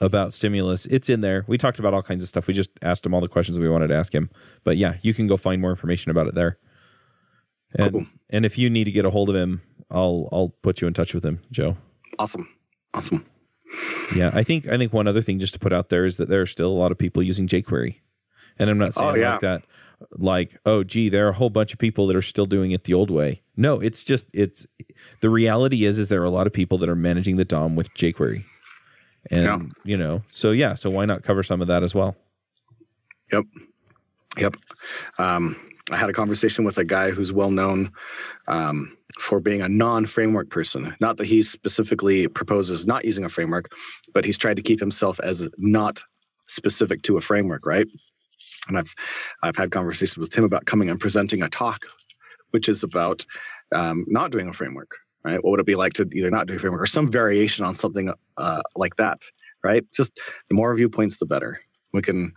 about 0.00 0.32
stimulus, 0.32 0.86
it's 0.86 1.08
in 1.08 1.20
there. 1.20 1.44
We 1.46 1.58
talked 1.58 1.78
about 1.78 1.94
all 1.94 2.02
kinds 2.02 2.22
of 2.22 2.28
stuff. 2.28 2.46
We 2.46 2.54
just 2.54 2.70
asked 2.82 3.04
him 3.04 3.14
all 3.14 3.20
the 3.20 3.28
questions 3.28 3.58
we 3.58 3.68
wanted 3.68 3.88
to 3.88 3.96
ask 3.96 4.14
him. 4.14 4.30
But 4.64 4.76
yeah, 4.76 4.96
you 5.02 5.14
can 5.14 5.26
go 5.26 5.36
find 5.36 5.60
more 5.60 5.70
information 5.70 6.10
about 6.10 6.26
it 6.26 6.34
there. 6.34 6.58
And 7.78 7.92
cool. 7.92 8.06
and 8.30 8.46
if 8.46 8.58
you 8.58 8.70
need 8.70 8.84
to 8.84 8.92
get 8.92 9.04
a 9.04 9.10
hold 9.10 9.28
of 9.28 9.36
him, 9.36 9.62
I'll 9.90 10.28
I'll 10.32 10.54
put 10.62 10.80
you 10.80 10.86
in 10.86 10.94
touch 10.94 11.14
with 11.14 11.24
him, 11.24 11.40
Joe. 11.50 11.76
Awesome. 12.18 12.48
Awesome. 12.94 13.26
Yeah, 14.14 14.30
I 14.32 14.42
think 14.42 14.68
I 14.68 14.76
think 14.76 14.92
one 14.92 15.08
other 15.08 15.22
thing 15.22 15.38
just 15.38 15.52
to 15.54 15.58
put 15.58 15.72
out 15.72 15.88
there 15.88 16.04
is 16.04 16.16
that 16.16 16.28
there 16.28 16.40
are 16.40 16.46
still 16.46 16.70
a 16.70 16.78
lot 16.78 16.92
of 16.92 16.98
people 16.98 17.22
using 17.22 17.48
jQuery, 17.48 17.96
and 18.58 18.70
I'm 18.70 18.78
not 18.78 18.88
oh, 18.88 18.90
saying 18.92 19.10
oh, 19.10 19.14
yeah. 19.14 19.32
like 19.32 19.40
that, 19.40 19.62
like 20.12 20.56
oh 20.64 20.84
gee, 20.84 21.08
there 21.08 21.26
are 21.26 21.30
a 21.30 21.34
whole 21.34 21.50
bunch 21.50 21.72
of 21.72 21.78
people 21.78 22.06
that 22.06 22.16
are 22.16 22.22
still 22.22 22.46
doing 22.46 22.70
it 22.70 22.84
the 22.84 22.94
old 22.94 23.10
way. 23.10 23.42
No, 23.56 23.80
it's 23.80 24.04
just 24.04 24.26
it's 24.32 24.66
the 25.20 25.30
reality 25.30 25.84
is 25.84 25.98
is 25.98 26.08
there 26.08 26.22
are 26.22 26.26
a 26.26 26.30
lot 26.30 26.46
of 26.46 26.52
people 26.52 26.78
that 26.78 26.88
are 26.88 26.96
managing 26.96 27.36
the 27.36 27.44
DOM 27.44 27.76
with 27.76 27.92
jQuery, 27.94 28.44
and 29.30 29.44
yeah. 29.44 29.58
you 29.84 29.96
know, 29.96 30.22
so 30.30 30.50
yeah, 30.50 30.74
so 30.74 30.90
why 30.90 31.04
not 31.04 31.22
cover 31.22 31.42
some 31.42 31.60
of 31.62 31.68
that 31.68 31.82
as 31.82 31.94
well? 31.94 32.16
Yep, 33.32 33.44
yep. 34.38 34.56
Um, 35.18 35.56
I 35.90 35.96
had 35.96 36.10
a 36.10 36.12
conversation 36.12 36.64
with 36.64 36.78
a 36.78 36.84
guy 36.84 37.10
who's 37.10 37.32
well 37.32 37.50
known 37.50 37.92
um, 38.48 38.96
for 39.20 39.38
being 39.38 39.62
a 39.62 39.68
non-framework 39.68 40.50
person. 40.50 40.96
Not 41.00 41.16
that 41.18 41.26
he 41.26 41.42
specifically 41.42 42.26
proposes 42.26 42.86
not 42.86 43.04
using 43.04 43.24
a 43.24 43.28
framework, 43.28 43.72
but 44.12 44.24
he's 44.24 44.38
tried 44.38 44.56
to 44.56 44.62
keep 44.62 44.80
himself 44.80 45.20
as 45.20 45.48
not 45.58 46.02
specific 46.48 47.02
to 47.02 47.16
a 47.16 47.20
framework, 47.20 47.66
right? 47.66 47.86
And 48.68 48.78
I've 48.78 48.94
I've 49.42 49.56
had 49.56 49.70
conversations 49.70 50.18
with 50.18 50.34
him 50.34 50.44
about 50.44 50.66
coming 50.66 50.90
and 50.90 51.00
presenting 51.00 51.42
a 51.42 51.48
talk, 51.48 51.86
which 52.50 52.68
is 52.68 52.82
about 52.82 53.24
um, 53.72 54.04
not 54.08 54.32
doing 54.32 54.48
a 54.48 54.52
framework, 54.52 54.90
right? 55.26 55.42
What 55.42 55.50
would 55.50 55.60
it 55.60 55.66
be 55.66 55.74
like 55.74 55.92
to 55.94 56.08
either 56.12 56.30
not 56.30 56.46
do 56.46 56.56
framework 56.56 56.82
or 56.82 56.86
some 56.86 57.08
variation 57.08 57.64
on 57.64 57.74
something 57.74 58.14
uh, 58.36 58.62
like 58.76 58.94
that, 58.96 59.22
right? 59.64 59.84
Just 59.92 60.18
the 60.48 60.54
more 60.54 60.72
viewpoints, 60.74 61.18
the 61.18 61.26
better. 61.26 61.58
We 61.92 62.00
can, 62.00 62.32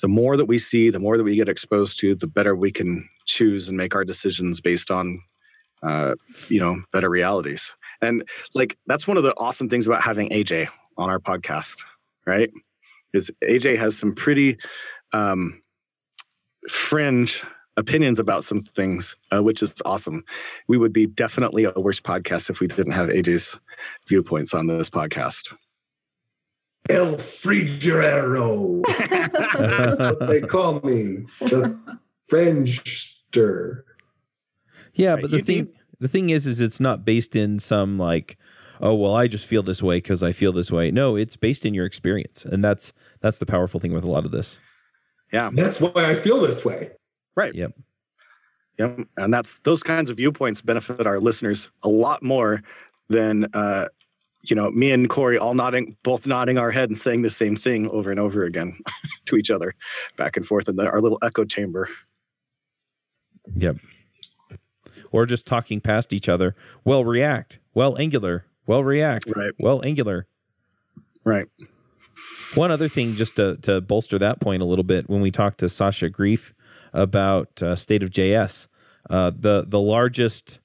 the 0.00 0.08
more 0.08 0.36
that 0.38 0.46
we 0.46 0.58
see, 0.58 0.88
the 0.88 0.98
more 0.98 1.18
that 1.18 1.24
we 1.24 1.36
get 1.36 1.48
exposed 1.48 2.00
to, 2.00 2.14
the 2.14 2.26
better 2.26 2.56
we 2.56 2.72
can 2.72 3.06
choose 3.26 3.68
and 3.68 3.76
make 3.76 3.94
our 3.94 4.04
decisions 4.04 4.60
based 4.60 4.90
on 4.90 5.20
uh, 5.82 6.14
you 6.48 6.60
know, 6.60 6.82
better 6.92 7.10
realities. 7.10 7.72
And 8.00 8.26
like 8.54 8.78
that's 8.86 9.06
one 9.06 9.16
of 9.16 9.22
the 9.22 9.34
awesome 9.36 9.68
things 9.68 9.86
about 9.86 10.02
having 10.02 10.30
AJ 10.30 10.68
on 10.96 11.10
our 11.10 11.18
podcast, 11.18 11.82
right? 12.26 12.50
Is 13.12 13.30
AJ 13.42 13.78
has 13.78 13.98
some 13.98 14.14
pretty 14.14 14.56
um, 15.12 15.62
fringe 16.68 17.42
opinions 17.76 18.18
about 18.18 18.44
some 18.44 18.60
things, 18.60 19.16
uh, 19.32 19.42
which 19.42 19.62
is 19.62 19.74
awesome. 19.84 20.24
We 20.68 20.76
would 20.76 20.92
be 20.92 21.06
definitely 21.06 21.64
a 21.64 21.72
worse 21.78 22.00
podcast 22.00 22.50
if 22.50 22.60
we 22.60 22.66
didn't 22.66 22.92
have 22.92 23.08
AJ's 23.08 23.58
viewpoints 24.06 24.54
on 24.54 24.66
this 24.66 24.90
podcast. 24.90 25.54
El 26.88 27.14
Frigero. 27.16 28.82
That's 29.58 30.00
what 30.00 30.28
they 30.28 30.40
call 30.40 30.80
me. 30.80 31.26
The 31.40 31.78
Fringster. 32.28 33.84
Yeah, 34.94 35.16
but 35.16 35.30
the 35.30 35.42
thing 35.42 35.72
the 35.98 36.08
thing 36.08 36.30
is, 36.30 36.46
is 36.46 36.60
it's 36.60 36.80
not 36.80 37.04
based 37.04 37.36
in 37.36 37.58
some 37.58 37.98
like, 37.98 38.38
oh 38.80 38.94
well, 38.94 39.14
I 39.14 39.28
just 39.28 39.46
feel 39.46 39.62
this 39.62 39.82
way 39.82 39.98
because 39.98 40.22
I 40.22 40.32
feel 40.32 40.52
this 40.52 40.72
way. 40.72 40.90
No, 40.90 41.16
it's 41.16 41.36
based 41.36 41.64
in 41.64 41.74
your 41.74 41.86
experience, 41.86 42.44
and 42.44 42.64
that's 42.64 42.92
that's 43.20 43.38
the 43.38 43.46
powerful 43.46 43.78
thing 43.78 43.92
with 43.92 44.04
a 44.04 44.10
lot 44.10 44.24
of 44.24 44.30
this. 44.30 44.58
Yeah, 45.32 45.50
that's 45.52 45.80
why 45.80 45.92
I 46.10 46.14
feel 46.16 46.40
this 46.40 46.64
way. 46.64 46.90
Right. 47.36 47.54
Yep. 47.54 47.72
Yep. 48.78 49.00
And 49.16 49.32
that's 49.32 49.60
those 49.60 49.82
kinds 49.82 50.10
of 50.10 50.16
viewpoints 50.16 50.60
benefit 50.62 51.06
our 51.06 51.20
listeners 51.20 51.68
a 51.82 51.88
lot 51.88 52.22
more 52.22 52.62
than 53.08 53.46
uh, 53.54 53.88
you 54.42 54.56
know, 54.56 54.70
me 54.70 54.90
and 54.90 55.10
Cory 55.10 55.36
all 55.36 55.52
nodding, 55.52 55.96
both 56.02 56.26
nodding 56.26 56.56
our 56.56 56.70
head 56.70 56.88
and 56.88 56.96
saying 56.96 57.22
the 57.22 57.30
same 57.30 57.56
thing 57.56 57.88
over 57.90 58.10
and 58.10 58.18
over 58.18 58.44
again 58.44 58.78
to 59.26 59.36
each 59.36 59.50
other, 59.50 59.74
back 60.16 60.36
and 60.36 60.46
forth 60.46 60.68
in 60.68 60.76
the, 60.76 60.88
our 60.88 61.00
little 61.00 61.18
echo 61.22 61.44
chamber. 61.44 61.88
Yep 63.54 63.76
or 65.10 65.26
just 65.26 65.46
talking 65.46 65.80
past 65.80 66.12
each 66.12 66.28
other. 66.28 66.54
Well, 66.84 67.04
React. 67.04 67.58
Well, 67.74 67.98
Angular. 67.98 68.46
Well, 68.66 68.84
React. 68.84 69.32
Right. 69.34 69.52
Well, 69.58 69.84
Angular. 69.84 70.26
Right. 71.24 71.46
One 72.54 72.70
other 72.70 72.88
thing, 72.88 73.16
just 73.16 73.36
to, 73.36 73.56
to 73.58 73.80
bolster 73.80 74.18
that 74.18 74.40
point 74.40 74.62
a 74.62 74.64
little 74.64 74.84
bit, 74.84 75.08
when 75.08 75.20
we 75.20 75.30
talked 75.30 75.58
to 75.60 75.68
Sacha 75.68 76.08
Greif 76.08 76.52
about 76.92 77.62
uh, 77.62 77.76
State 77.76 78.02
of 78.02 78.10
JS, 78.10 78.66
uh, 79.08 79.30
the 79.36 79.64
the 79.66 79.80
largest 79.80 80.58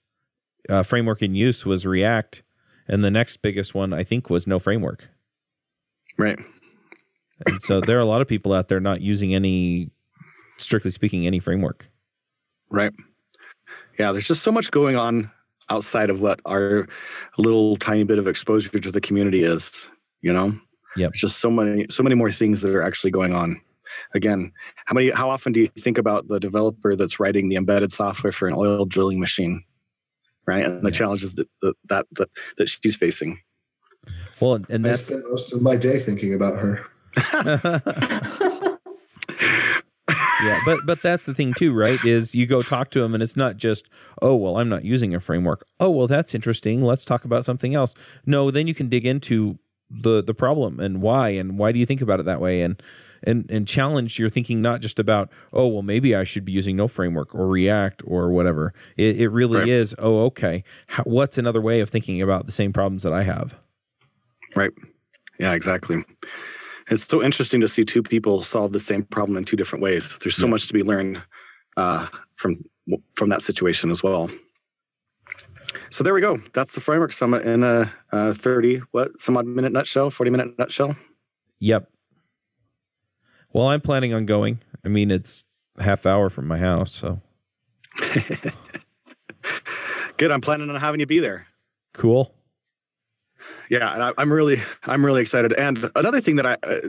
uh, 0.70 0.84
framework 0.84 1.22
in 1.22 1.36
use 1.36 1.66
was 1.66 1.86
React, 1.86 2.44
and 2.88 3.04
the 3.04 3.12
next 3.12 3.42
biggest 3.42 3.74
one 3.74 3.94
I 3.94 4.04
think 4.04 4.30
was 4.30 4.48
No 4.48 4.60
Framework. 4.60 5.10
Right. 6.18 6.40
And 7.46 7.62
so 7.62 7.82
there 7.82 7.98
are 7.98 8.02
a 8.02 8.06
lot 8.06 8.22
of 8.22 8.28
people 8.28 8.54
out 8.54 8.70
there 8.70 8.80
not 8.80 9.02
using 9.02 9.36
any, 9.36 9.90
strictly 10.58 10.90
speaking, 10.90 11.28
any 11.28 11.40
framework. 11.40 11.90
Right 12.70 12.94
yeah, 14.00 14.12
there's 14.12 14.28
just 14.28 14.44
so 14.44 14.52
much 14.52 14.72
going 14.72 14.96
on 14.96 15.32
outside 15.70 16.10
of 16.10 16.20
what 16.20 16.40
our 16.46 16.88
little 17.38 17.76
tiny 17.78 18.04
bit 18.04 18.20
of 18.20 18.28
exposure 18.28 18.78
to 18.78 18.92
the 18.92 19.02
community 19.02 19.44
is, 19.44 19.88
you 20.22 20.32
know? 20.32 20.58
Yeah. 20.96 21.10
Just 21.14 21.40
so 21.40 21.50
many, 21.50 21.88
so 21.90 22.04
many 22.04 22.16
more 22.16 22.32
things 22.32 22.62
that 22.62 22.74
are 22.74 22.82
actually 22.82 23.12
going 23.12 23.34
on. 23.34 23.62
Again, 24.14 24.52
how 24.86 24.94
many, 24.94 25.12
how 25.12 25.30
often 25.30 25.54
do 25.54 25.60
you 25.60 25.68
think 25.80 25.98
about 25.98 26.28
the 26.28 26.40
developer 26.40 26.96
that's 26.96 27.20
writing 27.20 27.50
the 27.50 27.56
embedded 27.56 27.92
software 27.92 28.32
for 28.32 28.48
an 28.48 28.54
oil 28.56 28.86
drilling 28.86 29.20
machine? 29.20 29.64
right? 30.48 30.66
And 30.66 30.82
the 30.84 30.90
Yeah. 30.90 30.98
challenges 30.98 31.36
that, 31.36 31.48
that 31.62 31.74
that 31.90 32.06
that 32.14 32.30
that 32.58 32.70
she's 32.70 32.96
facing. 32.96 33.40
Well, 34.40 34.56
and, 34.56 34.70
and 34.70 34.86
I 34.86 34.90
that's 34.90 35.06
spend 35.06 35.24
most 35.30 35.54
of 35.54 35.62
my 35.62 35.76
day 35.76 36.00
thinking 36.00 36.34
about 36.34 36.58
her. 36.60 36.86
yeah, 40.44 40.60
but 40.66 40.80
but 40.86 41.02
that's 41.02 41.26
the 41.26 41.34
thing 41.34 41.54
too, 41.54 41.74
right? 41.74 42.04
Is 42.06 42.36
you 42.36 42.46
go 42.46 42.62
talk 42.62 42.92
to 42.92 43.02
them, 43.02 43.14
and 43.14 43.24
it's 43.24 43.36
not 43.36 43.58
just 43.58 43.90
oh 44.22 44.36
well, 44.36 44.58
I'm 44.58 44.70
not 44.70 44.86
using 44.86 45.16
a 45.16 45.20
framework. 45.20 45.66
Oh 45.80 45.90
well, 45.90 46.08
that's 46.08 46.36
interesting. 46.36 46.84
Let's 46.84 47.06
talk 47.06 47.26
about 47.26 47.46
something 47.46 47.74
else. 47.74 47.96
No, 48.26 48.52
then 48.52 48.68
you 48.68 48.76
can 48.76 48.90
dig 48.90 49.06
into 49.06 49.58
the 49.90 50.22
the 50.22 50.34
problem 50.34 50.80
and 50.80 51.02
why 51.02 51.30
and 51.30 51.58
why 51.58 51.72
do 51.72 51.80
you 51.80 51.86
think 51.86 52.02
about 52.02 52.20
it 52.20 52.26
that 52.26 52.42
way 52.42 52.62
and 52.62 52.82
and 53.26 53.50
and 53.50 53.68
challenge 53.68 54.18
your 54.20 54.30
thinking 54.30 54.62
not 54.62 54.82
just 54.82 55.00
about 55.00 55.30
oh 55.54 55.68
well 55.68 55.82
maybe 55.82 56.16
I 56.16 56.24
should 56.24 56.46
be 56.46 56.52
using 56.52 56.76
no 56.76 56.88
framework 56.88 57.34
or 57.36 57.48
React 57.48 58.04
or 58.06 58.30
whatever. 58.32 58.74
It, 58.98 59.20
it 59.20 59.30
really 59.30 59.60
Right. 59.60 59.70
is 59.70 59.96
oh 60.00 60.26
okay. 60.26 60.64
How, 60.88 61.04
what's 61.04 61.38
another 61.38 61.62
way 61.62 61.80
of 61.82 61.90
thinking 61.90 62.22
about 62.22 62.46
the 62.46 62.52
same 62.52 62.72
problems 62.74 63.04
that 63.04 63.14
I 63.14 63.24
have? 63.24 63.56
Right. 64.56 64.72
Yeah, 65.40 65.54
exactly. 65.54 66.04
It's 66.90 67.06
so 67.08 67.24
interesting 67.24 67.62
to 67.62 67.68
see 67.68 67.84
two 67.84 68.04
people 68.04 68.44
solve 68.44 68.72
the 68.72 68.80
same 68.80 69.04
problem 69.04 69.38
in 69.38 69.44
two 69.46 69.58
different 69.58 69.82
ways. 69.84 70.18
There's 70.22 70.36
so 70.36 70.46
Yeah. 70.46 70.52
much 70.52 70.68
to 70.68 70.74
be 70.74 70.84
learned 70.84 71.22
uh, 71.78 72.08
from 72.36 72.56
from 73.16 73.30
that 73.30 73.42
situation 73.42 73.90
as 73.92 74.04
well. 74.04 74.30
So 75.90 76.04
there 76.04 76.14
we 76.14 76.22
go. 76.22 76.40
That's 76.54 76.74
the 76.74 76.82
framework 76.82 77.12
summit 77.12 77.46
in 77.46 77.64
a, 77.64 77.92
a 78.12 78.34
30 78.34 78.82
what 78.92 79.20
some 79.20 79.36
odd 79.38 79.46
minute 79.48 79.72
nutshell, 79.74 80.10
40 80.12 80.32
minute 80.32 80.60
nutshell. 80.60 80.96
Yep. 81.60 81.90
Well, 83.56 83.68
I'm 83.70 83.80
planning 83.80 84.14
on 84.14 84.26
going. 84.26 84.60
I 84.84 84.90
mean, 84.90 85.10
it's 85.10 85.46
a 85.78 85.84
half 85.84 86.06
hour 86.06 86.30
from 86.30 86.46
my 86.46 86.58
house, 86.58 86.92
so 86.92 87.22
Good. 90.18 90.30
I'm 90.30 90.42
planning 90.42 90.70
on 90.70 90.76
having 90.76 91.00
you 91.00 91.06
be 91.06 91.20
there. 91.22 91.48
cool. 91.94 92.34
Yeah, 93.70 93.94
and 93.94 94.04
I, 94.04 94.12
I'm 94.18 94.30
really, 94.30 94.62
I'm 94.84 95.06
really 95.06 95.22
excited. 95.22 95.54
And 95.54 95.90
another 95.96 96.20
thing 96.20 96.36
that 96.36 96.46
I, 96.46 96.58
uh, 96.64 96.82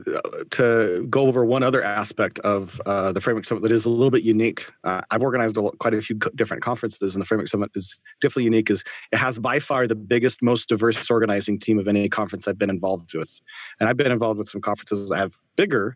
to 0.51 1.07
go 1.09 1.29
over 1.29 1.45
one 1.45 1.63
other 1.63 1.85
aspect 1.85 2.41
of 2.41 2.81
uh, 2.85 3.13
the 3.13 3.21
Framework 3.21 3.47
Summit 3.47 3.63
that 3.63 3.71
is 3.71 3.85
a 3.85 3.91
little 3.91 4.11
bit 4.11 4.25
unique. 4.25 4.69
Uh, 4.83 5.03
I've 5.13 5.23
organized 5.23 5.57
a, 5.57 5.61
lot- 5.61 5.79
quite 5.79 5.95
a 5.95 6.01
few 6.01 6.19
different 6.35 6.65
conferences, 6.65 7.15
and 7.15 7.23
the 7.23 7.27
Framework 7.27 7.47
Summit 7.47 7.71
is 7.77 8.03
definitely 8.21 8.45
unique. 8.45 8.71
Is 8.71 8.83
it 9.13 9.19
has 9.19 9.39
by 9.39 9.61
far 9.61 9.87
the 9.87 9.95
biggest, 9.95 10.43
most 10.43 10.69
diverse 10.69 11.09
organizing 11.13 11.61
team 11.61 11.79
of 11.79 11.87
any 11.87 12.09
conference 12.09 12.49
I've 12.49 12.59
been 12.59 12.71
involved 12.71 13.15
with, 13.15 13.41
and 13.79 13.89
I've 13.89 13.97
been 13.97 14.11
involved 14.11 14.39
with 14.39 14.49
some 14.49 14.61
conferences 14.61 15.11
that 15.11 15.17
have 15.19 15.35
bigger 15.55 15.95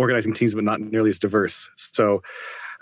organizing 0.00 0.32
teams, 0.32 0.54
but 0.54 0.64
not 0.64 0.80
nearly 0.80 1.10
as 1.10 1.18
diverse. 1.18 1.68
So, 1.76 2.22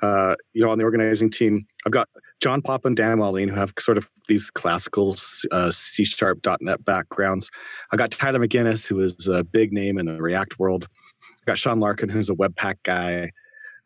uh, 0.00 0.36
you 0.52 0.62
know, 0.62 0.70
on 0.70 0.78
the 0.78 0.84
organizing 0.84 1.30
team, 1.30 1.66
I've 1.84 1.92
got 1.92 2.08
John 2.40 2.62
Papa 2.62 2.86
and 2.86 2.96
Dan 2.96 3.18
Wahlin, 3.18 3.48
who 3.48 3.56
have 3.56 3.72
sort 3.80 3.98
of 3.98 4.08
these 4.28 4.50
classical 4.50 5.16
uh, 5.50 5.72
C 5.72 6.04
sharp 6.04 6.38
.NET 6.60 6.84
backgrounds. 6.84 7.50
I 7.92 7.96
got 7.96 8.12
Tyler 8.12 8.38
McGinnis, 8.38 8.86
who 8.86 9.00
is 9.00 9.26
a 9.26 9.42
big 9.42 9.72
name 9.72 9.98
in 9.98 10.06
the 10.06 10.22
React 10.22 10.60
world. 10.60 10.86
I 11.22 11.44
got 11.46 11.58
Sean 11.58 11.80
Larkin, 11.80 12.08
who's 12.08 12.30
a 12.30 12.34
Webpack 12.34 12.76
guy. 12.84 13.32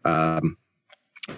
Um, 0.04 0.58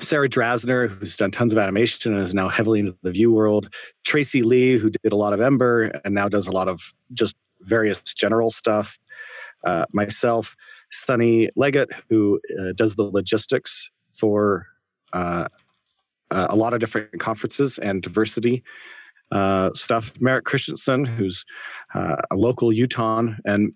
Sarah 0.00 0.28
Drasner, 0.28 0.88
who's 0.88 1.16
done 1.16 1.30
tons 1.30 1.52
of 1.52 1.58
animation 1.58 2.12
and 2.12 2.22
is 2.22 2.34
now 2.34 2.48
heavily 2.48 2.80
into 2.80 2.96
the 3.02 3.12
Vue 3.12 3.32
world. 3.32 3.72
Tracy 4.02 4.42
Lee, 4.42 4.76
who 4.78 4.90
did 4.90 5.12
a 5.12 5.16
lot 5.16 5.32
of 5.32 5.40
Ember 5.40 5.92
and 6.04 6.14
now 6.14 6.28
does 6.28 6.48
a 6.48 6.52
lot 6.52 6.66
of 6.66 6.94
just 7.12 7.36
various 7.60 8.02
general 8.14 8.50
stuff. 8.50 8.98
Uh, 9.62 9.84
myself, 9.92 10.56
Sunny 10.94 11.50
Leggett, 11.56 11.90
who 12.08 12.40
uh, 12.58 12.72
does 12.74 12.94
the 12.94 13.02
logistics 13.02 13.90
for 14.12 14.66
uh, 15.12 15.48
uh, 16.30 16.46
a 16.50 16.56
lot 16.56 16.72
of 16.72 16.80
different 16.80 17.18
conferences 17.20 17.78
and 17.78 18.02
diversity 18.02 18.62
uh, 19.30 19.70
stuff. 19.72 20.12
Merrick 20.20 20.44
Christensen, 20.44 21.04
who's 21.04 21.44
uh, 21.94 22.16
a 22.30 22.36
local 22.36 22.72
Utah 22.72 23.24
and 23.44 23.72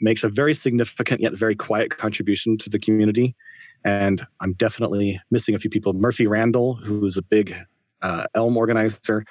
makes 0.00 0.24
a 0.24 0.28
very 0.28 0.54
significant 0.54 1.20
yet 1.20 1.34
very 1.34 1.54
quiet 1.54 1.96
contribution 1.96 2.56
to 2.58 2.70
the 2.70 2.78
community. 2.78 3.34
And 3.84 4.24
I'm 4.40 4.54
definitely 4.54 5.20
missing 5.30 5.54
a 5.54 5.58
few 5.58 5.70
people. 5.70 5.92
Murphy 5.92 6.26
Randle, 6.26 6.74
who's 6.74 7.16
a 7.16 7.22
big 7.22 7.54
Elm 8.34 8.56
organizer, 8.56 9.24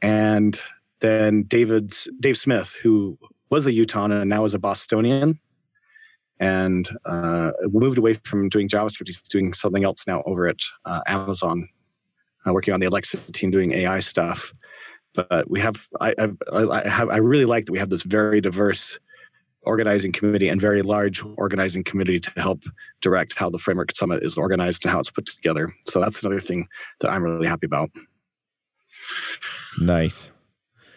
and 0.00 0.58
then 1.00 1.42
David's 1.42 2.08
Dave 2.20 2.38
Smith, 2.38 2.74
who 2.82 3.18
was 3.50 3.66
a 3.66 3.72
Utah 3.72 4.04
and 4.04 4.28
now 4.28 4.44
is 4.44 4.54
a 4.54 4.58
Bostonian 4.58 5.38
and 6.38 6.88
uh, 7.04 7.52
moved 7.62 7.98
away 7.98 8.14
from 8.24 8.48
doing 8.48 8.68
JavaScript. 8.68 9.06
He's 9.06 9.20
doing 9.22 9.52
something 9.52 9.84
else 9.84 10.06
now 10.06 10.22
over 10.26 10.48
at 10.48 10.60
uh, 10.84 11.00
Amazon, 11.06 11.68
uh, 12.46 12.52
working 12.52 12.74
on 12.74 12.80
the 12.80 12.86
Alexa 12.86 13.32
team 13.32 13.50
doing 13.50 13.72
AI 13.72 14.00
stuff. 14.00 14.52
But 15.14 15.50
we 15.50 15.60
have, 15.60 15.86
I, 16.00 16.14
I've, 16.18 16.36
I, 16.52 16.88
have, 16.88 17.08
I 17.08 17.16
really 17.16 17.46
like 17.46 17.66
that 17.66 17.72
we 17.72 17.78
have 17.78 17.88
this 17.88 18.02
very 18.02 18.40
diverse 18.40 18.98
organizing 19.62 20.12
committee 20.12 20.48
and 20.48 20.60
very 20.60 20.82
large 20.82 21.22
organizing 21.36 21.82
committee 21.82 22.20
to 22.20 22.30
help 22.36 22.62
direct 23.00 23.34
how 23.34 23.50
the 23.50 23.58
Framework 23.58 23.94
Summit 23.94 24.22
is 24.22 24.36
organized 24.38 24.84
and 24.84 24.92
how 24.92 25.00
it's 25.00 25.10
put 25.10 25.26
together. 25.26 25.72
So 25.86 26.00
that's 26.00 26.22
another 26.22 26.40
thing 26.40 26.68
that 27.00 27.10
I'm 27.10 27.22
really 27.22 27.48
happy 27.48 27.66
about. 27.66 27.90
Nice. 29.80 30.30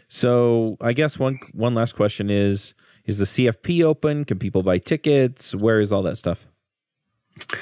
So 0.08 0.78
I 0.82 0.94
guess 0.94 1.20
one 1.20 1.40
one 1.54 1.76
last 1.76 1.96
question 1.96 2.30
is: 2.30 2.74
Is 3.10 3.18
the 3.18 3.26
CFP 3.26 3.84
open? 3.84 4.24
Can 4.24 4.38
people 4.38 4.62
buy 4.62 4.78
tickets? 4.78 5.56
Where 5.56 5.80
is 5.80 5.92
all 5.92 6.04
that 6.04 6.16
stuff? 6.16 6.46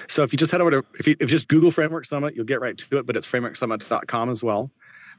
So 0.10 0.24
if 0.24 0.34
you 0.34 0.38
just 0.38 0.52
head 0.52 0.60
over 0.60 0.72
to 0.72 0.86
if 1.00 1.08
you, 1.08 1.14
if 1.22 1.30
you 1.32 1.38
just 1.38 1.48
Google 1.48 1.72
Framework 1.72 2.04
Summit, 2.04 2.36
you'll 2.36 2.44
get 2.44 2.60
right 2.60 2.78
to 2.78 2.98
it. 2.98 3.06
But 3.06 3.16
it's 3.16 3.26
frameworksummit.com 3.26 4.30
as 4.30 4.44
well. 4.44 4.72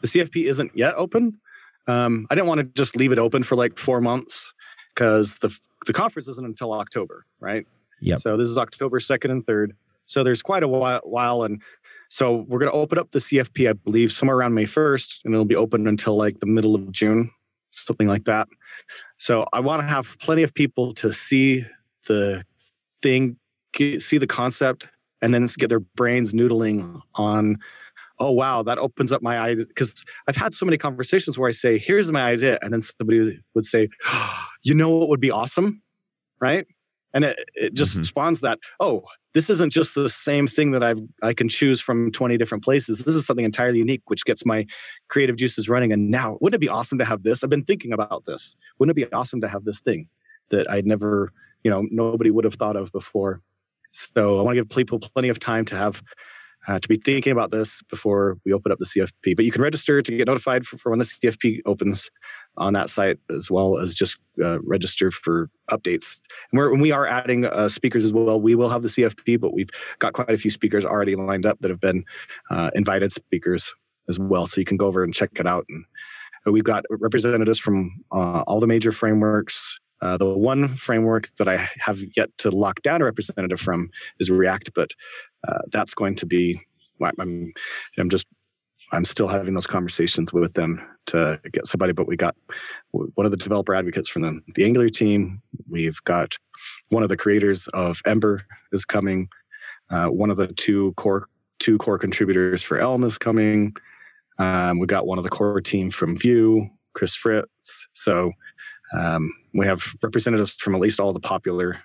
The 0.03 0.09
CFP 0.09 0.45
isn't 0.45 0.73
yet 0.77 0.93
open. 0.97 1.41
Um, 1.87 2.27
I 2.29 2.35
didn't 2.35 2.47
want 2.47 2.59
to 2.59 2.65
just 2.65 2.95
leave 2.95 3.11
it 3.11 3.19
open 3.19 3.43
for 3.43 3.57
like 3.57 3.79
four 3.79 4.03
months 4.03 4.53
because 4.95 5.37
the 5.37 5.57
the 5.87 5.95
conference 5.95 6.29
isn't 6.29 6.45
until 6.45 6.75
October, 6.75 7.25
right? 7.41 7.67
Yeah. 8.03 8.17
So 8.17 8.37
this 8.37 8.49
is 8.49 8.59
October 8.59 9.01
second 9.01 9.31
and 9.31 9.47
third. 9.47 9.75
So 10.05 10.23
there's 10.25 10.43
quite 10.43 10.63
a 10.63 10.69
while, 10.69 11.01
while 11.05 11.45
and 11.45 11.63
so 12.11 12.45
we're 12.49 12.59
going 12.59 12.71
to 12.71 12.77
open 12.77 12.99
up 12.99 13.13
the 13.13 13.19
CFP, 13.19 13.71
I 13.71 13.73
believe, 13.73 14.13
somewhere 14.13 14.37
around 14.37 14.53
May 14.53 14.65
1st, 14.65 15.25
and 15.25 15.33
it'll 15.33 15.47
be 15.47 15.57
open 15.57 15.87
until 15.87 16.17
like 16.17 16.41
the 16.41 16.47
middle 16.47 16.75
of 16.75 16.93
June, 16.93 17.31
something 17.71 18.09
like 18.09 18.25
that. 18.25 18.49
So 19.19 19.47
I 19.53 19.61
want 19.61 19.83
to 19.83 19.87
have 19.87 20.17
plenty 20.21 20.43
of 20.43 20.55
people 20.55 20.95
to 20.95 21.13
see 21.13 21.65
the 22.07 22.45
thing, 22.93 23.37
see 23.77 24.19
the 24.19 24.27
concept, 24.27 24.87
and 25.21 25.35
then 25.35 25.47
get 25.59 25.69
their 25.69 25.81
brains 25.81 26.33
noodling 26.33 27.01
on, 27.17 27.57
oh, 28.21 28.31
wow, 28.31 28.63
that 28.63 28.79
opens 28.79 29.11
up 29.11 29.21
my 29.21 29.41
eyes. 29.41 29.65
Because 29.65 30.05
I've 30.29 30.37
had 30.37 30.55
so 30.55 30.65
many 30.65 30.79
conversations 30.79 31.37
where 31.37 31.49
I 31.49 31.53
say, 31.53 31.79
here's 31.79 32.11
my 32.13 32.23
idea. 32.23 32.59
And 32.63 32.73
then 32.73 32.81
somebody 32.81 33.41
would 33.55 33.65
say, 33.65 33.89
you 34.63 34.75
know 34.75 34.89
what 34.91 35.09
would 35.09 35.21
be 35.21 35.31
awesome? 35.31 35.83
Right. 36.41 36.67
And 37.15 37.25
it, 37.25 37.39
it 37.55 37.75
just 37.75 37.97
Mhm. 37.99 38.05
spawns 38.05 38.41
that, 38.41 38.59
oh, 38.81 39.05
this 39.35 39.49
isn't 39.51 39.71
just 39.73 39.95
the 39.95 40.09
same 40.09 40.47
thing 40.47 40.73
that 40.73 40.83
I've 40.83 41.01
I 41.23 41.33
can 41.35 41.49
choose 41.49 41.81
from 41.81 42.11
20 42.11 42.37
different 42.37 42.65
places. 42.65 43.05
This 43.05 43.15
is 43.15 43.27
something 43.27 43.45
entirely 43.45 43.79
unique, 43.79 44.03
which 44.07 44.25
gets 44.25 44.45
my 44.45 44.67
creative 45.09 45.37
juices 45.37 45.69
running. 45.69 45.93
And 45.93 46.11
now, 46.11 46.39
wouldn't 46.41 46.57
it 46.57 46.61
be 46.67 46.69
awesome 46.69 46.99
to 46.99 47.05
have 47.05 47.23
this? 47.23 47.43
I've 47.45 47.51
been 47.51 47.65
thinking 47.65 47.93
about 47.93 48.25
this. 48.27 48.57
Wouldn't 48.79 48.97
it 48.99 49.07
be 49.07 49.13
awesome 49.13 49.41
to 49.43 49.49
have 49.49 49.65
this 49.65 49.81
thing 49.81 50.09
that 50.51 50.71
I'd 50.71 50.87
never, 50.87 51.31
you 51.63 51.71
know, 51.71 51.87
nobody 51.91 52.31
would 52.31 52.45
have 52.45 52.55
thought 52.55 52.77
of 52.77 52.91
before? 52.93 53.41
So 53.91 54.39
I 54.39 54.43
want 54.43 54.57
to 54.57 54.63
give 54.63 54.69
people 54.71 54.99
plenty 54.99 55.29
of 55.29 55.39
time 55.39 55.65
to 55.67 55.77
have 55.77 56.03
uh, 56.67 56.79
to 56.79 56.89
be 56.89 56.97
thinking 56.97 57.33
about 57.33 57.51
this 57.51 57.83
before 57.89 58.37
we 58.45 58.53
open 58.53 58.73
up 58.73 58.79
the 58.79 58.85
CFP. 58.85 59.35
But 59.37 59.45
you 59.45 59.53
can 59.53 59.63
register 59.63 60.03
to 60.03 60.17
get 60.17 60.27
notified 60.27 60.67
for, 60.67 60.77
for 60.77 60.91
when 60.91 60.99
the 60.99 61.05
CFP 61.05 61.61
opens 61.65 62.11
on 62.59 62.73
that 62.75 62.91
site, 62.91 63.19
as 63.35 63.51
well 63.51 63.79
as 63.79 63.95
just 63.95 64.19
uh, 64.43 64.61
register 64.63 65.11
for 65.11 65.49
updates. 65.71 66.21
And 66.53 66.59
we're, 66.59 66.75
we 66.75 66.91
are 66.91 67.07
adding 67.07 67.45
uh, 67.45 67.69
speakers 67.69 68.05
as 68.05 68.13
well, 68.13 68.41
we 68.41 68.55
will 68.55 68.69
have 68.69 68.83
the 68.83 68.89
CFP, 68.89 69.41
but 69.41 69.55
we've 69.55 69.71
got 69.99 70.13
quite 70.13 70.31
a 70.31 70.39
few 70.39 70.51
speakers 70.51 70.85
already 70.85 71.17
lined 71.17 71.47
up 71.47 71.59
that 71.61 71.71
have 71.71 71.81
been 71.81 72.05
uh, 72.51 72.71
invited 72.75 73.13
speakers 73.13 73.73
as 74.09 74.19
well. 74.19 74.47
So 74.47 74.61
you 74.61 74.65
can 74.65 74.77
go 74.77 74.87
over 74.87 75.03
and 75.03 75.15
check 75.15 75.31
it 75.37 75.47
out. 75.47 75.65
And 75.69 75.85
uh, 76.47 76.53
we've 76.53 76.65
got 76.65 76.85
representatives 76.91 77.59
from 77.59 78.05
uh, 78.13 78.43
all 78.47 78.61
the 78.61 78.67
major 78.67 78.93
frameworks. 78.93 79.79
Uh, 80.01 80.17
the 80.17 80.37
one 80.37 80.69
framework 80.69 81.29
that 81.39 81.49
I 81.49 81.69
have 81.79 82.01
yet 82.17 82.31
to 82.39 82.51
lock 82.51 82.83
down 82.83 83.03
a 83.03 83.05
representative 83.05 83.61
from 83.61 83.91
is 84.21 84.31
React, 84.31 84.73
but 84.75 84.93
that's 85.73 85.95
going 85.95 86.15
to 86.17 86.27
be. 86.27 86.61
I'm, 87.01 87.53
I'm 87.97 88.11
just 88.11 88.27
I'm 88.93 89.05
still 89.05 89.29
having 89.29 89.55
those 89.55 89.67
conversations 89.67 90.33
with 90.33 90.55
them 90.55 90.85
to 91.09 91.41
get 91.53 91.67
somebody, 91.67 91.93
but 91.93 92.07
we 92.07 92.17
got 92.17 92.37
one 92.93 93.25
of 93.25 93.31
the 93.31 93.37
developer 93.37 93.75
advocates 93.75 94.09
from 94.09 94.23
the, 94.23 94.41
the 94.55 94.65
Angular 94.65 94.89
team. 94.89 95.43
We've 95.69 96.03
got 96.05 96.37
one 96.89 97.03
of 97.03 97.09
the 97.09 97.17
creators 97.17 97.67
of 97.69 98.01
Ember 98.07 98.45
is 98.73 98.85
coming. 98.85 99.29
Uh, 99.91 100.07
one 100.07 100.31
of 100.31 100.37
the 100.37 100.49
two 100.49 100.93
core 100.97 101.29
two 101.59 101.79
core 101.79 101.99
contributors 101.99 102.63
for 102.63 102.79
Elm 102.79 103.03
is 103.03 103.19
coming. 103.19 103.75
Um, 104.39 104.79
we 104.79 104.87
got 104.87 105.07
one 105.07 105.19
of 105.19 105.25
the 105.25 105.31
core 105.31 105.61
team 105.61 105.91
from 105.91 106.17
Vue, 106.17 106.69
Chris 106.95 107.15
Fritz. 107.15 107.89
So 107.93 108.33
um, 108.97 109.33
we 109.55 109.67
have 109.67 109.83
representatives 110.03 110.51
from 110.51 110.77
at 110.77 110.81
least 110.81 111.01
all 111.01 111.13
the 111.13 111.19
popular 111.19 111.81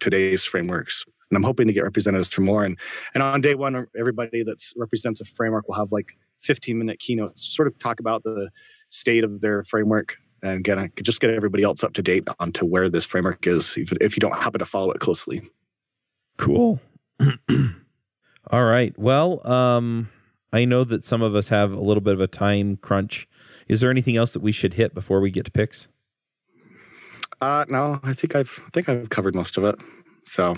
today's 0.00 0.44
frameworks 0.44 1.04
and 1.30 1.36
I'm 1.36 1.42
hoping 1.42 1.66
to 1.66 1.72
get 1.72 1.84
representatives 1.84 2.32
from 2.32 2.44
more. 2.44 2.64
And 2.64 2.78
and 3.14 3.22
on 3.22 3.40
day 3.40 3.54
one, 3.54 3.86
everybody 3.98 4.42
that 4.42 4.62
represents 4.76 5.20
a 5.20 5.24
framework 5.24 5.68
will 5.68 5.76
have 5.76 5.92
like 5.92 6.16
15 6.42 6.78
minute 6.78 6.98
keynotes, 6.98 7.44
sort 7.44 7.68
of 7.68 7.78
talk 7.78 8.00
about 8.00 8.22
the 8.22 8.50
state 8.88 9.24
of 9.24 9.40
their 9.40 9.64
framework 9.64 10.16
and 10.42 10.62
get 10.64 10.78
just 11.02 11.20
get 11.20 11.30
everybody 11.30 11.62
else 11.62 11.82
up 11.82 11.92
to 11.94 12.02
date 12.02 12.28
on 12.38 12.52
to 12.52 12.64
where 12.64 12.88
this 12.88 13.04
framework 13.04 13.46
is 13.46 13.76
if, 13.76 13.92
if 14.00 14.16
you 14.16 14.20
don't 14.20 14.36
happen 14.36 14.58
to 14.58 14.64
follow 14.66 14.90
it 14.90 15.00
closely. 15.00 15.42
Cool. 16.36 16.80
All 18.50 18.64
right. 18.64 18.96
Well, 18.98 19.46
um, 19.46 20.08
I 20.52 20.64
know 20.64 20.84
that 20.84 21.04
some 21.04 21.22
of 21.22 21.34
us 21.34 21.48
have 21.48 21.72
a 21.72 21.80
little 21.80 22.00
bit 22.00 22.14
of 22.14 22.20
a 22.20 22.26
time 22.26 22.76
crunch. 22.76 23.28
Is 23.66 23.80
there 23.80 23.90
anything 23.90 24.16
else 24.16 24.32
that 24.32 24.40
we 24.40 24.52
should 24.52 24.74
hit 24.74 24.94
before 24.94 25.20
we 25.20 25.30
get 25.30 25.44
to 25.44 25.50
picks? 25.50 25.88
Uh, 27.40 27.64
no, 27.68 28.00
I 28.02 28.14
think 28.14 28.34
I've 28.34 28.60
I 28.66 28.70
think 28.70 28.88
I've 28.88 29.10
covered 29.10 29.34
most 29.34 29.56
of 29.56 29.64
it. 29.64 29.76
So, 30.24 30.56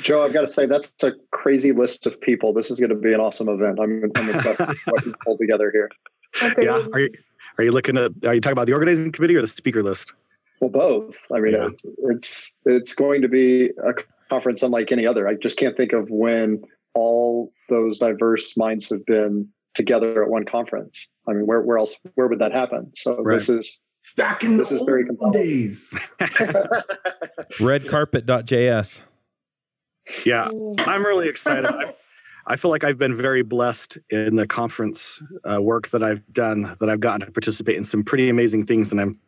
Joe, 0.00 0.22
I've 0.24 0.32
got 0.32 0.40
to 0.42 0.46
say 0.46 0.66
that's 0.66 0.90
a 1.02 1.12
crazy 1.32 1.72
list 1.72 2.06
of 2.06 2.20
people. 2.20 2.52
This 2.52 2.70
is 2.70 2.80
going 2.80 2.90
to 2.90 2.96
be 2.96 3.12
an 3.12 3.20
awesome 3.20 3.48
event. 3.48 3.78
I'm, 3.80 4.10
I'm 4.16 4.30
impressed 4.30 4.58
with 4.60 4.78
what 4.86 5.04
you 5.06 5.14
pulled 5.24 5.38
together 5.38 5.70
here. 5.72 5.90
Agreed. 6.40 6.64
yeah, 6.64 6.86
are 6.92 7.00
you 7.00 7.10
are 7.58 7.64
you 7.64 7.72
looking 7.72 7.98
at 7.98 8.10
are 8.24 8.34
you 8.34 8.40
talking 8.40 8.52
about 8.52 8.66
the 8.66 8.72
organizing 8.72 9.12
committee 9.12 9.36
or 9.36 9.42
the 9.42 9.46
speaker 9.46 9.82
list? 9.82 10.12
Well, 10.60 10.70
both. 10.70 11.16
I 11.34 11.40
mean, 11.40 11.52
Yeah. 11.52 11.68
it's 12.10 12.52
it's 12.64 12.94
going 12.94 13.22
to 13.22 13.28
be 13.28 13.66
a 13.66 13.92
conference 14.30 14.62
unlike 14.62 14.92
any 14.92 15.06
other. 15.06 15.28
I 15.28 15.34
just 15.34 15.58
can't 15.58 15.76
think 15.76 15.92
of 15.92 16.08
when 16.08 16.62
all 16.94 17.52
those 17.68 17.98
diverse 17.98 18.56
minds 18.56 18.88
have 18.90 19.04
been 19.04 19.48
together 19.74 20.22
at 20.22 20.30
one 20.30 20.44
conference. 20.44 21.08
I 21.28 21.32
mean, 21.32 21.46
where 21.46 21.60
where 21.60 21.76
else 21.78 21.94
where 22.14 22.28
would 22.28 22.38
that 22.38 22.52
happen? 22.52 22.92
So 22.94 23.16
Right. 23.22 23.38
this 23.38 23.48
is 23.50 23.82
Back 24.16 24.42
in 24.42 24.56
This 24.56 24.70
the 24.70 24.76
is 24.80 24.82
very 24.86 25.02
old 25.08 25.18
compelling. 25.20 25.32
days. 25.32 25.94
Redcarpet.js. 27.58 29.00
Yeah, 30.24 30.48
I'm 30.78 31.04
really 31.04 31.28
excited. 31.28 31.66
I, 31.66 31.92
I 32.46 32.56
feel 32.56 32.72
like 32.72 32.82
I've 32.82 32.98
been 32.98 33.14
very 33.14 33.42
blessed 33.42 33.98
in 34.10 34.34
the 34.34 34.46
conference 34.48 35.22
uh, 35.44 35.62
work 35.62 35.88
that 35.90 36.02
I've 36.02 36.26
done. 36.32 36.74
That 36.80 36.90
I've 36.90 37.00
gotten 37.00 37.24
to 37.26 37.32
participate 37.32 37.76
in 37.76 37.84
some 37.84 38.02
pretty 38.02 38.28
amazing 38.28 38.66
things, 38.66 38.90
and 38.90 39.00
I'm, 39.00 39.20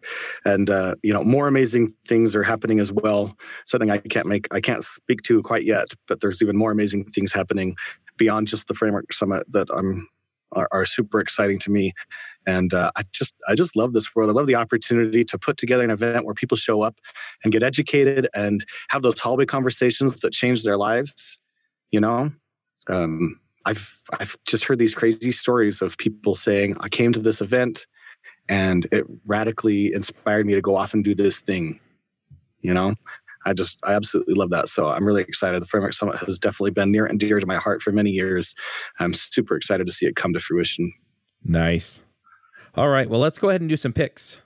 and 0.44 0.68
uh, 0.68 0.96
you 1.02 1.12
know, 1.12 1.22
more 1.22 1.46
amazing 1.46 1.92
things 2.06 2.34
are 2.34 2.42
happening 2.42 2.80
as 2.80 2.90
well. 2.90 3.36
Something 3.66 3.90
I 3.90 3.98
can't 3.98 4.26
make, 4.26 4.52
I 4.52 4.60
can't 4.60 4.82
speak 4.82 5.22
to 5.22 5.42
quite 5.42 5.64
yet, 5.64 5.88
but 6.08 6.20
there's 6.20 6.42
even 6.42 6.56
more 6.56 6.72
amazing 6.72 7.04
things 7.04 7.32
happening 7.32 7.76
beyond 8.16 8.48
just 8.48 8.68
the 8.68 8.74
framework 8.74 9.12
summit 9.12 9.44
that 9.52 9.68
I'm 9.76 10.08
are, 10.52 10.68
are 10.72 10.84
super 10.84 11.20
exciting 11.20 11.58
to 11.60 11.70
me. 11.70 11.92
And 12.46 12.74
uh, 12.74 12.90
I 12.96 13.02
just, 13.12 13.34
I 13.48 13.54
just 13.54 13.76
love 13.76 13.92
this 13.92 14.14
world. 14.14 14.30
I 14.30 14.32
love 14.32 14.46
the 14.46 14.54
opportunity 14.54 15.24
to 15.24 15.38
put 15.38 15.56
together 15.56 15.84
an 15.84 15.90
event 15.90 16.24
where 16.24 16.34
people 16.34 16.56
show 16.56 16.82
up 16.82 16.98
and 17.42 17.52
get 17.52 17.62
educated 17.62 18.28
and 18.34 18.64
have 18.90 19.02
those 19.02 19.18
hallway 19.18 19.46
conversations 19.46 20.20
that 20.20 20.32
change 20.32 20.62
their 20.62 20.76
lives. 20.76 21.38
You 21.90 22.00
know, 22.00 22.32
um, 22.88 23.40
I've 23.64 24.00
I've 24.18 24.36
just 24.46 24.64
heard 24.64 24.78
these 24.78 24.94
crazy 24.94 25.32
stories 25.32 25.80
of 25.80 25.96
people 25.96 26.34
saying, 26.34 26.76
"I 26.80 26.88
came 26.88 27.12
to 27.12 27.20
this 27.20 27.40
event, 27.40 27.86
and 28.48 28.86
it 28.92 29.04
radically 29.26 29.92
inspired 29.92 30.46
me 30.46 30.54
to 30.54 30.60
go 30.60 30.76
off 30.76 30.92
and 30.92 31.04
do 31.04 31.14
this 31.14 31.40
thing." 31.40 31.80
You 32.60 32.74
know, 32.74 32.94
I 33.46 33.52
just 33.52 33.78
I 33.84 33.94
absolutely 33.94 34.34
love 34.34 34.50
that. 34.50 34.68
So 34.68 34.88
I'm 34.88 35.06
really 35.06 35.22
excited. 35.22 35.60
The 35.62 35.66
Framework 35.66 35.94
Summit 35.94 36.16
has 36.16 36.38
definitely 36.38 36.72
been 36.72 36.90
near 36.90 37.06
and 37.06 37.18
dear 37.18 37.40
to 37.40 37.46
my 37.46 37.56
heart 37.56 37.82
for 37.82 37.92
many 37.92 38.10
years. 38.10 38.54
I'm 38.98 39.14
super 39.14 39.56
excited 39.56 39.86
to 39.86 39.92
see 39.92 40.06
it 40.06 40.16
come 40.16 40.32
to 40.34 40.40
fruition. 40.40 40.92
Nice. 41.44 42.02
All 42.76 42.88
right. 42.88 43.08
Well, 43.08 43.20
let's 43.20 43.38
go 43.38 43.50
ahead 43.50 43.60
and 43.60 43.70
do 43.70 43.76
some 43.76 43.92
picks. 43.92 44.38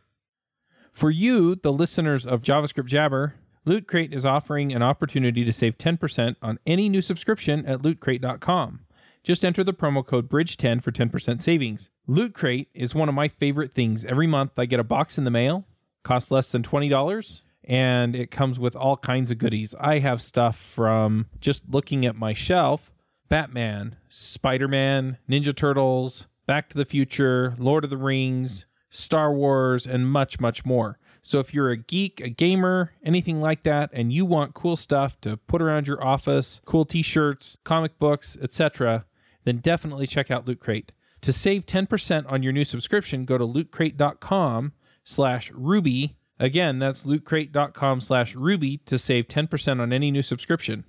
For 0.93 1.11
you, 1.11 1.55
the 1.55 1.73
listeners 1.73 2.27
of 2.27 2.43
JavaScript 2.43 2.87
Jabber, 2.87 3.37
Loot 3.65 3.87
Crate 3.87 4.13
is 4.13 4.27
offering 4.27 4.73
an 4.73 4.83
opportunity 4.83 5.45
to 5.45 5.53
save 5.53 5.79
10% 5.79 6.37
on 6.43 6.59
any 6.67 6.89
new 6.89 7.01
subscription 7.01 7.65
at 7.65 7.81
lootcrate.com. 7.81 8.81
Just 9.23 9.45
enter 9.45 9.65
the 9.65 9.73
promo 9.73 10.07
code 10.07 10.29
BRIDGE10 10.29 10.83
for 10.83 10.93
10% 10.93 11.41
savings. 11.41 11.89
Loot 12.07 12.35
Crate 12.35 12.69
is 12.75 12.95
one 12.95 13.09
of 13.09 13.15
my 13.15 13.29
favorite 13.29 13.75
things. 13.75 14.05
Every 14.05 14.27
month 14.27 14.53
I 14.59 14.67
get 14.67 14.81
a 14.81 14.85
box 14.85 15.17
in 15.17 15.25
the 15.25 15.31
mail, 15.31 15.65
costs 16.03 16.31
less 16.31 16.51
than 16.51 16.63
$20, 16.63 17.41
and 17.65 18.15
it 18.15 18.31
comes 18.31 18.59
with 18.59 18.77
all 18.77 18.97
kinds 18.97 19.31
of 19.31 19.39
goodies. 19.39 19.75
I 19.81 20.01
have 20.01 20.21
stuff 20.21 20.57
from 20.57 21.27
just 21.41 21.65
looking 21.71 22.05
at 22.05 22.17
my 22.17 22.35
shelf 22.35 22.93
Batman, 23.29 23.97
Spider 24.09 24.69
Man, 24.69 25.19
Ninja 25.29 25.55
Turtles, 25.55 26.27
Back 26.49 26.71
to 26.71 26.79
the 26.79 26.87
Future, 26.87 27.55
Lord 27.59 27.85
of 27.85 27.91
the 27.91 27.99
Rings, 27.99 28.65
Star 28.89 29.31
Wars, 29.35 29.87
and 29.87 30.11
much, 30.11 30.41
much 30.41 30.65
more. 30.65 30.99
So 31.21 31.41
if 31.41 31.53
you're 31.53 31.69
a 31.69 31.77
geek, 31.77 32.23
a 32.23 32.31
gamer, 32.31 32.95
anything 33.05 33.43
like 33.43 33.65
that, 33.65 33.91
and 33.93 34.15
you 34.15 34.25
want 34.25 34.55
cool 34.55 34.75
stuff 34.75 35.21
to 35.21 35.37
put 35.37 35.61
around 35.61 35.87
your 35.87 36.03
office, 36.03 36.63
cool 36.65 36.87
t-shirts, 36.87 37.59
comic 37.65 37.99
books, 37.99 38.39
etc., 38.41 39.05
then 39.45 39.59
definitely 39.59 40.07
check 40.07 40.31
out 40.31 40.49
Loot 40.49 40.59
Crate. 40.59 40.91
To 41.21 41.35
save 41.35 41.67
10% 41.67 42.33
on 42.33 42.43
your 42.43 42.55
new 42.55 42.65
subscription, 42.65 43.27
go 43.27 43.37
to 43.37 43.45
lootcrate.com 43.45 44.73
slash 45.05 45.51
ruby. 45.51 46.17
Again, 46.39 46.79
that's 46.79 47.05
lootcrate.com 47.05 48.01
slash 48.01 48.35
ruby 48.35 48.79
to 48.87 48.97
save 48.97 49.29
10% 49.29 49.83
on 49.83 49.93
any 49.93 50.11
new 50.11 50.23
subscription. 50.23 50.85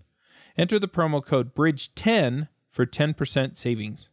Enter 0.57 0.79
the 0.79 0.87
promo 0.87 1.21
code 1.21 1.53
BRIDGE10 1.53 2.47
for 2.71 2.85
10% 2.85 3.57
savings. 3.57 4.09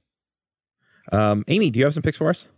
Um, 1.13 1.45
Aimee, 1.49 1.71
do 1.71 1.79
you 1.79 1.85
have 1.85 1.95
some 1.95 2.03
picks 2.03 2.17
for 2.17 2.31
us? 2.31 2.49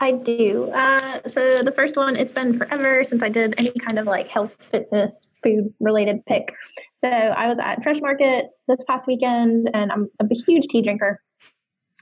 I 0.00 0.12
do. 0.12 0.70
Uh, 0.70 1.20
so 1.26 1.62
the 1.62 1.72
first 1.72 1.96
one, 1.96 2.16
it's 2.16 2.32
been 2.32 2.56
forever 2.56 3.02
since 3.04 3.22
I 3.22 3.28
did 3.28 3.54
any 3.58 3.72
kind 3.72 3.98
of 3.98 4.06
like 4.06 4.28
health, 4.28 4.66
fitness, 4.70 5.28
food 5.42 5.72
related 5.80 6.24
pick. 6.26 6.54
So 6.94 7.08
I 7.08 7.48
was 7.48 7.58
at 7.58 7.82
Fresh 7.82 8.00
Market 8.00 8.46
this 8.68 8.82
past 8.86 9.06
weekend, 9.06 9.70
and 9.74 9.90
I'm 9.90 10.08
a 10.20 10.34
huge 10.46 10.66
tea 10.68 10.82
drinker. 10.82 11.20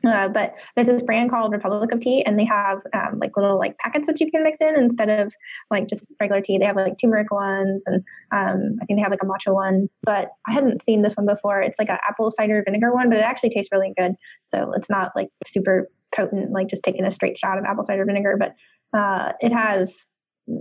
Uh, 0.05 0.29
but 0.29 0.55
there's 0.75 0.89
this 0.89 1.03
brand 1.03 1.31
called 1.31 1.53
Republic 1.53 1.91
of 1.91 2.01
Tea, 2.01 2.23
and 2.25 2.39
they 2.39 2.45
have 2.45 2.81
um, 2.93 3.19
like 3.19 3.37
little 3.37 3.59
like 3.59 3.79
packets 3.79 4.07
that 4.07 4.21
you 4.21 4.31
can 4.31 4.43
mix 4.43 4.61
in 4.61 4.77
instead 4.77 5.09
of 5.09 5.33
like 5.71 5.89
just 5.89 6.15
regular 6.21 6.43
tea. 6.43 6.59
They 6.59 6.67
have 6.67 6.77
like 6.77 6.99
turmeric 7.01 7.33
ones, 7.33 7.83
and 7.87 8.03
um, 8.31 8.77
I 8.81 8.85
think 8.85 8.99
they 8.99 9.03
have 9.03 9.11
like 9.11 9.23
a 9.23 9.27
matcha 9.27 9.55
one. 9.55 9.89
But 10.03 10.33
I 10.47 10.53
hadn't 10.53 10.83
seen 10.83 11.01
this 11.01 11.15
one 11.15 11.27
before. 11.27 11.61
It's 11.61 11.79
like 11.79 11.89
an 11.89 11.99
apple 12.09 12.31
cider 12.31 12.63
vinegar 12.65 12.93
one, 12.93 13.09
but 13.09 13.19
it 13.19 13.25
actually 13.25 13.51
tastes 13.51 13.73
really 13.73 13.93
good. 13.97 14.13
So 14.45 14.71
it's 14.77 14.91
not 14.91 15.13
like 15.17 15.29
super 15.47 15.89
potent, 16.15 16.51
like 16.51 16.69
just 16.69 16.83
taking 16.83 17.05
a 17.05 17.11
straight 17.11 17.39
shot 17.39 17.59
of 17.59 17.65
apple 17.65 17.83
cider 17.83 18.05
vinegar, 18.05 18.37
but 18.39 18.55
uh, 18.99 19.33
it 19.41 19.53
has, 19.53 20.09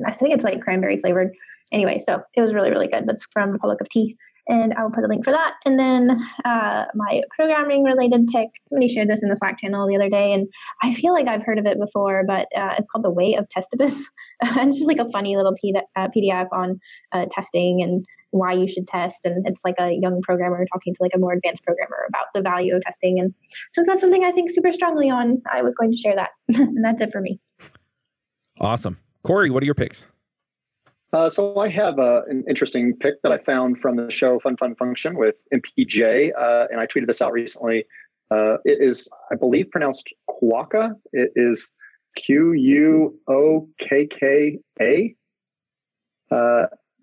I 0.05 0.11
think 0.11 0.33
it's 0.33 0.43
like 0.43 0.61
cranberry 0.61 0.97
flavored. 0.99 1.31
Anyway, 1.71 1.99
so 1.99 2.21
it 2.35 2.41
was 2.41 2.53
really, 2.53 2.69
really 2.69 2.87
good. 2.87 3.05
That's 3.07 3.25
from 3.31 3.51
Republic 3.51 3.81
of 3.81 3.89
Tea. 3.89 4.17
And 4.47 4.73
I 4.73 4.83
will 4.83 4.91
put 4.91 5.03
a 5.03 5.07
link 5.07 5.25
for 5.25 5.31
that. 5.31 5.55
And 5.65 5.79
then 5.79 6.11
uh, 6.43 6.85
my 6.93 7.21
programming 7.35 7.83
related 7.83 8.27
pick, 8.27 8.49
somebody 8.69 8.93
shared 8.93 9.09
this 9.09 9.23
in 9.23 9.29
the 9.29 9.35
Slack 9.35 9.59
channel 9.59 9.87
the 9.87 9.95
other 9.95 10.09
day, 10.09 10.33
and 10.33 10.47
I 10.83 10.93
feel 10.93 11.13
like 11.13 11.27
I've 11.27 11.43
heard 11.43 11.57
of 11.57 11.65
it 11.65 11.79
before, 11.79 12.23
but 12.27 12.47
uh, 12.55 12.75
it's 12.77 12.87
called 12.89 13.03
The 13.03 13.11
Way 13.11 13.35
of 13.35 13.47
Testivus. 13.49 14.03
and 14.41 14.69
it's 14.69 14.77
just 14.77 14.87
like 14.87 14.99
a 14.99 15.09
funny 15.09 15.35
little 15.35 15.55
P- 15.59 15.75
uh, 15.95 16.07
PDF 16.15 16.47
on 16.51 16.79
uh, 17.11 17.25
testing 17.31 17.81
and 17.81 18.05
why 18.31 18.53
you 18.53 18.67
should 18.67 18.87
test. 18.87 19.25
And 19.25 19.47
it's 19.47 19.61
like 19.63 19.75
a 19.79 19.91
young 19.91 20.21
programmer 20.21 20.65
talking 20.71 20.93
to 20.93 20.97
like 21.01 21.13
a 21.15 21.19
more 21.19 21.33
advanced 21.33 21.63
programmer 21.63 22.05
about 22.09 22.25
the 22.33 22.41
value 22.41 22.75
of 22.75 22.81
testing. 22.81 23.19
And 23.19 23.33
since 23.73 23.87
that's 23.87 24.01
something 24.01 24.23
I 24.23 24.31
think 24.31 24.51
super 24.51 24.73
strongly 24.73 25.09
on, 25.09 25.41
I 25.51 25.61
was 25.61 25.73
going 25.73 25.91
to 25.91 25.97
share 25.97 26.15
that. 26.15 26.31
and 26.49 26.83
that's 26.83 27.01
it 27.01 27.11
for 27.11 27.21
me. 27.21 27.39
Awesome. 28.59 28.99
Cory, 29.23 29.49
what 29.49 29.63
are 29.63 29.65
your 29.65 29.75
picks? 29.75 30.05
Uh, 31.13 31.29
so 31.29 31.57
I 31.57 31.69
have 31.69 31.99
uh, 31.99 32.23
an 32.27 32.43
interesting 32.49 32.95
pick 32.97 33.21
that 33.23 33.31
I 33.31 33.37
found 33.37 33.79
from 33.79 33.95
the 33.95 34.11
show 34.11 34.39
Fun 34.39 34.57
Fun 34.57 34.75
Function 34.75 35.17
with 35.17 35.35
MPJ, 35.53 36.31
uh, 36.37 36.67
and 36.69 36.79
I 36.79 36.87
tweeted 36.87 37.07
this 37.07 37.21
out 37.21 37.31
recently. 37.31 37.85
Uh, 38.31 38.57
it 38.65 38.81
is, 38.81 39.09
I 39.31 39.35
believe, 39.35 39.69
pronounced 39.71 40.09
Quokka. 40.29 40.93
It 41.13 41.31
is 41.35 41.69
Q 42.17 42.53
U 42.53 43.19
O 43.27 43.69
K 43.79 44.07
K 44.07 44.59
A. 44.81 45.15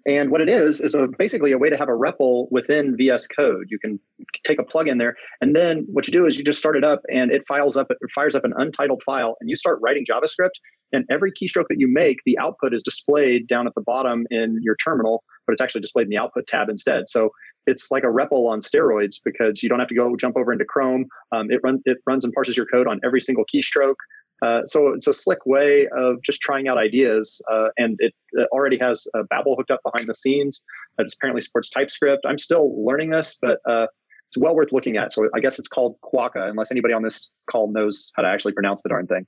And 0.07 0.30
what 0.30 0.40
it 0.40 0.48
is 0.48 0.80
is 0.80 0.94
a, 0.94 1.07
basically 1.07 1.53
a 1.53 1.59
way 1.59 1.70
to 1.70 1.76
have 1.76 1.88
a 1.88 1.92
REPL 1.92 2.48
within 2.50 2.96
VS 2.96 3.26
Code. 3.28 3.66
You 3.68 3.78
can 3.78 4.00
take 4.44 4.59
a 4.59 4.64
plug 4.64 4.88
in 4.88 4.98
there, 4.98 5.16
and 5.40 5.55
then 5.55 5.86
what 5.88 6.07
you 6.07 6.12
do 6.12 6.26
is 6.26 6.36
you 6.36 6.44
just 6.44 6.59
start 6.59 6.76
it 6.76 6.84
up, 6.84 7.03
and 7.09 7.30
it 7.30 7.42
files 7.46 7.76
up, 7.76 7.88
it 7.90 7.98
fires 8.14 8.34
up 8.34 8.44
an 8.44 8.53
untitled 8.57 9.03
file, 9.05 9.36
and 9.40 9.48
you 9.48 9.57
start 9.57 9.78
writing 9.82 10.05
JavaScript. 10.09 10.50
And 10.94 11.07
every 11.11 11.32
keystroke 11.32 11.68
that 11.68 11.78
you 11.78 11.88
make, 11.88 12.18
the 12.26 12.38
output 12.38 12.74
is 12.74 12.82
displayed 12.82 13.48
down 13.48 13.66
at 13.66 13.74
the 13.74 13.80
bottom 13.80 14.26
in 14.30 14.59
your 14.62 14.76
terminal, 14.76 15.24
but 15.46 15.55
it's 15.55 15.62
actually 15.62 15.80
displayed 15.80 16.05
in 16.05 16.11
the 16.11 16.18
output 16.18 16.46
tab 16.46 16.68
instead. 16.68 17.09
So 17.09 17.30
it's 17.66 17.90
like 17.90 18.03
a 18.03 18.09
REPL 18.09 18.50
on 18.50 18.61
steroids 18.61 19.16
because 19.24 19.62
you 19.62 19.68
don't 19.68 19.78
have 19.78 19.88
to 19.88 19.94
go 19.94 20.14
jump 20.16 20.36
over 20.36 20.53
into 20.53 20.64
Chrome. 20.64 21.07
Um, 21.30 21.50
it 21.50 21.61
runs 21.62 21.80
it 21.84 21.98
runs 22.07 22.24
and 22.24 22.32
parses 22.32 22.57
your 22.57 22.66
code 22.66 22.86
on 22.86 23.00
every 23.05 23.20
single 23.20 23.44
keystroke. 23.44 23.96
Uh, 24.43 24.66
so 24.66 24.88
it's 24.88 25.07
a 25.07 25.12
slick 25.12 25.47
way 25.47 25.88
of 25.97 26.20
just 26.22 26.40
trying 26.40 26.66
out 26.66 26.76
ideas, 26.76 27.40
uh, 27.51 27.68
and 27.76 27.97
it, 28.01 28.12
it 28.32 28.49
already 28.51 28.76
has 28.78 29.07
uh, 29.14 29.22
Babel 29.30 29.55
hooked 29.57 29.70
up 29.70 29.80
behind 29.84 30.09
the 30.09 30.14
scenes. 30.14 30.64
It 30.99 31.12
apparently 31.16 31.43
supports 31.43 31.70
TypeScript. 31.70 32.24
I'm 32.26 32.38
still 32.38 32.84
learning 32.84 33.11
this, 33.11 33.38
but 33.40 33.59
uh, 33.68 33.86
it's 34.28 34.36
well 34.36 34.55
worth 34.55 34.72
looking 34.72 34.97
at. 34.97 35.12
So 35.12 35.28
I 35.34 35.40
guess 35.40 35.59
it's 35.59 35.68
called 35.68 35.97
Quokka, 36.03 36.51
unless 36.51 36.72
anybody 36.72 36.93
on 36.93 37.03
this 37.03 37.30
call 37.51 37.70
knows 37.70 38.11
how 38.16 38.22
to 38.22 38.28
actually 38.28 38.53
pronounce 38.53 38.82
the 38.82 38.88
darn 38.88 39.07
thing. 39.07 39.26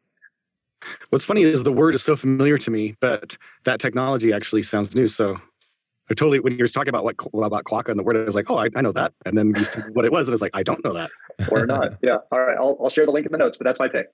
What's 1.11 1.25
funny 1.25 1.43
is 1.43 1.63
the 1.63 1.73
word 1.73 1.95
is 1.95 2.03
so 2.03 2.17
familiar 2.17 2.59
to 2.59 2.71
me, 2.71 2.97
but 3.01 3.37
that 3.65 3.81
technology 3.81 4.33
actually 4.33 4.63
sounds 4.63 4.95
new. 4.97 5.09
So 5.09 5.37
I 6.11 6.15
totally 6.15 6.41
when 6.41 6.55
you 6.55 6.65
were 6.65 6.69
talking 6.69 6.89
about 6.89 7.05
what 7.05 7.47
about 7.47 7.65
Quokka 7.65 7.89
and 7.91 7.99
the 7.99 8.03
word, 8.03 8.17
I 8.17 8.25
was 8.25 8.35
like, 8.35 8.51
oh, 8.51 8.59
I, 8.59 8.69
I 8.75 8.81
know 8.81 8.93
that. 8.93 9.13
And 9.25 9.39
then 9.39 9.55
you 9.57 9.65
what 9.93 10.05
it 10.05 10.13
was, 10.13 10.27
and 10.27 10.33
I 10.33 10.35
was 10.35 10.43
like, 10.43 10.57
I 10.57 10.63
don't 10.63 10.85
know 10.85 10.93
that. 10.95 11.11
or 11.51 11.67
not. 11.67 11.99
Yeah. 12.03 12.19
All 12.33 12.41
right. 12.41 12.57
I'll 12.59 12.77
I'll 12.83 12.91
share 12.91 13.07
the 13.07 13.13
link 13.13 13.27
in 13.27 13.33
the 13.33 13.39
notes, 13.39 13.57
but 13.57 13.65
that's 13.65 13.79
my 13.79 13.89
pick. 13.89 14.09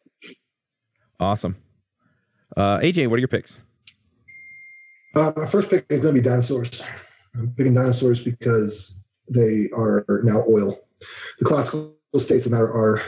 Awesome. 1.20 1.56
Uh, 2.56 2.78
AJ, 2.78 3.08
what 3.08 3.16
are 3.16 3.18
your 3.20 3.28
picks? 3.28 3.60
Uh, 5.14 5.32
my 5.36 5.46
first 5.46 5.68
pick 5.68 5.84
is 5.90 6.00
going 6.00 6.14
to 6.14 6.20
be 6.20 6.26
dinosaurs. 6.26 6.82
I'm 7.34 7.52
picking 7.56 7.74
dinosaurs 7.74 8.24
because 8.24 9.00
they 9.28 9.68
are 9.76 10.04
now 10.24 10.42
oil. 10.48 10.80
The 11.38 11.44
classical 11.44 11.94
states 12.18 12.46
of 12.46 12.52
matter 12.52 12.68
are 12.68 13.02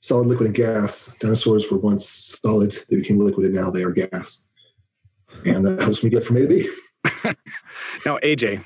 solid, 0.00 0.28
liquid, 0.28 0.46
and 0.46 0.54
gas. 0.54 1.16
Dinosaurs 1.20 1.66
were 1.70 1.78
once 1.78 2.08
solid; 2.42 2.76
they 2.88 2.96
became 2.96 3.18
liquid, 3.18 3.46
and 3.46 3.54
now 3.54 3.70
they 3.70 3.82
are 3.82 3.90
gas. 3.90 4.46
And 5.44 5.64
that 5.66 5.80
helps 5.80 6.02
me 6.02 6.10
get 6.10 6.24
from 6.24 6.36
A 6.36 6.40
to 6.40 6.46
B. 6.46 6.70
now, 8.06 8.18
AJ, 8.18 8.64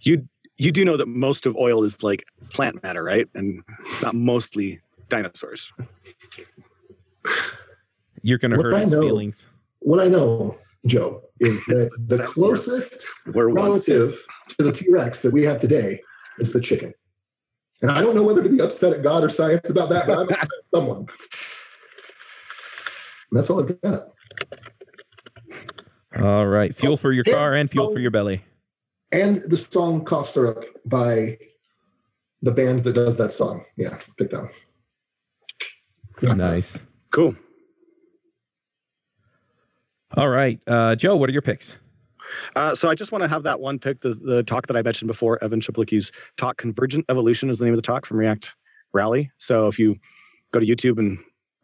you 0.00 0.28
you 0.56 0.72
do 0.72 0.84
know 0.84 0.96
that 0.96 1.06
most 1.06 1.46
of 1.46 1.56
oil 1.56 1.84
is 1.84 2.02
like 2.02 2.24
plant 2.50 2.82
matter, 2.82 3.02
right? 3.02 3.28
And 3.34 3.62
it's 3.86 4.02
not 4.02 4.14
mostly 4.14 4.80
dinosaurs. 5.08 5.72
You're 8.22 8.38
going 8.38 8.52
to 8.52 8.62
hurt 8.62 8.74
his 8.80 8.90
know, 8.90 9.00
feelings. 9.00 9.46
What 9.80 10.00
I 10.00 10.08
know, 10.08 10.56
Joe, 10.86 11.22
is 11.40 11.64
that 11.66 11.90
the 12.06 12.24
closest 12.24 13.06
relative 13.26 14.24
to 14.56 14.64
the 14.64 14.72
T 14.72 14.86
Rex 14.90 15.22
that 15.22 15.32
we 15.32 15.42
have 15.44 15.58
today 15.60 16.00
is 16.38 16.52
the 16.52 16.60
chicken. 16.60 16.94
And 17.80 17.90
I 17.90 18.00
don't 18.00 18.14
know 18.14 18.24
whether 18.24 18.42
to 18.42 18.48
be 18.48 18.60
upset 18.60 18.92
at 18.92 19.02
God 19.02 19.22
or 19.22 19.28
science 19.28 19.70
about 19.70 19.88
that, 19.90 20.06
but 20.06 20.18
I'm 20.18 20.24
upset 20.24 20.42
at 20.42 20.48
someone. 20.74 21.06
And 23.30 23.38
that's 23.38 23.50
all 23.50 23.60
I've 23.60 23.80
got. 23.80 24.08
All 26.20 26.46
right. 26.46 26.74
Fuel 26.74 26.96
for 26.96 27.12
your 27.12 27.24
oh, 27.28 27.32
car 27.32 27.54
and 27.54 27.70
fuel 27.70 27.92
for 27.92 28.00
your 28.00 28.10
belly. 28.10 28.44
And 29.12 29.42
the 29.42 29.56
song 29.56 30.04
Cough 30.04 30.28
Syrup 30.28 30.64
by 30.84 31.38
the 32.42 32.50
band 32.50 32.84
that 32.84 32.94
does 32.94 33.16
that 33.18 33.32
song. 33.32 33.64
Yeah, 33.76 33.98
pick 34.16 34.30
that 34.30 34.48
one. 36.22 36.38
Nice. 36.38 36.78
Cool. 37.10 37.36
All 40.16 40.28
right. 40.28 40.58
Uh, 40.66 40.94
Joe, 40.94 41.16
what 41.16 41.28
are 41.28 41.32
your 41.32 41.42
picks? 41.42 41.76
Uh, 42.56 42.74
so 42.74 42.88
I 42.88 42.94
just 42.94 43.12
want 43.12 43.22
to 43.22 43.28
have 43.28 43.42
that 43.44 43.60
one 43.60 43.78
pick, 43.78 44.00
the, 44.00 44.14
the 44.14 44.42
talk 44.42 44.66
that 44.66 44.76
I 44.76 44.82
mentioned 44.82 45.08
before, 45.08 45.42
Evan 45.42 45.60
Czaplicki's 45.60 46.12
talk, 46.36 46.56
Convergent 46.56 47.04
Evolution 47.08 47.50
is 47.50 47.58
the 47.58 47.64
name 47.64 47.74
of 47.74 47.78
the 47.78 47.82
talk 47.82 48.06
from 48.06 48.18
React 48.18 48.54
Rally. 48.92 49.30
So 49.38 49.68
if 49.68 49.78
you 49.78 49.96
go 50.52 50.60
to 50.60 50.66
YouTube 50.66 50.98
and 50.98 51.18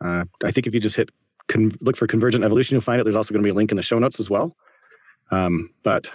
uh, 0.04 0.24
I 0.44 0.50
think 0.50 0.66
if 0.66 0.74
you 0.74 0.80
just 0.80 0.96
hit 0.96 1.10
con- 1.48 1.72
look 1.80 1.96
for 1.96 2.06
Convergent 2.06 2.44
Evolution, 2.44 2.74
you'll 2.74 2.82
find 2.82 3.00
it. 3.00 3.04
There's 3.04 3.16
also 3.16 3.32
going 3.32 3.42
to 3.42 3.46
be 3.46 3.50
a 3.50 3.54
link 3.54 3.70
in 3.70 3.76
the 3.76 3.82
show 3.82 3.98
notes 3.98 4.20
as 4.20 4.28
well. 4.28 4.56
Um, 5.30 5.70
but 5.82 6.10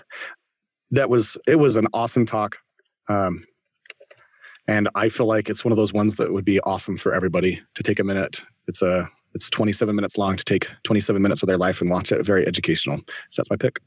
that 0.91 1.09
was, 1.09 1.37
it 1.47 1.55
was 1.55 1.75
an 1.75 1.87
awesome 1.93 2.25
talk. 2.25 2.57
Um, 3.07 3.43
and 4.67 4.87
I 4.93 5.09
feel 5.09 5.25
like 5.25 5.49
it's 5.49 5.65
one 5.65 5.71
of 5.71 5.77
those 5.77 5.93
ones 5.93 6.17
that 6.17 6.31
would 6.31 6.45
be 6.45 6.59
awesome 6.59 6.95
for 6.97 7.13
everybody 7.13 7.59
to 7.73 7.83
take 7.83 7.99
a 7.99 8.03
minute. 8.03 8.41
It's 8.67 8.83
a 8.83 9.09
it's 9.33 9.49
27 9.49 9.95
minutes 9.95 10.17
long 10.17 10.35
to 10.35 10.43
take 10.43 10.69
27 10.83 11.21
minutes 11.21 11.43
of 11.43 11.47
their 11.47 11.57
life 11.57 11.81
and 11.81 11.89
watch 11.89 12.11
it. 12.11 12.25
Very 12.25 12.47
educational. 12.47 12.97
So 13.29 13.41
that's 13.41 13.49
my 13.49 13.55
pick. 13.55 13.79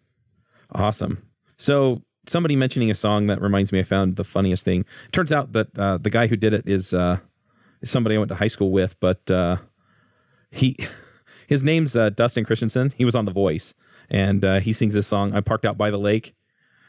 Awesome. 0.72 1.22
So 1.56 2.02
somebody 2.26 2.56
mentioning 2.56 2.90
a 2.90 2.94
song 2.94 3.26
that 3.26 3.40
reminds 3.40 3.72
me, 3.72 3.80
I 3.80 3.84
found 3.84 4.16
the 4.16 4.24
funniest 4.24 4.64
thing. 4.64 4.84
Turns 5.12 5.32
out 5.32 5.52
that 5.52 5.78
uh, 5.78 5.98
the 5.98 6.10
guy 6.10 6.26
who 6.26 6.36
did 6.36 6.54
it 6.54 6.64
is 6.66 6.94
uh, 6.94 7.18
somebody 7.84 8.16
I 8.16 8.18
went 8.18 8.28
to 8.30 8.36
high 8.36 8.48
school 8.48 8.70
with, 8.70 8.98
but 9.00 9.30
uh, 9.30 9.56
he 10.50 10.76
his 11.46 11.62
name's 11.62 11.96
uh, 11.96 12.10
Dustin 12.10 12.44
Christensen. 12.44 12.92
He 12.96 13.04
was 13.04 13.14
on 13.14 13.24
The 13.24 13.32
Voice, 13.32 13.74
and 14.08 14.44
uh, 14.44 14.60
he 14.60 14.72
sings 14.72 14.94
this 14.94 15.06
song. 15.06 15.34
I 15.34 15.40
parked 15.40 15.64
out 15.64 15.76
by 15.76 15.90
the 15.90 15.98
lake, 15.98 16.34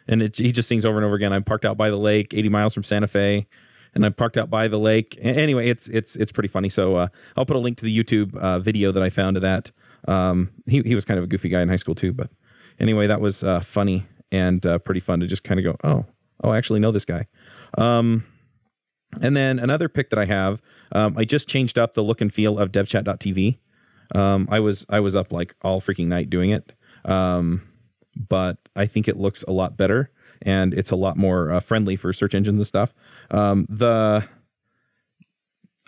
and 0.08 0.22
it, 0.22 0.38
he 0.38 0.52
just 0.52 0.70
sings 0.70 0.86
over 0.86 0.98
and 0.98 1.06
over 1.06 1.16
again. 1.16 1.34
I'm 1.34 1.44
parked 1.44 1.66
out 1.66 1.78
by 1.78 1.90
the 1.90 1.98
lake, 1.98 2.34
80 2.34 2.50
miles 2.50 2.74
from 2.74 2.84
Santa 2.84 3.08
Fe 3.08 3.48
and 3.96 4.06
I 4.06 4.10
parked 4.10 4.38
out 4.38 4.50
by 4.50 4.68
the 4.68 4.80
lake. 4.80 5.18
Anyway, 5.22 5.70
it's 5.70 5.88
it's 5.90 6.16
it's 6.16 6.32
pretty 6.32 6.50
funny. 6.50 6.70
So 6.70 6.96
uh, 6.96 7.08
I'll 7.38 7.46
put 7.46 7.56
a 7.56 7.60
link 7.60 7.78
to 7.78 7.86
the 7.86 7.96
YouTube 7.96 8.36
uh, 8.36 8.60
video 8.60 8.92
that 8.92 9.04
I 9.04 9.10
found 9.10 9.38
of 9.38 9.42
that. 9.42 9.72
Um, 10.08 10.52
he 10.66 10.82
he 10.82 10.96
was 10.96 11.06
kind 11.06 11.18
of 11.18 11.24
a 11.24 11.28
goofy 11.28 11.50
guy 11.50 11.62
in 11.62 11.70
high 11.70 11.78
school 11.78 11.96
too, 11.96 12.14
but 12.14 12.30
anyway, 12.80 13.08
that 13.08 13.22
was 13.22 13.44
uh, 13.44 13.60
funny 13.60 14.06
and 14.32 14.66
uh, 14.66 14.80
pretty 14.80 15.00
fun 15.00 15.20
to 15.20 15.28
just 15.28 15.44
kind 15.44 15.60
of 15.60 15.64
go, 15.64 15.78
oh, 15.84 16.06
oh, 16.44 16.50
I 16.50 16.58
actually 16.58 16.80
know 16.80 16.92
this 16.92 17.06
guy. 17.06 17.28
Um, 17.78 18.26
and 19.22 19.38
then 19.38 19.60
another 19.60 19.88
pick 19.88 20.10
that 20.10 20.18
I 20.18 20.26
have, 20.26 20.60
um, 20.92 21.16
I 21.18 21.24
just 21.24 21.48
changed 21.48 21.78
up 21.78 21.94
the 21.94 22.04
look 22.04 22.20
and 22.20 22.34
feel 22.34 22.58
of 22.58 22.72
DevChat.tv. 22.72 23.60
Um, 24.16 24.48
I 24.52 24.60
was 24.60 24.86
I 24.90 25.00
was 25.00 25.16
up 25.16 25.32
like 25.32 25.56
all 25.62 25.82
freaking 25.82 26.08
night 26.08 26.30
doing 26.30 26.50
it, 26.52 26.74
um, 27.06 27.62
but 28.16 28.58
I 28.76 28.86
think 28.86 29.08
it 29.08 29.18
looks 29.18 29.44
a 29.44 29.52
lot 29.52 29.78
better 29.78 30.12
and 30.46 30.74
it's 30.74 30.92
a 30.92 30.96
lot 30.96 31.18
more 31.18 31.52
uh, 31.52 31.60
friendly 31.60 31.96
for 31.96 32.14
search 32.14 32.36
engines 32.36 32.60
and 32.60 32.68
stuff. 32.68 32.94
Um, 33.32 33.66
the 33.70 34.28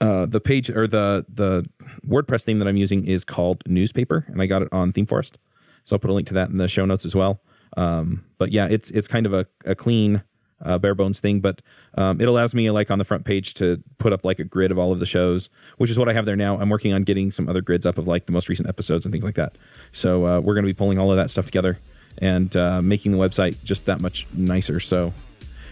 uh, 0.01 0.25
the 0.25 0.41
page 0.41 0.69
or 0.69 0.87
the 0.87 1.25
the 1.29 1.65
WordPress 2.07 2.43
theme 2.43 2.59
that 2.59 2.67
I'm 2.67 2.77
using 2.77 3.05
is 3.05 3.23
called 3.23 3.63
Newspaper, 3.67 4.25
and 4.27 4.41
I 4.41 4.45
got 4.45 4.61
it 4.61 4.69
on 4.71 4.91
ThemeForest. 4.91 5.35
So 5.83 5.95
I'll 5.95 5.99
put 5.99 6.09
a 6.09 6.13
link 6.13 6.27
to 6.27 6.33
that 6.33 6.49
in 6.49 6.57
the 6.57 6.67
show 6.67 6.85
notes 6.85 7.05
as 7.05 7.15
well. 7.15 7.41
Um, 7.77 8.25
but 8.37 8.51
yeah, 8.51 8.67
it's 8.69 8.89
it's 8.91 9.07
kind 9.07 9.25
of 9.25 9.33
a, 9.33 9.45
a 9.65 9.75
clean, 9.75 10.23
uh, 10.63 10.77
bare 10.77 10.95
bones 10.95 11.19
thing, 11.19 11.39
but 11.39 11.61
um, 11.97 12.19
it 12.19 12.27
allows 12.27 12.53
me 12.53 12.69
like 12.71 12.89
on 12.91 12.97
the 12.97 13.05
front 13.05 13.25
page 13.25 13.53
to 13.55 13.81
put 13.97 14.11
up 14.13 14.25
like 14.25 14.39
a 14.39 14.43
grid 14.43 14.71
of 14.71 14.79
all 14.79 14.91
of 14.91 14.99
the 14.99 15.05
shows, 15.05 15.49
which 15.77 15.89
is 15.89 15.97
what 15.97 16.09
I 16.09 16.13
have 16.13 16.25
there 16.25 16.35
now. 16.35 16.59
I'm 16.59 16.69
working 16.69 16.93
on 16.93 17.03
getting 17.03 17.31
some 17.31 17.47
other 17.47 17.61
grids 17.61 17.85
up 17.85 17.97
of 17.97 18.07
like 18.07 18.25
the 18.25 18.31
most 18.31 18.49
recent 18.49 18.67
episodes 18.67 19.05
and 19.05 19.11
things 19.11 19.23
like 19.23 19.35
that. 19.35 19.57
So 19.91 20.25
uh, 20.25 20.39
we're 20.39 20.55
going 20.55 20.63
to 20.63 20.69
be 20.69 20.73
pulling 20.73 20.97
all 20.97 21.11
of 21.11 21.17
that 21.17 21.29
stuff 21.29 21.45
together 21.45 21.79
and 22.17 22.55
uh, 22.55 22.81
making 22.81 23.11
the 23.11 23.17
website 23.17 23.61
just 23.63 23.85
that 23.85 24.01
much 24.01 24.25
nicer. 24.33 24.79
So 24.79 25.13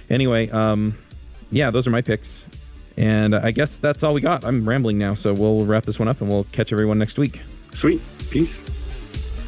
anyway, 0.10 0.50
um, 0.50 0.96
yeah, 1.52 1.72
those 1.72 1.88
are 1.88 1.92
my 1.92 2.02
picks. 2.02 2.46
And 2.96 3.36
I 3.36 3.52
guess 3.52 3.78
that's 3.78 4.04
all 4.04 4.14
we 4.14 4.22
got. 4.22 4.44
I'm 4.46 4.68
rambling 4.68 4.98
now, 4.98 5.16
so 5.16 5.34
we'll 5.34 5.66
wrap 5.66 5.86
this 5.86 5.98
one 5.98 6.08
up 6.08 6.22
and 6.22 6.30
we'll 6.30 6.46
catch 6.46 6.72
everyone 6.72 7.00
next 7.00 7.18
week. 7.18 7.42
Sweet. 7.74 8.02
Peace. 8.30 8.60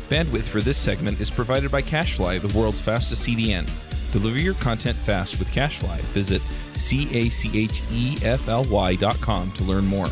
Bandwidth 0.10 0.44
for 0.44 0.62
this 0.62 0.78
segment 0.78 1.20
is 1.20 1.30
provided 1.32 1.72
by 1.72 1.82
CacheFly, 1.82 2.40
the 2.42 2.58
world's 2.58 2.82
fastest 2.82 3.28
CDN. 3.28 3.66
Deliver 4.12 4.40
your 4.40 4.54
content 4.56 4.96
fast 4.98 5.40
with 5.40 5.48
CacheFly. 5.50 6.00
Visit 6.14 6.42
C 6.42 7.08
A 7.18 7.30
C 7.30 7.66
H 7.66 7.82
E 7.92 8.18
F 8.24 8.48
L 8.48 8.64
Y 8.66 8.96
dot 8.96 9.20
com 9.22 9.52
to 9.52 9.64
learn 9.64 9.86
more. 9.86 10.08